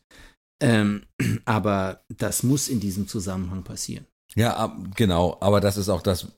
Ähm, 0.59 1.03
aber 1.45 2.01
das 2.09 2.43
muss 2.43 2.67
in 2.67 2.79
diesem 2.79 3.07
Zusammenhang 3.07 3.63
passieren. 3.63 4.05
Ja, 4.33 4.75
genau, 4.95 5.37
aber 5.39 5.61
das 5.61 5.77
ist 5.77 5.87
auch 5.87 6.01
das, 6.01 6.33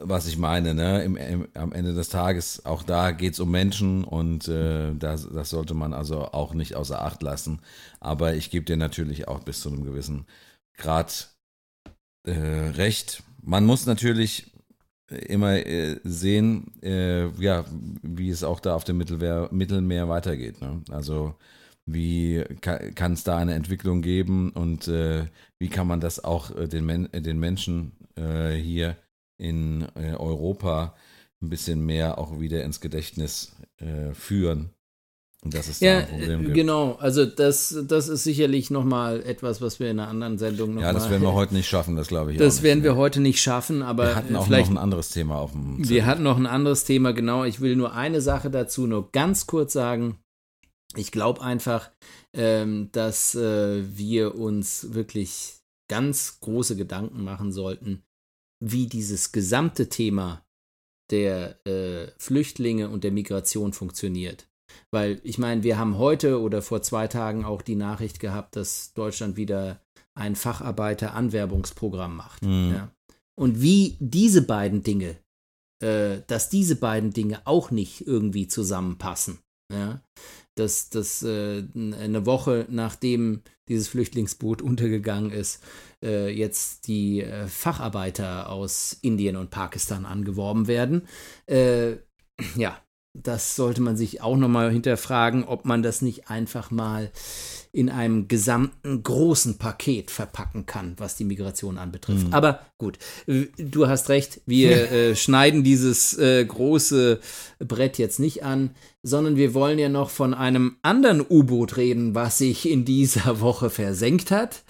was 0.00 0.26
ich 0.26 0.38
meine. 0.38 0.74
Ne? 0.74 1.02
Im, 1.02 1.16
im, 1.16 1.48
am 1.54 1.72
Ende 1.72 1.92
des 1.92 2.08
Tages, 2.08 2.64
auch 2.64 2.82
da 2.84 3.10
geht 3.10 3.32
es 3.32 3.40
um 3.40 3.50
Menschen 3.50 4.04
und 4.04 4.46
äh, 4.46 4.94
das, 4.94 5.28
das 5.28 5.50
sollte 5.50 5.74
man 5.74 5.94
also 5.94 6.26
auch 6.26 6.54
nicht 6.54 6.76
außer 6.76 7.02
Acht 7.02 7.22
lassen. 7.22 7.60
Aber 7.98 8.34
ich 8.34 8.50
gebe 8.50 8.66
dir 8.66 8.76
natürlich 8.76 9.26
auch 9.26 9.40
bis 9.40 9.60
zu 9.62 9.70
einem 9.70 9.84
gewissen 9.84 10.26
Grad 10.76 11.34
äh, 12.24 12.32
recht. 12.32 13.24
Man 13.42 13.66
muss 13.66 13.86
natürlich 13.86 14.52
immer 15.08 15.54
äh, 15.66 15.98
sehen, 16.04 16.80
äh, 16.82 17.28
ja, 17.42 17.64
wie 18.02 18.30
es 18.30 18.44
auch 18.44 18.60
da 18.60 18.74
auf 18.74 18.84
dem 18.84 18.98
Mittelmeer, 18.98 19.48
Mittelmeer 19.50 20.08
weitergeht. 20.08 20.60
Ne? 20.60 20.82
Also 20.90 21.34
wie 21.86 22.44
kann 22.60 23.12
es 23.12 23.24
da 23.24 23.36
eine 23.36 23.54
Entwicklung 23.54 24.00
geben 24.00 24.50
und 24.50 24.88
äh, 24.88 25.26
wie 25.58 25.68
kann 25.68 25.86
man 25.86 26.00
das 26.00 26.22
auch 26.24 26.54
äh, 26.56 26.66
den, 26.66 26.86
Men 26.86 27.08
den 27.12 27.38
Menschen 27.38 27.92
äh, 28.16 28.52
hier 28.52 28.96
in 29.36 29.86
äh, 29.94 30.14
Europa 30.14 30.94
ein 31.42 31.50
bisschen 31.50 31.84
mehr 31.84 32.18
auch 32.18 32.40
wieder 32.40 32.64
ins 32.64 32.80
Gedächtnis 32.80 33.52
äh, 33.78 34.14
führen. 34.14 34.70
Und 35.42 35.52
das 35.52 35.68
ist 35.68 35.82
ja, 35.82 35.98
ein 35.98 36.08
Problem 36.08 36.42
gibt. 36.42 36.54
genau. 36.54 36.92
Also 37.00 37.26
das, 37.26 37.76
das 37.86 38.08
ist 38.08 38.24
sicherlich 38.24 38.70
nochmal 38.70 39.22
etwas, 39.22 39.60
was 39.60 39.78
wir 39.78 39.90
in 39.90 40.00
einer 40.00 40.08
anderen 40.08 40.38
Sendung 40.38 40.74
noch 40.74 40.80
Ja, 40.80 40.94
das 40.94 41.10
werden 41.10 41.20
wir 41.20 41.34
heute 41.34 41.52
nicht 41.52 41.68
schaffen, 41.68 41.96
das 41.96 42.08
glaube 42.08 42.32
ich. 42.32 42.38
Das 42.38 42.62
werden 42.62 42.82
wir 42.82 42.96
heute 42.96 43.20
nicht 43.20 43.42
schaffen, 43.42 43.82
aber 43.82 44.06
wir 44.06 44.16
hatten 44.16 44.36
auch 44.36 44.48
noch 44.48 44.70
ein 44.70 44.78
anderes 44.78 45.10
Thema 45.10 45.36
auf 45.36 45.52
dem. 45.52 45.76
Zettel. 45.82 45.90
Wir 45.90 46.06
hatten 46.06 46.22
noch 46.22 46.38
ein 46.38 46.46
anderes 46.46 46.84
Thema, 46.84 47.12
genau. 47.12 47.44
Ich 47.44 47.60
will 47.60 47.76
nur 47.76 47.92
eine 47.92 48.22
Sache 48.22 48.50
dazu 48.50 48.86
nur 48.86 49.12
ganz 49.12 49.46
kurz 49.46 49.74
sagen. 49.74 50.16
Ich 50.96 51.12
glaube 51.12 51.42
einfach, 51.42 51.90
ähm, 52.34 52.90
dass 52.92 53.34
äh, 53.34 53.84
wir 53.96 54.34
uns 54.34 54.94
wirklich 54.94 55.60
ganz 55.88 56.40
große 56.40 56.76
Gedanken 56.76 57.24
machen 57.24 57.52
sollten, 57.52 58.02
wie 58.62 58.86
dieses 58.86 59.32
gesamte 59.32 59.88
Thema 59.88 60.44
der 61.10 61.64
äh, 61.66 62.10
Flüchtlinge 62.18 62.88
und 62.88 63.04
der 63.04 63.12
Migration 63.12 63.72
funktioniert. 63.72 64.48
Weil 64.90 65.20
ich 65.22 65.38
meine, 65.38 65.62
wir 65.62 65.78
haben 65.78 65.98
heute 65.98 66.40
oder 66.40 66.62
vor 66.62 66.82
zwei 66.82 67.06
Tagen 67.06 67.44
auch 67.44 67.62
die 67.62 67.76
Nachricht 67.76 68.20
gehabt, 68.20 68.56
dass 68.56 68.94
Deutschland 68.94 69.36
wieder 69.36 69.80
ein 70.14 70.36
Facharbeiter-Anwerbungsprogramm 70.36 72.16
macht. 72.16 72.42
Mhm. 72.42 72.72
Ja. 72.74 72.92
Und 73.38 73.60
wie 73.60 73.96
diese 74.00 74.42
beiden 74.42 74.82
Dinge, 74.82 75.16
äh, 75.82 76.22
dass 76.26 76.48
diese 76.48 76.76
beiden 76.76 77.12
Dinge 77.12 77.42
auch 77.46 77.70
nicht 77.70 78.06
irgendwie 78.06 78.46
zusammenpassen. 78.46 79.40
Ja. 79.72 80.02
Dass, 80.56 80.88
dass 80.88 81.22
äh, 81.22 81.64
eine 81.74 82.26
Woche 82.26 82.66
nachdem 82.70 83.42
dieses 83.68 83.88
Flüchtlingsboot 83.88 84.62
untergegangen 84.62 85.30
ist, 85.30 85.62
äh, 86.02 86.28
jetzt 86.28 86.86
die 86.86 87.22
äh, 87.22 87.46
Facharbeiter 87.48 88.50
aus 88.50 88.96
Indien 89.00 89.36
und 89.36 89.50
Pakistan 89.50 90.04
angeworben 90.04 90.66
werden. 90.66 91.08
Äh, 91.46 91.96
ja, 92.56 92.78
das 93.14 93.56
sollte 93.56 93.80
man 93.80 93.96
sich 93.96 94.22
auch 94.22 94.36
nochmal 94.36 94.70
hinterfragen, 94.70 95.44
ob 95.44 95.64
man 95.64 95.82
das 95.82 96.02
nicht 96.02 96.28
einfach 96.28 96.70
mal 96.70 97.10
in 97.74 97.90
einem 97.90 98.28
gesamten 98.28 99.02
großen 99.02 99.58
Paket 99.58 100.12
verpacken 100.12 100.64
kann, 100.64 100.94
was 100.98 101.16
die 101.16 101.24
Migration 101.24 101.76
anbetrifft. 101.76 102.28
Mhm. 102.28 102.32
Aber 102.32 102.60
gut, 102.78 102.98
du 103.26 103.88
hast 103.88 104.10
recht, 104.10 104.40
wir 104.46 104.92
äh, 104.92 105.16
schneiden 105.16 105.64
dieses 105.64 106.16
äh, 106.16 106.44
große 106.44 107.18
Brett 107.58 107.98
jetzt 107.98 108.20
nicht 108.20 108.44
an, 108.44 108.70
sondern 109.02 109.34
wir 109.34 109.54
wollen 109.54 109.80
ja 109.80 109.88
noch 109.88 110.10
von 110.10 110.34
einem 110.34 110.76
anderen 110.82 111.20
U-Boot 111.28 111.76
reden, 111.76 112.14
was 112.14 112.38
sich 112.38 112.70
in 112.70 112.84
dieser 112.84 113.40
Woche 113.40 113.70
versenkt 113.70 114.30
hat. 114.30 114.62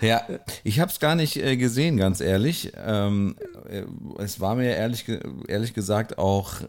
Ja, 0.00 0.22
ich 0.62 0.78
habe 0.78 0.92
es 0.92 1.00
gar 1.00 1.16
nicht 1.16 1.38
äh, 1.38 1.56
gesehen, 1.56 1.96
ganz 1.96 2.20
ehrlich. 2.20 2.70
Ähm, 2.76 3.34
äh, 3.68 3.82
es 4.22 4.38
war 4.38 4.54
mir 4.54 4.76
ehrlich, 4.76 5.06
ehrlich 5.48 5.74
gesagt 5.74 6.16
auch 6.16 6.60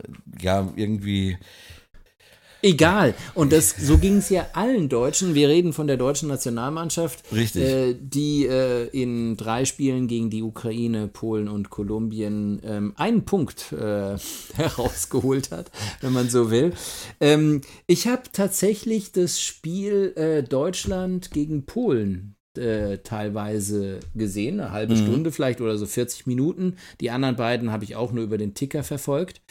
ja 0.42 0.74
irgendwie 0.76 1.38
Egal. 2.64 3.14
Und 3.34 3.52
das, 3.52 3.76
so 3.78 3.98
ging 3.98 4.18
es 4.18 4.30
ja 4.30 4.48
allen 4.54 4.88
Deutschen. 4.88 5.36
Wir 5.36 5.50
reden 5.50 5.74
von 5.74 5.86
der 5.86 5.98
deutschen 5.98 6.30
Nationalmannschaft, 6.30 7.22
Richtig. 7.34 7.62
Äh, 7.62 7.96
die 8.00 8.46
äh, 8.46 8.88
in 8.88 9.36
drei 9.36 9.66
Spielen 9.66 10.08
gegen 10.08 10.30
die 10.30 10.42
Ukraine, 10.42 11.10
Polen 11.10 11.50
und 11.50 11.70
Kolumbien 11.70 12.62
ähm, 12.64 12.94
einen 12.96 13.26
Punkt 13.26 13.74
äh, 13.74 14.16
herausgeholt 14.56 15.52
hat, 15.52 15.72
wenn 16.00 16.14
man 16.14 16.30
so 16.30 16.52
will. 16.52 16.72
Ähm, 17.20 17.60
ich 17.86 18.08
habe 18.08 18.24
tatsächlich 18.32 19.12
das 19.12 19.42
Spiel 19.42 20.14
äh, 20.16 20.42
Deutschland 20.42 21.32
gegen 21.32 21.66
Polen 21.66 22.38
äh, 22.58 23.00
teilweise 23.00 24.00
gesehen, 24.16 24.60
eine 24.60 24.72
halbe 24.72 24.96
mhm. 24.96 25.00
Stunde 25.00 25.32
vielleicht 25.32 25.60
oder 25.60 25.78
so 25.78 25.86
40 25.86 26.28
Minuten. 26.28 26.78
Die 27.02 27.12
anderen 27.12 27.36
beiden 27.36 27.72
habe 27.72 27.84
ich 27.84 27.98
auch 27.98 28.14
nur 28.14 28.24
über 28.24 28.38
den 28.38 28.54
Ticker 28.54 28.84
verfolgt. 28.84 29.42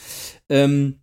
Ähm, 0.48 1.01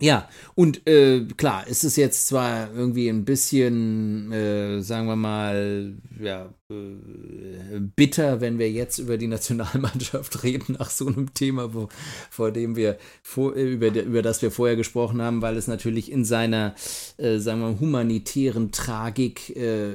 ja, 0.00 0.28
und 0.54 0.86
äh, 0.88 1.24
klar, 1.36 1.66
ist 1.66 1.84
es 1.84 1.96
jetzt 1.96 2.26
zwar 2.26 2.72
irgendwie 2.74 3.08
ein 3.08 3.24
bisschen, 3.24 4.32
äh, 4.32 4.80
sagen 4.82 5.06
wir 5.06 5.16
mal, 5.16 5.94
ja, 6.20 6.52
bitter, 7.96 8.40
wenn 8.40 8.58
wir 8.58 8.70
jetzt 8.70 8.98
über 8.98 9.18
die 9.18 9.26
Nationalmannschaft 9.26 10.42
reden, 10.42 10.76
nach 10.78 10.90
so 10.90 11.06
einem 11.06 11.34
Thema, 11.34 11.74
wo, 11.74 11.88
vor 12.30 12.50
dem 12.50 12.76
wir, 12.76 12.98
vor, 13.22 13.56
äh, 13.56 13.72
über, 13.72 13.88
über 13.88 14.22
das 14.22 14.42
wir 14.42 14.50
vorher 14.50 14.76
gesprochen 14.76 15.22
haben, 15.22 15.42
weil 15.42 15.56
es 15.56 15.66
natürlich 15.66 16.10
in 16.10 16.24
seiner, 16.24 16.74
äh, 17.18 17.38
sagen 17.38 17.60
wir 17.60 17.70
mal, 17.70 17.80
humanitären 17.80 18.72
Tragik 18.72 19.54
äh, 19.56 19.92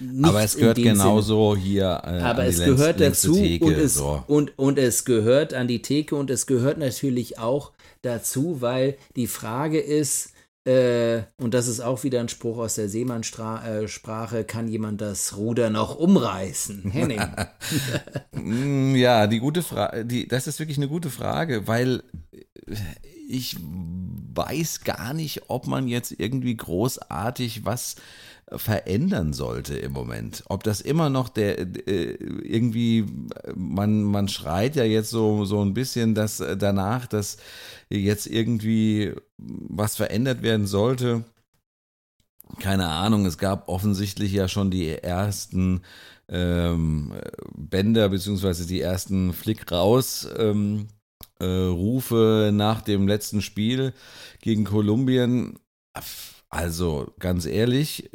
nicht 0.00 0.24
Aber 0.24 0.42
es 0.42 0.56
gehört 0.56 0.78
genauso 0.78 1.54
Sinne, 1.54 1.64
hier 1.64 2.02
äh, 2.04 2.20
Aber 2.20 2.44
es 2.44 2.58
gehört 2.58 3.00
dazu 3.00 3.34
Theke, 3.34 3.64
und, 3.64 3.72
es, 3.74 3.94
so. 3.94 4.22
und, 4.26 4.58
und 4.58 4.78
es 4.78 5.04
gehört 5.04 5.54
an 5.54 5.68
die 5.68 5.82
Theke 5.82 6.16
und 6.16 6.30
es 6.30 6.46
gehört 6.46 6.78
natürlich 6.78 7.38
auch 7.38 7.72
dazu, 8.02 8.60
weil 8.60 8.96
die 9.16 9.26
Frage 9.26 9.80
ist, 9.80 10.32
äh, 10.68 11.22
und 11.38 11.54
das 11.54 11.66
ist 11.66 11.80
auch 11.80 12.04
wieder 12.04 12.20
ein 12.20 12.28
Spruch 12.28 12.58
aus 12.58 12.74
der 12.74 12.90
Seemannssprache, 12.90 14.38
äh, 14.38 14.44
kann 14.44 14.68
jemand 14.68 15.00
das 15.00 15.34
Ruder 15.38 15.70
noch 15.70 15.96
umreißen? 15.96 16.90
Henning. 16.90 17.22
Mm, 18.32 18.94
ja, 18.94 19.26
die 19.26 19.38
gute 19.38 19.62
Frage, 19.62 20.04
das 20.26 20.46
ist 20.46 20.58
wirklich 20.58 20.76
eine 20.76 20.88
gute 20.88 21.08
Frage, 21.08 21.66
weil 21.66 22.02
ich 23.28 23.56
weiß 23.60 24.84
gar 24.84 25.12
nicht, 25.12 25.42
ob 25.48 25.66
man 25.66 25.86
jetzt 25.86 26.12
irgendwie 26.18 26.56
großartig 26.56 27.64
was 27.64 27.96
verändern 28.50 29.34
sollte 29.34 29.76
im 29.76 29.92
Moment. 29.92 30.42
Ob 30.48 30.64
das 30.64 30.80
immer 30.80 31.10
noch 31.10 31.28
der 31.28 31.58
äh, 31.58 32.14
irgendwie 32.14 33.04
man 33.54 34.02
man 34.02 34.28
schreit 34.28 34.74
ja 34.76 34.84
jetzt 34.84 35.10
so 35.10 35.44
so 35.44 35.60
ein 35.62 35.74
bisschen 35.74 36.14
das 36.14 36.42
danach, 36.56 37.06
dass 37.06 37.36
jetzt 37.90 38.26
irgendwie 38.26 39.14
was 39.36 39.96
verändert 39.96 40.42
werden 40.42 40.66
sollte. 40.66 41.24
Keine 42.60 42.86
Ahnung, 42.88 43.26
es 43.26 43.36
gab 43.36 43.68
offensichtlich 43.68 44.32
ja 44.32 44.48
schon 44.48 44.70
die 44.70 44.88
ersten 44.88 45.82
ähm, 46.30 47.12
Bänder 47.54 48.08
beziehungsweise 48.08 48.66
die 48.66 48.80
ersten 48.80 49.34
Flick 49.34 49.70
raus 49.70 50.26
ähm, 50.38 50.88
äh, 51.40 51.44
Rufe 51.44 52.50
nach 52.52 52.82
dem 52.82 53.08
letzten 53.08 53.42
Spiel 53.42 53.92
gegen 54.40 54.64
Kolumbien. 54.64 55.58
Also 56.50 57.12
ganz 57.18 57.44
ehrlich, 57.46 58.10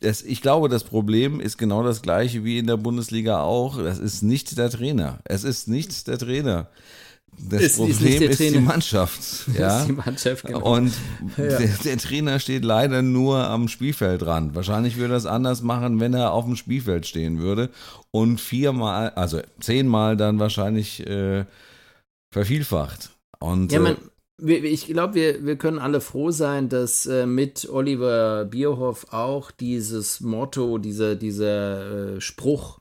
das, 0.00 0.22
ich 0.22 0.40
glaube, 0.40 0.68
das 0.68 0.84
Problem 0.84 1.40
ist 1.40 1.58
genau 1.58 1.82
das 1.82 2.02
gleiche 2.02 2.44
wie 2.44 2.58
in 2.58 2.66
der 2.66 2.76
Bundesliga 2.76 3.42
auch. 3.42 3.78
Das 3.78 3.98
ist 3.98 4.22
nicht 4.22 4.56
der 4.56 4.70
Trainer. 4.70 5.20
Es 5.24 5.44
ist 5.44 5.68
nicht 5.68 6.06
der 6.06 6.18
Trainer. 6.18 6.70
Das 7.38 7.62
ist, 7.62 7.76
Problem 7.76 8.22
ist, 8.22 8.40
ist, 8.40 8.54
die 8.54 8.58
Mannschaft. 8.58 9.20
Ja? 9.58 9.84
die 9.84 9.92
Mannschaft 9.92 10.44
genau. 10.44 10.76
Und 10.76 10.92
ja. 11.36 11.58
der, 11.58 11.68
der, 11.84 11.98
Trainer 11.98 12.38
steht 12.38 12.64
leider 12.64 13.02
nur 13.02 13.44
am 13.44 13.68
Spielfeldrand. 13.68 14.54
Wahrscheinlich 14.54 14.96
würde 14.96 15.14
er 15.14 15.18
es 15.18 15.26
anders 15.26 15.62
machen, 15.62 16.00
wenn 16.00 16.14
er 16.14 16.32
auf 16.32 16.44
dem 16.44 16.56
Spielfeld 16.56 17.06
stehen 17.06 17.38
würde 17.38 17.70
und 18.10 18.40
viermal, 18.40 19.10
also 19.10 19.40
zehnmal 19.60 20.16
dann 20.16 20.38
wahrscheinlich 20.38 21.06
äh, 21.06 21.44
vervielfacht. 22.32 23.10
Und, 23.40 23.72
ja, 23.72 23.80
man, 23.80 23.96
äh, 24.42 24.54
ich 24.54 24.86
glaube, 24.86 25.14
wir, 25.14 25.44
wir 25.44 25.56
können 25.56 25.78
alle 25.78 26.00
froh 26.00 26.30
sein, 26.30 26.68
dass 26.68 27.06
äh, 27.06 27.26
mit 27.26 27.68
Oliver 27.70 28.44
Bierhoff 28.44 29.06
auch 29.12 29.50
dieses 29.50 30.20
Motto, 30.20 30.78
dieser, 30.78 31.16
dieser 31.16 32.16
äh, 32.16 32.20
Spruch, 32.20 32.80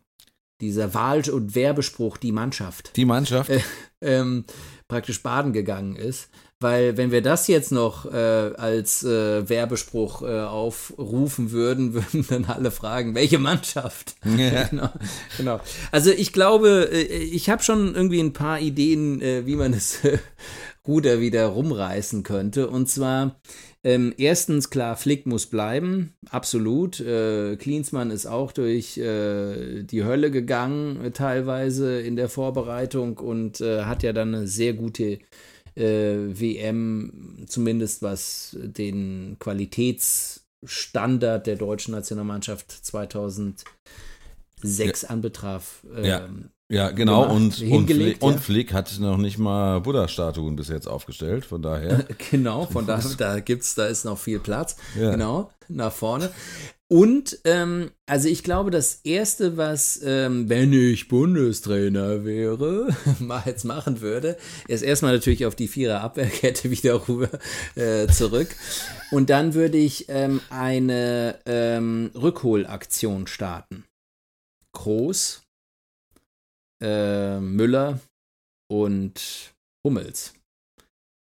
dieser 0.62 0.94
Wahl- 0.94 1.30
und 1.30 1.56
Werbespruch, 1.56 2.18
die 2.18 2.32
Mannschaft. 2.32 2.96
Die 2.96 3.06
Mannschaft. 3.06 3.50
Äh, 3.50 3.62
ähm, 4.02 4.46
praktisch 4.88 5.22
baden 5.22 5.54
gegangen 5.54 5.96
ist. 5.96 6.30
Weil 6.60 6.98
wenn 6.98 7.12
wir 7.12 7.22
das 7.22 7.48
jetzt 7.48 7.72
noch 7.72 8.12
äh, 8.12 8.18
als 8.18 9.04
äh, 9.04 9.48
Werbespruch 9.48 10.24
äh, 10.24 10.40
aufrufen 10.42 11.52
würden, 11.52 11.94
würden 11.94 12.26
dann 12.28 12.46
alle 12.46 12.72
fragen, 12.72 13.14
welche 13.14 13.40
Mannschaft? 13.40 14.16
Ja. 14.38 14.64
genau, 14.70 14.90
genau. 15.38 15.60
Also 15.92 16.12
ich 16.12 16.34
glaube, 16.34 16.90
äh, 16.92 17.04
ich 17.04 17.50
habe 17.50 17.64
schon 17.64 17.96
irgendwie 17.96 18.20
ein 18.20 18.34
paar 18.34 18.60
Ideen, 18.60 19.22
äh, 19.22 19.46
wie 19.46 19.56
man 19.56 19.74
es 19.74 20.00
Ruder 20.88 21.20
wieder 21.20 21.46
rumreißen 21.48 22.24
könnte. 22.24 22.70
Und 22.70 22.90
zwar 22.90 23.40
ähm, 23.88 24.14
erstens, 24.18 24.70
klar, 24.70 24.98
Flick 24.98 25.26
muss 25.26 25.46
bleiben, 25.46 26.14
absolut. 26.30 27.00
Äh, 27.00 27.56
Klinsmann 27.56 28.12
ist 28.12 28.26
auch 28.26 28.52
durch 28.52 28.98
äh, 28.98 29.84
die 29.84 30.04
Hölle 30.04 30.30
gegangen, 30.30 31.06
äh, 31.06 31.12
teilweise 31.12 32.02
in 32.02 32.18
der 32.18 32.28
Vorbereitung 32.28 33.18
und 33.18 33.62
äh, 33.62 33.84
hat 33.84 34.04
ja 34.04 34.12
dann 34.12 34.36
eine 34.36 34.46
sehr 34.46 34.74
gute 34.74 35.20
äh, 35.76 36.18
WM, 36.18 37.46
zumindest 37.48 38.02
was 38.02 38.58
den 38.60 39.38
Qualitätsstandard 39.40 41.48
der 41.48 41.56
deutschen 41.56 41.94
Nationalmannschaft 41.94 42.70
2006 42.70 45.04
ja. 45.04 45.08
anbetraf. 45.08 45.86
ja. 46.04 46.28
Ja, 46.70 46.92
genau. 46.92 47.34
Und, 47.34 47.62
und, 47.62 47.88
Flick, 47.90 48.22
ja. 48.22 48.28
und 48.28 48.40
Flick 48.42 48.74
hat 48.74 49.00
noch 49.00 49.18
nicht 49.18 49.38
mal 49.38 49.80
Buddha-Statuen 49.80 50.58
bis 50.58 50.68
jetzt 50.68 50.88
aufgestellt, 50.88 51.46
von 51.46 51.62
daher. 51.62 52.06
genau, 52.32 52.66
von 52.66 52.86
daher, 52.86 53.10
da 53.18 53.40
gibt's, 53.40 53.76
da 53.76 53.86
ist 53.86 54.04
noch 54.04 54.18
viel 54.18 54.40
Platz. 54.40 54.76
Ja. 55.00 55.12
Genau, 55.12 55.50
nach 55.70 55.94
vorne. 55.94 56.30
Und, 56.90 57.40
ähm, 57.44 57.92
also 58.06 58.30
ich 58.30 58.44
glaube, 58.44 58.72
das 58.72 59.02
Erste, 59.04 59.58
was, 59.58 60.02
ähm, 60.04 60.50
wenn 60.50 60.72
ich 60.72 61.10
Bundestrainer 61.10 62.24
wäre, 62.24 62.96
mal 63.20 63.44
jetzt 63.46 63.66
machen 63.66 64.00
würde, 64.02 64.38
ist 64.68 64.84
erstmal 64.84 65.14
natürlich 65.14 65.46
auf 65.46 65.56
die 65.56 65.68
Vierer-Abwehrkette 65.68 66.70
wieder 66.72 67.08
rüber 67.08 67.30
äh, 67.76 68.08
zurück. 68.08 68.56
Und 69.12 69.30
dann 69.30 69.54
würde 69.54 69.78
ich 69.78 70.06
ähm, 70.10 70.42
eine 70.50 71.40
ähm, 71.46 72.12
Rückholaktion 72.14 73.28
starten. 73.28 73.86
Groß, 74.74 75.47
äh, 76.82 77.40
Müller 77.40 78.00
und 78.72 79.54
Hummels, 79.86 80.34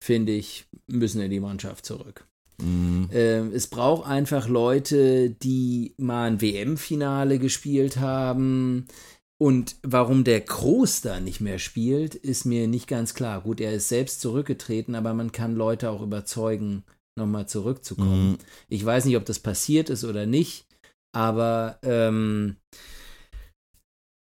finde 0.03 0.33
ich, 0.33 0.67
müssen 0.87 1.21
in 1.21 1.31
die 1.31 1.41
Mannschaft 1.41 1.87
zurück. 1.87 2.27
Mhm. 2.61 3.09
Äh, 3.13 3.47
es 3.49 3.67
braucht 3.69 4.07
einfach 4.07 4.49
Leute, 4.49 5.31
die 5.31 5.95
mal 5.97 6.31
ein 6.31 6.41
WM-Finale 6.41 7.39
gespielt 7.39 7.99
haben. 7.99 8.87
Und 9.43 9.77
warum 9.83 10.25
der 10.25 10.43
Kroos 10.43 11.01
da 11.01 11.19
nicht 11.19 11.41
mehr 11.41 11.59
spielt, 11.59 12.15
ist 12.15 12.45
mir 12.45 12.69
nicht 12.69 12.87
ganz 12.87 13.15
klar. 13.15 13.41
Gut, 13.41 13.61
er 13.61 13.73
ist 13.73 13.89
selbst 13.89 14.21
zurückgetreten, 14.21 14.95
aber 14.95 15.15
man 15.15 15.33
kann 15.33 15.57
Leute 15.57 15.91
auch 15.91 16.03
überzeugen, 16.03 16.85
nochmal 17.19 17.49
zurückzukommen. 17.49 18.33
Mhm. 18.33 18.39
Ich 18.69 18.85
weiß 18.85 19.07
nicht, 19.07 19.17
ob 19.17 19.25
das 19.25 19.39
passiert 19.39 19.89
ist 19.89 20.05
oder 20.05 20.27
nicht, 20.27 20.67
aber 21.13 21.79
ähm, 21.83 22.57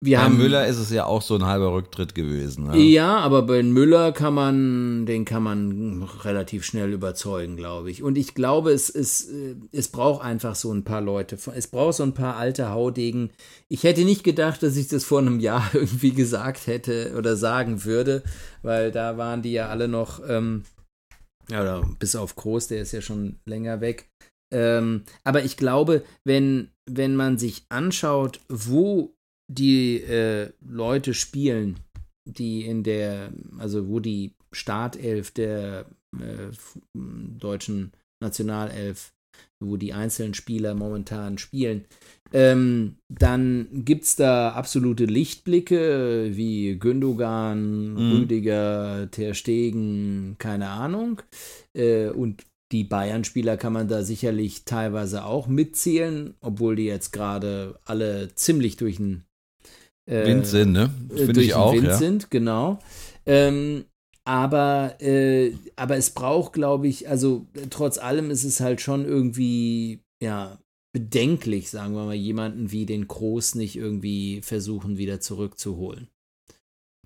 wir 0.06 0.16
bei 0.16 0.24
haben, 0.24 0.38
Müller 0.38 0.66
ist 0.66 0.78
es 0.78 0.90
ja 0.90 1.04
auch 1.04 1.20
so 1.20 1.34
ein 1.34 1.44
halber 1.44 1.72
Rücktritt 1.74 2.14
gewesen. 2.14 2.68
Ne? 2.68 2.78
Ja, 2.78 3.18
aber 3.18 3.42
bei 3.42 3.62
Müller 3.62 4.12
kann 4.12 4.32
man, 4.32 5.04
den 5.04 5.26
kann 5.26 5.42
man 5.42 6.02
relativ 6.22 6.64
schnell 6.64 6.92
überzeugen, 6.92 7.56
glaube 7.56 7.90
ich. 7.90 8.02
Und 8.02 8.16
ich 8.16 8.34
glaube, 8.34 8.72
es, 8.72 8.88
es, 8.88 9.28
äh, 9.28 9.56
es 9.72 9.88
braucht 9.88 10.24
einfach 10.24 10.54
so 10.54 10.72
ein 10.72 10.84
paar 10.84 11.02
Leute. 11.02 11.36
Es 11.54 11.66
braucht 11.66 11.96
so 11.96 12.04
ein 12.04 12.14
paar 12.14 12.36
alte 12.36 12.70
Haudegen. 12.70 13.30
Ich 13.68 13.82
hätte 13.82 14.04
nicht 14.04 14.24
gedacht, 14.24 14.62
dass 14.62 14.76
ich 14.76 14.88
das 14.88 15.04
vor 15.04 15.18
einem 15.18 15.40
Jahr 15.40 15.68
irgendwie 15.74 16.12
gesagt 16.12 16.66
hätte 16.66 17.14
oder 17.18 17.36
sagen 17.36 17.84
würde, 17.84 18.22
weil 18.62 18.90
da 18.90 19.18
waren 19.18 19.42
die 19.42 19.52
ja 19.52 19.68
alle 19.68 19.88
noch, 19.88 20.20
ähm, 20.26 20.62
ja, 21.50 21.60
oder 21.60 21.82
bis 21.98 22.16
auf 22.16 22.34
Groß, 22.34 22.68
der 22.68 22.80
ist 22.80 22.92
ja 22.92 23.02
schon 23.02 23.36
länger 23.44 23.82
weg. 23.82 24.08
Ähm, 24.52 25.02
aber 25.24 25.44
ich 25.44 25.56
glaube, 25.56 26.04
wenn, 26.24 26.70
wenn 26.88 27.16
man 27.16 27.38
sich 27.38 27.66
anschaut, 27.68 28.40
wo 28.48 29.15
die 29.48 30.00
äh, 30.02 30.50
Leute 30.60 31.14
spielen, 31.14 31.80
die 32.24 32.66
in 32.66 32.82
der, 32.82 33.32
also 33.58 33.88
wo 33.88 34.00
die 34.00 34.34
Startelf 34.52 35.30
der 35.30 35.86
äh, 36.18 36.50
deutschen 36.94 37.92
Nationalelf, 38.20 39.12
wo 39.60 39.76
die 39.76 39.92
einzelnen 39.92 40.34
Spieler 40.34 40.74
momentan 40.74 41.38
spielen, 41.38 41.84
ähm, 42.32 42.96
dann 43.08 43.68
gibt 43.84 44.04
es 44.04 44.16
da 44.16 44.50
absolute 44.50 45.04
Lichtblicke 45.04 46.30
wie 46.32 46.78
Gündogan, 46.78 47.92
mhm. 47.92 48.12
Rüdiger, 48.12 49.08
Ter 49.10 49.34
Stegen, 49.34 50.36
keine 50.38 50.68
Ahnung. 50.68 51.22
Äh, 51.74 52.08
und 52.08 52.44
die 52.72 52.84
Bayern-Spieler 52.84 53.56
kann 53.56 53.72
man 53.72 53.86
da 53.86 54.02
sicherlich 54.02 54.64
teilweise 54.64 55.24
auch 55.24 55.46
mitzählen, 55.46 56.34
obwohl 56.40 56.74
die 56.74 56.86
jetzt 56.86 57.12
gerade 57.12 57.78
alle 57.84 58.34
ziemlich 58.34 58.76
durch 58.76 58.96
den 58.96 59.22
äh, 60.06 60.26
Wind 60.26 60.46
sind, 60.46 60.72
ne? 60.72 60.90
Finde 61.14 61.42
ich 61.42 61.54
auch. 61.54 61.72
Wind 61.74 61.84
ja. 61.84 61.96
sind, 61.96 62.30
genau. 62.30 62.78
Ähm, 63.26 63.84
aber, 64.24 65.00
äh, 65.00 65.52
aber 65.76 65.96
es 65.96 66.10
braucht, 66.10 66.52
glaube 66.52 66.88
ich, 66.88 67.08
also 67.08 67.46
trotz 67.70 67.98
allem 67.98 68.30
ist 68.30 68.44
es 68.44 68.60
halt 68.60 68.80
schon 68.80 69.04
irgendwie, 69.04 70.00
ja, 70.20 70.58
bedenklich, 70.92 71.70
sagen 71.70 71.94
wir 71.94 72.06
mal, 72.06 72.14
jemanden 72.14 72.72
wie 72.72 72.86
den 72.86 73.06
Groß 73.06 73.54
nicht 73.56 73.76
irgendwie 73.76 74.40
versuchen, 74.42 74.96
wieder 74.96 75.20
zurückzuholen. 75.20 76.08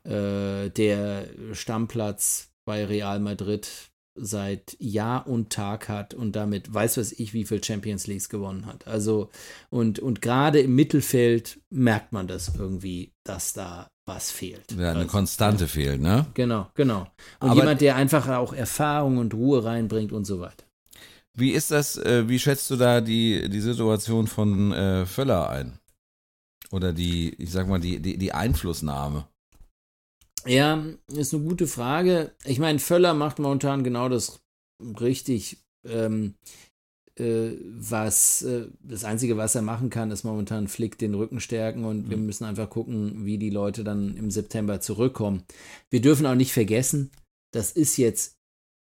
Äh, 0.04 0.70
der 0.70 1.26
Stammplatz 1.52 2.52
bei 2.64 2.84
Real 2.84 3.20
Madrid 3.20 3.89
seit 4.14 4.76
Jahr 4.78 5.26
und 5.26 5.50
Tag 5.50 5.88
hat 5.88 6.14
und 6.14 6.36
damit 6.36 6.72
weiß 6.72 6.98
was 6.98 7.12
ich, 7.12 7.32
wie 7.32 7.44
viel 7.44 7.62
Champions 7.62 8.06
Leagues 8.06 8.28
gewonnen 8.28 8.66
hat. 8.66 8.86
Also, 8.86 9.30
und, 9.70 9.98
und 9.98 10.20
gerade 10.20 10.60
im 10.60 10.74
Mittelfeld 10.74 11.60
merkt 11.70 12.12
man 12.12 12.26
das 12.26 12.52
irgendwie, 12.56 13.12
dass 13.24 13.52
da 13.52 13.88
was 14.06 14.30
fehlt. 14.30 14.72
Ja, 14.72 14.90
eine 14.90 15.00
also, 15.00 15.10
Konstante 15.10 15.64
ja. 15.64 15.68
fehlt, 15.68 16.00
ne? 16.00 16.26
Genau, 16.34 16.68
genau. 16.74 17.06
Und 17.40 17.50
Aber 17.50 17.60
jemand, 17.60 17.80
der 17.80 17.96
einfach 17.96 18.28
auch 18.28 18.52
Erfahrung 18.52 19.18
und 19.18 19.34
Ruhe 19.34 19.64
reinbringt 19.64 20.12
und 20.12 20.24
so 20.24 20.40
weiter. 20.40 20.64
Wie 21.34 21.52
ist 21.52 21.70
das, 21.70 21.96
äh, 21.96 22.28
wie 22.28 22.38
schätzt 22.38 22.68
du 22.70 22.76
da 22.76 23.00
die, 23.00 23.48
die 23.48 23.60
Situation 23.60 24.26
von 24.26 24.72
äh, 24.72 25.06
Völler 25.06 25.48
ein? 25.48 25.78
Oder 26.72 26.92
die, 26.92 27.34
ich 27.34 27.50
sag 27.50 27.68
mal, 27.68 27.80
die, 27.80 28.00
die, 28.00 28.18
die 28.18 28.32
Einflussnahme? 28.32 29.26
Ja, 30.46 30.84
ist 31.08 31.34
eine 31.34 31.42
gute 31.44 31.66
Frage. 31.66 32.32
Ich 32.44 32.58
meine, 32.58 32.78
Völler 32.78 33.14
macht 33.14 33.38
momentan 33.38 33.84
genau 33.84 34.08
das 34.08 34.40
richtig. 35.00 35.58
Ähm, 35.84 36.34
äh, 37.16 37.56
was 37.64 38.42
äh, 38.42 38.66
das 38.82 39.04
Einzige, 39.04 39.36
was 39.36 39.54
er 39.54 39.62
machen 39.62 39.90
kann, 39.90 40.10
ist 40.10 40.24
momentan 40.24 40.68
Flick 40.68 40.98
den 40.98 41.14
Rücken 41.14 41.40
stärken 41.40 41.84
und 41.84 42.06
mhm. 42.06 42.10
wir 42.10 42.16
müssen 42.16 42.44
einfach 42.44 42.70
gucken, 42.70 43.26
wie 43.26 43.38
die 43.38 43.50
Leute 43.50 43.84
dann 43.84 44.16
im 44.16 44.30
September 44.30 44.80
zurückkommen. 44.80 45.44
Wir 45.90 46.00
dürfen 46.00 46.26
auch 46.26 46.34
nicht 46.34 46.52
vergessen, 46.52 47.10
das 47.52 47.72
ist 47.72 47.96
jetzt 47.96 48.36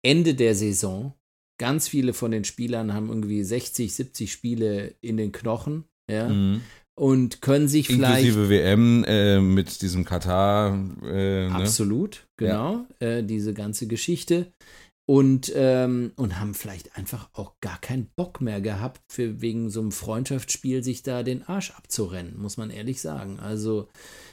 Ende 0.03 0.35
der 0.35 0.55
Saison. 0.55 1.15
Ganz 1.59 1.89
viele 1.89 2.13
von 2.13 2.31
den 2.31 2.45
Spielern 2.45 2.93
haben 2.93 3.09
irgendwie 3.09 3.43
60, 3.43 3.95
70 3.95 4.33
Spiele 4.33 4.95
in 5.01 5.17
den 5.17 5.33
Knochen. 5.33 5.85
Ja. 6.11 6.29
Mhm 6.29 6.63
und 6.97 7.41
können 7.43 7.69
sich 7.69 7.87
vielleicht. 7.87 8.25
Inklusive 8.25 8.49
WM 8.51 9.05
äh, 9.05 9.39
mit 9.41 9.83
diesem 9.83 10.05
Katar. 10.05 10.73
Äh, 11.05 11.49
ne? 11.49 11.55
Absolut, 11.55 12.27
genau. 12.37 12.87
Ja. 13.01 13.07
Äh, 13.07 13.23
diese 13.23 13.55
ganze 13.55 13.87
Geschichte. 13.87 14.53
Und, 15.09 15.53
ähm, 15.55 16.11
und 16.17 16.41
haben 16.41 16.55
vielleicht 16.55 16.97
einfach 16.97 17.29
auch 17.33 17.61
gar 17.61 17.81
keinen 17.81 18.09
Bock 18.17 18.41
mehr 18.41 18.61
gehabt, 18.61 19.01
für 19.09 19.41
wegen 19.41 19.71
so 19.71 19.79
einem 19.81 19.93
Freundschaftsspiel 19.93 20.83
sich 20.83 21.05
da 21.05 21.23
den 21.23 21.45
Arsch 21.45 21.71
abzurennen, 21.71 22.37
muss 22.37 22.57
man 22.57 22.71
ehrlich 22.71 23.01
sagen. 23.01 23.39
Also 23.39 23.87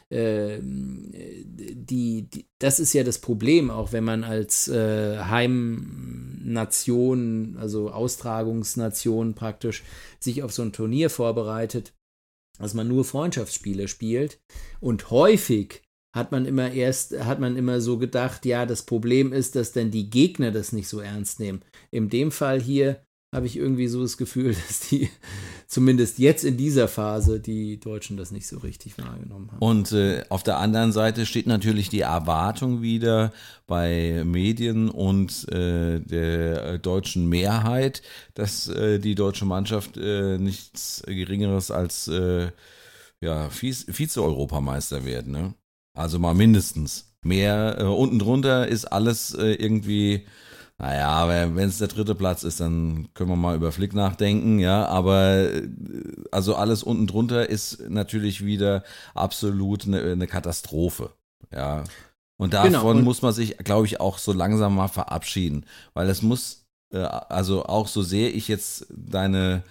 ähm, 0.10 1.12
die, 1.46 2.24
die, 2.28 2.48
das 2.58 2.80
ist 2.80 2.94
ja 2.94 3.04
das 3.04 3.20
Problem, 3.20 3.70
auch 3.70 3.92
wenn 3.92 4.04
man 4.04 4.24
als 4.24 4.68
äh, 4.68 5.20
Heimnation, 5.20 6.48
also 7.60 7.92
Austragungsnation 7.92 9.36
praktisch, 9.36 9.84
sich 10.20 10.42
auf 10.42 10.54
so 10.54 10.64
ein 10.64 10.74
Turnier 10.74 11.12
vorbereitet 11.12 11.94
dass 12.60 12.74
man 12.74 12.88
nur 12.88 13.06
Freundschaftsspiele 13.06 13.88
spielt. 13.88 14.40
Und 14.80 15.10
häufig 15.10 15.82
hat 16.16 16.32
man 16.32 16.46
immer 16.46 16.72
erst, 16.72 17.18
hat 17.20 17.40
man 17.40 17.58
immer 17.58 17.82
so 17.82 17.98
gedacht, 17.98 18.46
ja, 18.46 18.66
das 18.66 18.84
Problem 18.84 19.34
ist, 19.34 19.56
dass 19.56 19.72
dann 19.72 19.90
die 19.90 20.10
Gegner 20.10 20.52
das 20.52 20.72
nicht 20.72 20.88
so 20.88 21.00
ernst 21.00 21.40
nehmen. 21.40 21.64
In 21.92 22.10
dem 22.10 22.32
Fall 22.32 22.62
hier 22.62 23.04
habe 23.34 23.48
ich 23.48 23.58
irgendwie 23.58 23.88
so 23.88 24.02
das 24.02 24.18
Gefühl, 24.18 24.56
dass 24.68 24.82
die 24.90 25.10
zumindest 25.74 26.20
jetzt 26.20 26.44
in 26.46 26.56
dieser 26.56 26.88
Phase 26.88 27.40
die 27.40 27.80
Deutschen 27.80 28.16
das 28.16 28.32
nicht 28.32 28.48
so 28.48 28.60
richtig 28.60 28.98
wahrgenommen 28.98 29.52
haben. 29.52 29.60
Und 29.60 29.92
äh, 29.92 30.24
auf 30.30 30.44
der 30.44 30.60
anderen 30.60 30.92
Seite 30.92 31.26
steht 31.26 31.48
natürlich 31.48 31.90
die 31.90 32.02
Erwartung 32.02 32.82
wieder 32.82 33.34
bei 33.66 34.24
Medien 34.24 34.90
und 34.90 35.50
äh, 35.52 36.00
der 36.00 36.78
deutschen 36.78 37.28
Mehrheit, 37.28 38.04
dass 38.36 38.68
äh, 38.70 39.00
die 39.00 39.16
deutsche 39.16 39.46
Mannschaft 39.46 39.98
äh, 39.98 40.38
nichts 40.38 41.04
Geringeres 41.06 41.72
als 41.72 42.08
äh, 42.08 42.52
ja, 43.20 43.50
Vize-Europameister 43.50 45.06
wird. 45.06 45.28
Ne? 45.28 45.56
Also 45.96 46.20
mal 46.20 46.36
mindestens. 46.36 47.10
Mehr 47.26 47.78
äh, 47.80 47.84
unten 47.84 48.20
drunter 48.20 48.68
ist 48.68 48.86
alles 48.86 49.34
irgendwie 49.34 50.26
naja, 50.80 51.56
wenn 51.56 51.70
es 51.70 51.78
der 51.78 51.88
dritte 51.88 52.16
Platz 52.16 52.44
ist, 52.44 52.60
dann 52.60 53.08
können 53.14 53.30
wir 53.30 53.36
mal 53.36 53.56
über 53.56 53.72
Flick 53.72 53.94
nachdenken, 53.94 54.60
ja. 54.60 54.86
Aber 54.88 55.54
äh, 55.54 55.68
also 56.32 56.56
alles 56.56 56.84
unten 56.84 57.08
drunter 57.08 57.50
ist 57.50 57.90
natürlich 57.90 58.44
wieder 58.44 58.84
absolut 59.14 59.86
eine, 59.86 60.02
eine 60.02 60.28
Katastrophe, 60.28 61.12
ja. 61.52 61.84
Und 62.38 62.54
davon 62.54 62.72
genau. 62.72 62.90
und 62.90 63.04
muss 63.04 63.22
man 63.22 63.32
sich, 63.32 63.58
glaube 63.60 63.86
ich, 63.86 64.00
auch 64.02 64.18
so 64.18 64.34
langsam 64.34 64.76
mal 64.76 64.88
verabschieden. 64.88 65.66
Weil 65.94 66.10
es 66.10 66.22
muss, 66.22 66.66
äh, 66.92 66.98
also 66.98 67.66
auch 67.66 67.88
so 67.88 68.02
sehr 68.02 68.34
ich 68.36 68.48
jetzt 68.48 68.88
deine 68.90 69.64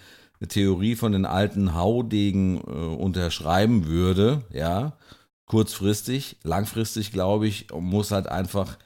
Theorie 0.47 0.95
von 0.95 1.11
den 1.11 1.25
alten 1.25 1.75
Haudegen 1.75 2.57
äh, 2.61 2.71
unterschreiben 2.71 3.85
würde, 3.85 4.43
ja, 4.51 4.97
kurzfristig, 5.45 6.37
langfristig, 6.43 7.11
glaube 7.11 7.47
ich, 7.47 7.67
muss 7.71 8.11
halt 8.11 8.27
einfach 8.27 8.77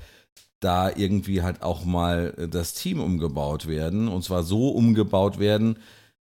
da 0.60 0.90
irgendwie 0.96 1.42
halt 1.44 1.62
auch 1.62 1.86
mal 1.86 2.34
das 2.52 2.74
Team 2.74 3.00
umgebaut 3.00 3.68
werden. 3.68 4.08
Und 4.08 4.24
zwar 4.24 4.44
so 4.44 4.70
umgebaut 4.70 5.40
werden, 5.40 5.78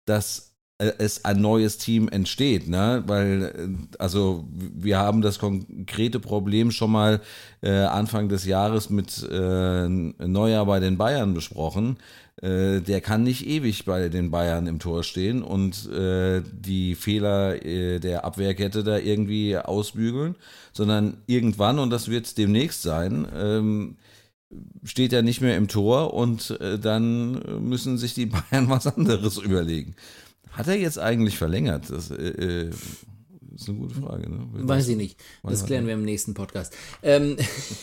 dass 0.06 0.54
äh, 0.78 0.92
es 0.98 1.24
ein 1.24 1.40
neues 1.40 1.78
Team 1.78 2.08
entsteht, 2.08 2.68
ne? 2.68 3.04
Weil, 3.06 3.42
äh, 3.42 3.96
also 3.98 4.48
wir 4.50 4.98
haben 4.98 5.22
das 5.22 5.38
konkrete 5.38 6.20
Problem 6.20 6.70
schon 6.70 6.90
mal 6.90 7.20
äh, 7.62 7.70
Anfang 7.70 8.28
des 8.28 8.44
Jahres 8.44 8.90
mit 8.90 9.22
äh, 9.30 9.88
Neuer 9.88 10.66
bei 10.66 10.80
den 10.80 10.96
Bayern 10.98 11.34
besprochen. 11.34 11.98
Äh, 12.42 12.80
der 12.80 13.00
kann 13.00 13.22
nicht 13.22 13.46
ewig 13.46 13.84
bei 13.84 14.08
den 14.08 14.30
Bayern 14.32 14.66
im 14.66 14.80
Tor 14.80 15.04
stehen 15.04 15.42
und 15.44 15.88
äh, 15.92 16.42
die 16.52 16.96
Fehler 16.96 17.64
äh, 17.64 18.00
der 18.00 18.24
Abwehrkette 18.24 18.82
da 18.82 18.98
irgendwie 18.98 19.56
ausbügeln, 19.56 20.34
sondern 20.72 21.18
irgendwann, 21.26 21.78
und 21.78 21.90
das 21.90 22.08
wird 22.08 22.36
demnächst 22.36 22.82
sein, 22.82 23.28
ähm, 23.34 23.96
steht 24.84 25.12
er 25.12 25.22
nicht 25.22 25.40
mehr 25.40 25.56
im 25.56 25.68
Tor 25.68 26.14
und 26.14 26.50
äh, 26.60 26.78
dann 26.78 27.40
müssen 27.60 27.98
sich 27.98 28.14
die 28.14 28.26
Bayern 28.50 28.68
was 28.68 28.86
anderes 28.86 29.38
überlegen. 29.38 29.94
Hat 30.50 30.68
er 30.68 30.76
jetzt 30.76 30.98
eigentlich 30.98 31.36
verlängert? 31.36 31.90
Das 31.90 32.10
äh, 32.10 32.68
äh 32.68 32.70
ist 33.54 33.68
eine 33.68 33.78
gute 33.78 33.94
Frage. 33.94 34.28
Ne? 34.28 34.46
Weiß 34.52 34.88
ich 34.88 34.96
nicht. 34.96 35.18
Das 35.42 35.64
klären 35.64 35.86
wir 35.86 35.94
im 35.94 36.04
nächsten 36.04 36.34
Podcast. 36.34 36.74
Ähm, 37.02 37.36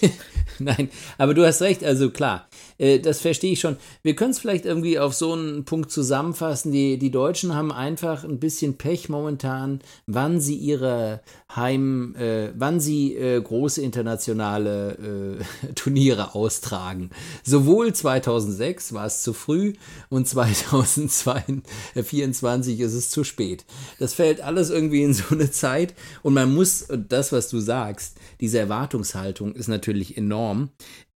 Nein, 0.59 0.89
aber 1.17 1.33
du 1.33 1.45
hast 1.45 1.61
recht, 1.61 1.83
also 1.83 2.09
klar, 2.09 2.47
äh, 2.77 2.99
das 2.99 3.21
verstehe 3.21 3.53
ich 3.53 3.59
schon. 3.59 3.77
Wir 4.03 4.15
können 4.15 4.31
es 4.31 4.39
vielleicht 4.39 4.65
irgendwie 4.65 4.99
auf 4.99 5.13
so 5.13 5.33
einen 5.33 5.65
Punkt 5.65 5.91
zusammenfassen. 5.91 6.71
Die, 6.71 6.97
die 6.97 7.11
Deutschen 7.11 7.55
haben 7.55 7.71
einfach 7.71 8.23
ein 8.23 8.39
bisschen 8.39 8.77
Pech 8.77 9.09
momentan, 9.09 9.79
wann 10.07 10.39
sie 10.39 10.55
ihre 10.55 11.21
Heim, 11.55 12.15
äh, 12.15 12.49
wann 12.55 12.79
sie 12.79 13.15
äh, 13.15 13.41
große 13.41 13.81
internationale 13.81 15.39
äh, 15.61 15.73
Turniere 15.75 16.35
austragen. 16.35 17.09
Sowohl 17.43 17.93
2006 17.93 18.93
war 18.93 19.05
es 19.05 19.23
zu 19.23 19.33
früh 19.33 19.73
und 20.09 20.27
2024 20.27 22.79
ist 22.79 22.93
es 22.93 23.09
zu 23.09 23.23
spät. 23.23 23.65
Das 23.99 24.13
fällt 24.13 24.41
alles 24.41 24.69
irgendwie 24.69 25.03
in 25.03 25.13
so 25.13 25.23
eine 25.31 25.49
Zeit 25.49 25.60
und 26.23 26.33
man 26.33 26.53
muss, 26.53 26.87
das, 26.89 27.31
was 27.31 27.49
du 27.49 27.59
sagst, 27.59 28.17
diese 28.39 28.59
Erwartungshaltung 28.59 29.53
ist 29.53 29.67
natürlich 29.67 30.17
enorm. 30.17 30.69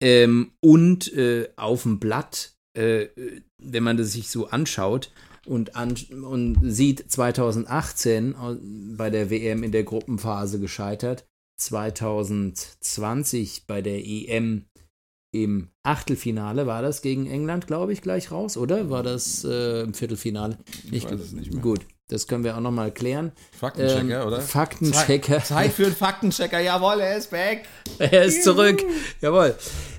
Ähm, 0.01 0.53
und 0.61 1.13
äh, 1.13 1.49
auf 1.57 1.83
dem 1.83 1.99
Blatt, 1.99 2.55
äh, 2.75 3.07
wenn 3.59 3.83
man 3.83 3.97
das 3.97 4.13
sich 4.13 4.31
so 4.31 4.49
anschaut, 4.49 5.11
und, 5.45 5.75
an, 5.75 5.97
und 6.23 6.61
sieht 6.63 7.11
2018 7.11 8.37
bei 8.97 9.11
der 9.11 9.29
WM 9.29 9.65
in 9.65 9.73
der 9.73 9.83
Gruppenphase 9.83 10.61
gescheitert, 10.61 11.27
2020 11.59 13.67
bei 13.67 13.83
der 13.83 14.07
EM 14.07 14.67
im 15.35 15.69
Achtelfinale 15.83 16.67
war 16.67 16.83
das 16.83 17.01
gegen 17.01 17.27
England, 17.27 17.67
glaube 17.67 17.93
ich, 17.93 18.03
gleich 18.03 18.31
raus, 18.31 18.59
oder? 18.59 18.91
War 18.91 19.03
das 19.03 19.45
äh, 19.45 19.83
im 19.83 19.95
Viertelfinale? 19.95 20.59
Ich, 20.85 20.93
ich 20.93 21.05
weiß 21.07 21.21
es 21.21 21.33
nicht 21.33 21.53
mehr. 21.53 21.63
Gut, 21.63 21.87
das 22.13 22.27
können 22.27 22.45
wir 22.45 22.57
auch 22.57 22.61
nochmal 22.61 22.93
klären. 22.93 23.33
Faktenchecker, 23.59 24.21
ähm, 24.21 24.27
oder? 24.27 24.41
Faktenchecker. 24.41 25.43
Zeit 25.43 25.73
für 25.73 25.87
einen 25.87 25.97
Faktenchecker, 25.97 26.61
jawohl, 26.61 27.01
er 27.01 27.17
ist 27.17 27.31
back. 27.31 27.65
er 27.99 28.25
ist 28.25 28.45
zurück, 28.45 28.83
jawohl. 29.21 29.55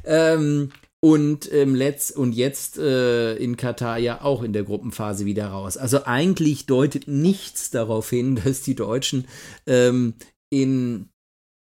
Ähm, 0.05 0.71
und, 0.99 1.51
ähm, 1.51 1.75
letzt, 1.75 2.15
und 2.15 2.33
jetzt 2.33 2.77
äh, 2.77 3.35
in 3.35 3.57
Katar 3.57 3.97
ja 3.97 4.21
auch 4.21 4.43
in 4.43 4.53
der 4.53 4.63
Gruppenphase 4.63 5.25
wieder 5.25 5.47
raus. 5.47 5.75
Also 5.75 6.05
eigentlich 6.05 6.65
deutet 6.65 7.07
nichts 7.07 7.71
darauf 7.71 8.09
hin, 8.09 8.35
dass 8.43 8.61
die 8.61 8.75
Deutschen 8.75 9.27
ähm, 9.65 10.13
in, 10.51 11.09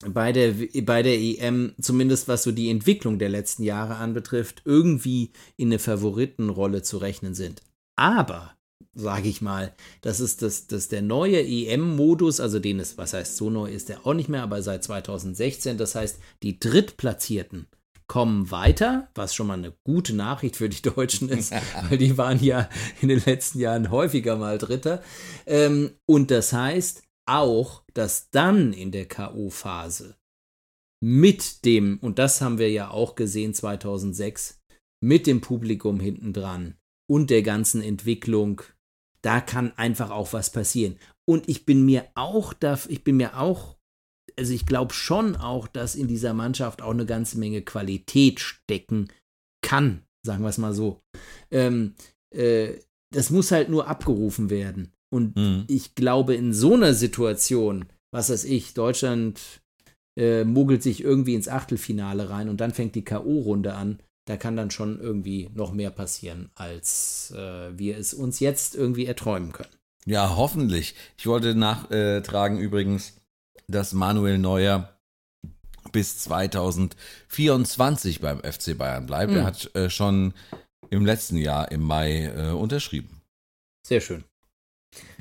bei, 0.07 0.33
der, 0.33 0.55
bei 0.83 1.03
der 1.03 1.19
EM, 1.19 1.75
zumindest 1.81 2.29
was 2.29 2.43
so 2.43 2.53
die 2.53 2.71
Entwicklung 2.71 3.19
der 3.19 3.31
letzten 3.31 3.63
Jahre 3.63 3.97
anbetrifft, 3.97 4.63
irgendwie 4.67 5.33
in 5.57 5.69
eine 5.69 5.79
Favoritenrolle 5.79 6.83
zu 6.83 6.99
rechnen 6.99 7.35
sind. 7.35 7.63
Aber 7.97 8.55
sage 8.95 9.29
ich 9.29 9.41
mal, 9.41 9.75
das 10.03 10.21
ist 10.21 10.43
das, 10.43 10.67
das 10.67 10.89
der 10.89 11.03
neue 11.03 11.41
EM-Modus, 11.41 12.41
also 12.41 12.59
den 12.59 12.81
es, 12.81 12.99
was 12.99 13.15
heißt 13.15 13.37
so 13.37 13.51
neu 13.51 13.71
ist 13.71 13.89
der 13.89 14.07
auch 14.07 14.15
nicht 14.15 14.29
mehr, 14.29 14.43
aber 14.43 14.63
seit 14.63 14.85
2016, 14.85 15.79
das 15.79 15.95
heißt, 15.95 16.19
die 16.43 16.59
Drittplatzierten 16.59 17.67
kommen 18.07 18.51
weiter, 18.51 19.09
was 19.15 19.35
schon 19.35 19.47
mal 19.47 19.55
eine 19.55 19.73
gute 19.85 20.15
Nachricht 20.15 20.57
für 20.57 20.69
die 20.69 20.83
Deutschen 20.83 21.31
ist, 21.31 21.53
weil 21.89 21.97
die 21.97 22.19
waren 22.19 22.43
ja 22.43 22.69
in 23.01 23.09
den 23.09 23.23
letzten 23.25 23.59
Jahren 23.59 23.91
häufiger 23.91 24.37
mal 24.37 24.59
Dritter. 24.59 25.03
Ähm, 25.47 25.93
und 26.07 26.31
das 26.31 26.53
heißt 26.53 27.03
auch, 27.27 27.85
dass 27.95 28.29
dann 28.31 28.73
in 28.75 28.91
der 28.91 29.07
K.O.-Phase 29.07 30.15
mit 31.03 31.65
dem, 31.65 31.99
und 32.01 32.19
das 32.19 32.41
haben 32.41 32.59
wir 32.59 32.71
ja 32.71 32.91
auch 32.91 33.15
gesehen 33.15 33.55
2006, 33.55 34.61
mit 35.03 35.27
dem 35.27 35.41
Publikum 35.41 35.99
hinten 35.99 36.33
dran 36.33 36.77
und 37.11 37.31
der 37.31 37.43
ganzen 37.43 37.83
Entwicklung, 37.83 38.63
da 39.23 39.41
kann 39.41 39.73
einfach 39.77 40.11
auch 40.11 40.33
was 40.33 40.51
passieren. 40.51 40.97
Und 41.29 41.49
ich 41.49 41.65
bin 41.65 41.85
mir 41.85 42.07
auch, 42.15 42.53
da, 42.53 42.79
ich 42.89 43.05
bin 43.05 43.17
mir 43.17 43.39
auch 43.39 43.77
also 44.39 44.53
ich 44.53 44.67
glaube 44.67 44.95
schon 44.95 45.37
auch, 45.37 45.69
dass 45.69 45.95
in 45.95 46.09
dieser 46.09 46.35
Mannschaft 46.35 46.83
auch 46.83 46.91
eine 46.91 47.07
ganze 47.07 47.39
Menge 47.39 47.63
Qualität 47.63 48.41
stecken 48.41 49.09
kann, 49.63 50.03
sagen 50.25 50.43
wir 50.43 50.49
es 50.49 50.59
mal 50.59 50.75
so. 50.75 51.01
Ähm, 51.51 51.95
äh, 52.35 52.75
das 53.13 53.31
muss 53.31 53.51
halt 53.51 53.69
nur 53.69 53.89
abgerufen 53.89 54.51
werden. 54.51 54.93
Und 55.13 55.37
mhm. 55.37 55.65
ich 55.69 55.95
glaube, 55.95 56.35
in 56.35 56.55
so 56.55 56.75
einer 56.75 56.95
Situation, 56.95 57.87
was 58.13 58.31
weiß 58.31 58.45
ich, 58.45 58.75
Deutschland 58.75 59.41
äh, 60.19 60.45
mogelt 60.45 60.83
sich 60.83 61.03
irgendwie 61.03 61.35
ins 61.35 61.49
Achtelfinale 61.49 62.31
rein 62.31 62.49
und 62.49 62.61
dann 62.61 62.73
fängt 62.73 62.95
die 62.95 63.05
K.O.-Runde 63.05 63.71
an. 63.71 64.01
Da 64.27 64.37
kann 64.37 64.57
dann 64.57 64.71
schon 64.71 65.01
irgendwie 65.01 65.51
noch 65.55 65.73
mehr 65.73 65.91
passieren, 65.91 66.51
als 66.55 67.33
äh, 67.37 67.77
wir 67.77 67.99
es 67.99 68.15
uns 68.15 68.41
jetzt 68.41 68.77
irgendwie 68.77 69.07
erträumen 69.07 69.53
können. 69.53 69.71
Ja, 70.05 70.37
hoffentlich. 70.37 70.95
Ich 71.17 71.27
wollte 71.27 71.55
nachtragen 71.55 72.59
übrigens, 72.59 73.15
dass 73.69 73.93
Manuel 73.93 74.39
Neuer 74.39 74.99
bis 75.91 76.19
2024 76.19 78.21
beim 78.21 78.41
FC 78.41 78.77
Bayern 78.77 79.07
bleibt. 79.07 79.33
Mhm. 79.33 79.39
Er 79.39 79.45
hat 79.45 79.75
äh, 79.75 79.91
schon 79.91 80.35
im 80.91 81.07
letzten 81.07 81.37
Jahr 81.37 81.73
im 81.73 81.83
Mai 81.83 82.27
äh, 82.27 82.51
unterschrieben. 82.51 83.23
Sehr 83.87 84.01
schön. 84.01 84.25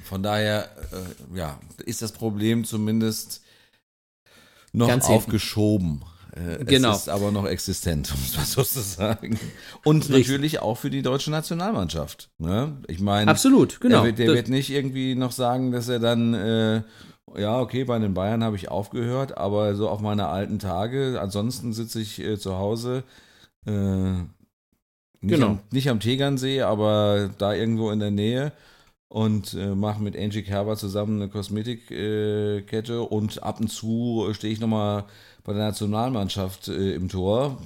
Von 0.03 0.21
daher, 0.21 0.69
äh, 0.91 1.37
ja, 1.37 1.59
ist 1.85 2.01
das 2.01 2.11
Problem 2.11 2.65
zumindest 2.65 3.41
noch 4.73 4.87
Ganz 4.87 5.05
aufgeschoben. 5.05 6.03
Äh, 6.35 6.63
genau. 6.63 6.91
Es 6.91 6.99
ist 6.99 7.09
aber 7.09 7.31
noch 7.31 7.45
existent, 7.45 8.11
um 8.15 8.21
es 8.23 8.37
mal 8.37 8.45
so 8.45 8.63
zu 8.63 8.81
sagen. 8.81 9.39
Und 9.83 10.09
Richtig. 10.09 10.27
natürlich 10.27 10.59
auch 10.59 10.77
für 10.77 10.89
die 10.89 11.01
deutsche 11.01 11.31
Nationalmannschaft. 11.31 12.29
Ne? 12.37 12.77
Ich 12.87 12.99
meine, 12.99 13.29
absolut, 13.29 13.81
genau. 13.81 14.03
Der, 14.03 14.13
der 14.13 14.27
wird 14.27 14.49
nicht 14.49 14.69
irgendwie 14.69 15.15
noch 15.15 15.31
sagen, 15.31 15.71
dass 15.71 15.89
er 15.89 15.99
dann 15.99 16.33
äh, 16.33 16.81
ja, 17.37 17.59
okay, 17.59 17.83
bei 17.83 17.97
den 17.99 18.13
Bayern 18.13 18.43
habe 18.43 18.55
ich 18.55 18.69
aufgehört, 18.69 19.37
aber 19.37 19.75
so 19.75 19.89
auf 19.89 20.01
meine 20.01 20.27
alten 20.27 20.59
Tage, 20.59 21.19
ansonsten 21.21 21.73
sitze 21.73 22.01
ich 22.01 22.19
äh, 22.19 22.37
zu 22.37 22.57
Hause, 22.57 23.03
äh, 23.65 23.71
nicht, 25.23 25.35
genau. 25.35 25.47
am, 25.47 25.59
nicht 25.71 25.89
am 25.89 25.99
Tegernsee, 25.99 26.61
aber 26.61 27.29
da 27.37 27.53
irgendwo 27.53 27.91
in 27.91 27.99
der 27.99 28.11
Nähe 28.11 28.51
und 29.11 29.55
äh, 29.55 29.75
mache 29.75 30.01
mit 30.01 30.17
Angie 30.17 30.41
Kerber 30.41 30.77
zusammen 30.77 31.21
eine 31.21 31.29
Kosmetikkette 31.29 32.93
äh, 32.93 32.97
und 32.97 33.43
ab 33.43 33.59
und 33.59 33.67
zu 33.67 34.29
stehe 34.31 34.53
ich 34.53 34.61
nochmal 34.61 35.03
bei 35.43 35.51
der 35.51 35.63
Nationalmannschaft 35.63 36.69
äh, 36.69 36.93
im 36.95 37.09
Tor. 37.09 37.57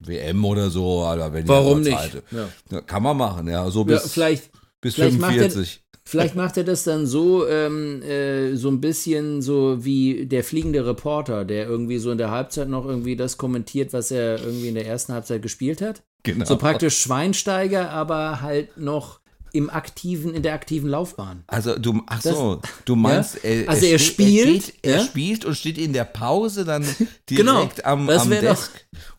WM 0.00 0.44
oder 0.44 0.68
so, 0.68 1.00
Alter, 1.00 1.32
wenn 1.32 1.48
Warum 1.48 1.80
nicht? 1.80 2.22
Ja. 2.30 2.80
Kann 2.82 3.02
man 3.02 3.16
machen, 3.16 3.48
ja, 3.48 3.68
so 3.70 3.84
bis, 3.84 4.02
ja, 4.02 4.08
vielleicht, 4.08 4.50
bis 4.82 4.94
vielleicht 4.94 5.16
45. 5.16 5.80
Vielleicht 6.04 6.36
macht 6.36 6.58
er 6.58 6.64
das 6.64 6.84
dann 6.84 7.06
so, 7.06 7.48
ähm, 7.48 8.02
äh, 8.02 8.54
so 8.54 8.68
ein 8.68 8.80
bisschen 8.80 9.40
so 9.40 9.84
wie 9.84 10.26
der 10.26 10.44
fliegende 10.44 10.86
Reporter, 10.86 11.46
der 11.46 11.66
irgendwie 11.66 11.98
so 11.98 12.10
in 12.10 12.18
der 12.18 12.30
Halbzeit 12.30 12.68
noch 12.68 12.84
irgendwie 12.84 13.16
das 13.16 13.38
kommentiert, 13.38 13.94
was 13.94 14.10
er 14.10 14.38
irgendwie 14.38 14.68
in 14.68 14.74
der 14.74 14.86
ersten 14.86 15.14
Halbzeit 15.14 15.40
gespielt 15.40 15.80
hat. 15.80 16.02
Genau. 16.24 16.44
So 16.44 16.56
praktisch 16.56 16.98
Schweinsteiger, 16.98 17.90
aber 17.90 18.42
halt 18.42 18.76
noch 18.76 19.20
im 19.52 19.70
aktiven, 19.70 20.34
in 20.34 20.42
der 20.42 20.54
aktiven 20.54 20.88
Laufbahn. 20.90 21.44
Also 21.46 21.78
du, 21.78 22.02
ach 22.06 22.20
so, 22.22 22.60
du 22.84 22.96
meinst, 22.96 23.36
Ja. 23.42 23.50
er, 23.50 23.68
Also 23.68 23.86
er 23.86 23.98
steht- 23.98 24.12
spielt, 24.12 24.46
er, 24.46 24.52
geht, 24.52 24.74
er 24.82 24.96
ja. 24.98 25.04
spielt 25.04 25.44
und 25.44 25.56
steht 25.56 25.78
in 25.78 25.92
der 25.92 26.04
Pause 26.04 26.64
dann 26.64 26.82
direkt 27.30 27.46
Genau, 27.46 27.68
am, 27.84 28.06
das 28.06 28.22
am 28.22 28.30
doch- 28.30 28.40
Desk. 28.40 28.70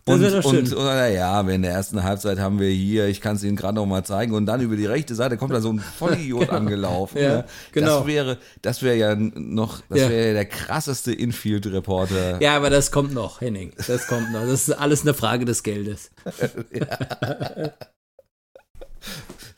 das 0.06 0.16
und, 0.16 0.22
wär 0.22 0.32
doch 0.32 0.42
schön. 0.50 0.60
und, 0.66 0.74
und 0.74 0.86
ja, 0.86 1.42
in 1.42 1.62
der 1.62 1.72
ersten 1.72 2.02
Halbzeit 2.04 2.40
haben 2.40 2.60
wir 2.60 2.70
hier, 2.70 3.08
ich 3.08 3.22
kann 3.22 3.36
es 3.36 3.44
Ihnen 3.44 3.56
gerade 3.56 3.76
noch 3.76 3.86
mal 3.86 4.04
zeigen, 4.04 4.34
und 4.34 4.46
dann 4.48 4.60
über 4.62 4.76
die 4.76 4.86
rechte 4.88 5.14
Seite 5.16 5.38
kommt 5.38 5.54
da 5.54 5.62
so 5.62 5.72
ein 5.72 5.80
Vollidiot 5.80 6.50
angelaufen. 6.52 7.18
Ja, 7.20 7.30
ne? 7.38 7.46
genau. 7.72 8.00
Das 8.00 8.08
wäre, 8.08 8.38
das 8.64 8.82
wäre 8.82 8.96
ja 8.96 9.16
noch, 9.16 9.82
das 9.90 10.00
Ja. 10.00 10.10
wäre 10.10 10.28
ja 10.30 10.34
der 10.34 10.46
krasseste 10.46 11.12
Infield-Reporter. 11.14 12.42
Ja, 12.42 12.56
aber 12.56 12.70
das 12.72 12.92
kommt 12.92 13.14
noch, 13.14 13.42
Henning. 13.42 13.72
Das 13.88 14.08
kommt 14.08 14.32
noch. 14.32 14.42
Das 14.42 14.68
ist 14.68 14.72
alles 14.72 15.02
eine 15.02 15.14
Frage 15.14 15.46
des 15.46 15.62
Geldes. 15.64 16.10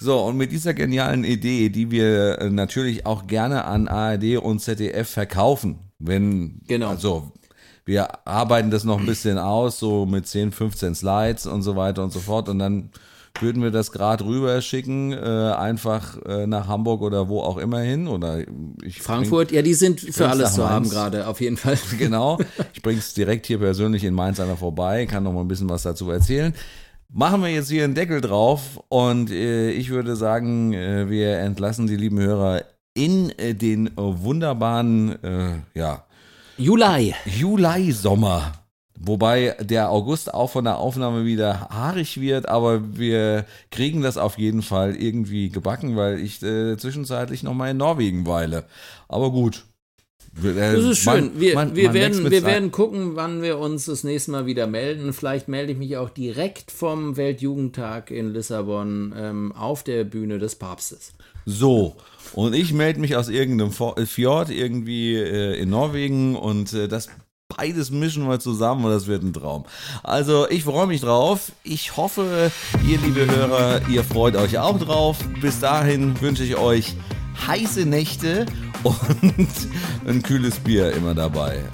So, 0.01 0.19
und 0.21 0.35
mit 0.35 0.51
dieser 0.51 0.73
genialen 0.73 1.23
Idee, 1.23 1.69
die 1.69 1.91
wir 1.91 2.39
äh, 2.39 2.49
natürlich 2.49 3.05
auch 3.05 3.27
gerne 3.27 3.65
an 3.65 3.87
ARD 3.87 4.37
und 4.37 4.59
ZDF 4.59 5.07
verkaufen, 5.07 5.77
wenn, 5.99 6.59
Genau. 6.67 6.89
also, 6.89 7.31
wir 7.85 8.27
arbeiten 8.27 8.71
das 8.71 8.83
noch 8.83 8.99
ein 8.99 9.05
bisschen 9.05 9.37
aus, 9.37 9.77
so 9.77 10.07
mit 10.07 10.25
10, 10.25 10.51
15 10.53 10.95
Slides 10.95 11.45
und 11.45 11.61
so 11.61 11.75
weiter 11.75 12.03
und 12.03 12.11
so 12.11 12.19
fort, 12.19 12.49
und 12.49 12.57
dann 12.57 12.89
würden 13.39 13.61
wir 13.61 13.69
das 13.69 13.91
gerade 13.91 14.25
rüber 14.25 14.59
schicken, 14.61 15.13
äh, 15.13 15.17
einfach 15.17 16.17
äh, 16.25 16.47
nach 16.47 16.67
Hamburg 16.67 17.01
oder 17.03 17.29
wo 17.29 17.41
auch 17.41 17.57
immer 17.57 17.81
hin, 17.81 18.07
oder 18.07 18.39
ich 18.83 19.03
Frankfurt, 19.03 19.51
ja, 19.51 19.61
die 19.61 19.75
sind 19.75 19.99
für 20.01 20.27
alles 20.27 20.55
zu 20.55 20.67
haben 20.67 20.89
gerade, 20.89 21.27
auf 21.27 21.39
jeden 21.41 21.57
Fall. 21.57 21.77
Genau. 21.99 22.39
Ich 22.73 22.81
bring's 22.81 23.13
direkt 23.13 23.45
hier 23.45 23.59
persönlich 23.59 24.03
in 24.03 24.15
Mainz 24.15 24.39
einer 24.39 24.57
vorbei, 24.57 25.05
kann 25.05 25.21
noch 25.23 25.33
mal 25.33 25.41
ein 25.41 25.47
bisschen 25.47 25.69
was 25.69 25.83
dazu 25.83 26.09
erzählen. 26.09 26.55
Machen 27.13 27.41
wir 27.41 27.49
jetzt 27.49 27.69
hier 27.69 27.83
einen 27.83 27.93
Deckel 27.93 28.21
drauf 28.21 28.81
und 28.87 29.31
äh, 29.31 29.69
ich 29.71 29.89
würde 29.89 30.15
sagen, 30.15 30.71
äh, 30.71 31.09
wir 31.09 31.39
entlassen 31.39 31.85
die 31.85 31.97
lieben 31.97 32.19
Hörer 32.19 32.63
in 32.93 33.31
äh, 33.31 33.53
den 33.53 33.91
wunderbaren 33.97 35.21
äh, 35.21 35.59
ja, 35.77 36.05
Juli. 36.57 37.13
Juli-Sommer. 37.25 38.53
Wobei 38.97 39.57
der 39.59 39.89
August 39.89 40.33
auch 40.33 40.51
von 40.51 40.63
der 40.63 40.77
Aufnahme 40.77 41.25
wieder 41.25 41.67
haarig 41.69 42.21
wird, 42.21 42.47
aber 42.47 42.97
wir 42.97 43.45
kriegen 43.71 44.01
das 44.01 44.17
auf 44.17 44.37
jeden 44.37 44.61
Fall 44.61 44.95
irgendwie 44.95 45.49
gebacken, 45.49 45.97
weil 45.97 46.17
ich 46.17 46.41
äh, 46.43 46.77
zwischenzeitlich 46.77 47.43
noch 47.43 47.53
mal 47.53 47.71
in 47.71 47.77
Norwegen 47.77 48.25
weile. 48.25 48.63
Aber 49.09 49.31
gut. 49.31 49.65
Äh, 50.43 50.53
Das 50.55 50.83
ist 50.85 50.99
schön. 50.99 51.13
man- 51.13 51.39
wir 51.39 51.55
man- 51.55 51.75
wir, 51.75 51.85
man 51.85 51.93
werden, 51.93 52.31
wir 52.31 52.43
werden 52.43 52.71
gucken, 52.71 53.15
wann 53.15 53.41
wir 53.41 53.57
uns 53.59 53.85
das 53.85 54.03
nächste 54.03 54.31
Mal 54.31 54.45
wieder 54.45 54.65
melden. 54.67 55.11
Vielleicht 55.13 55.47
melde 55.47 55.73
ich 55.73 55.77
mich 55.77 55.97
auch 55.97 56.09
direkt 56.09 56.71
vom 56.71 57.17
Weltjugendtag 57.17 58.11
in 58.11 58.31
Lissabon 58.33 59.13
ähm, 59.17 59.51
auf 59.51 59.83
der 59.83 60.03
Bühne 60.05 60.39
des 60.39 60.55
Papstes. 60.55 61.13
So, 61.45 61.95
und 62.33 62.53
ich 62.53 62.71
melde 62.73 62.99
mich 62.99 63.15
aus 63.15 63.27
irgendeinem 63.27 63.71
äh, 63.97 64.05
Fjord 64.05 64.49
irgendwie 64.51 65.15
äh, 65.15 65.59
in 65.59 65.69
Norwegen 65.69 66.35
und 66.35 66.71
äh, 66.73 66.87
das 66.87 67.09
beides 67.57 67.91
mischen 67.91 68.29
wir 68.29 68.39
zusammen 68.39 68.85
und 68.85 68.91
das 68.91 69.07
wird 69.07 69.23
ein 69.23 69.33
Traum. 69.33 69.65
Also 70.03 70.47
ich 70.49 70.63
freue 70.63 70.87
mich 70.87 71.01
drauf. 71.01 71.51
Ich 71.63 71.97
hoffe, 71.97 72.49
ihr 72.87 72.97
liebe 72.99 73.25
Hörer, 73.29 73.81
ihr 73.89 74.05
freut 74.05 74.37
euch 74.37 74.57
auch 74.59 74.79
drauf. 74.79 75.17
Bis 75.41 75.59
dahin 75.59 76.19
wünsche 76.21 76.43
ich 76.45 76.55
euch 76.55 76.93
heiße 77.47 77.85
Nächte 77.85 78.45
und 78.83 79.47
ein 80.07 80.21
kühles 80.23 80.55
Bier 80.59 80.91
immer 80.93 81.13
dabei. 81.13 81.59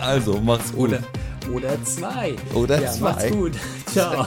Also 0.00 0.40
macht's 0.40 0.72
gut. 0.72 0.90
Oder, 0.90 1.02
oder 1.52 1.84
zwei. 1.84 2.36
Oder 2.54 2.80
ja, 2.80 2.92
zwei. 2.92 3.10
Macht's 3.10 3.30
gut. 3.30 3.52
Ciao. 3.92 4.26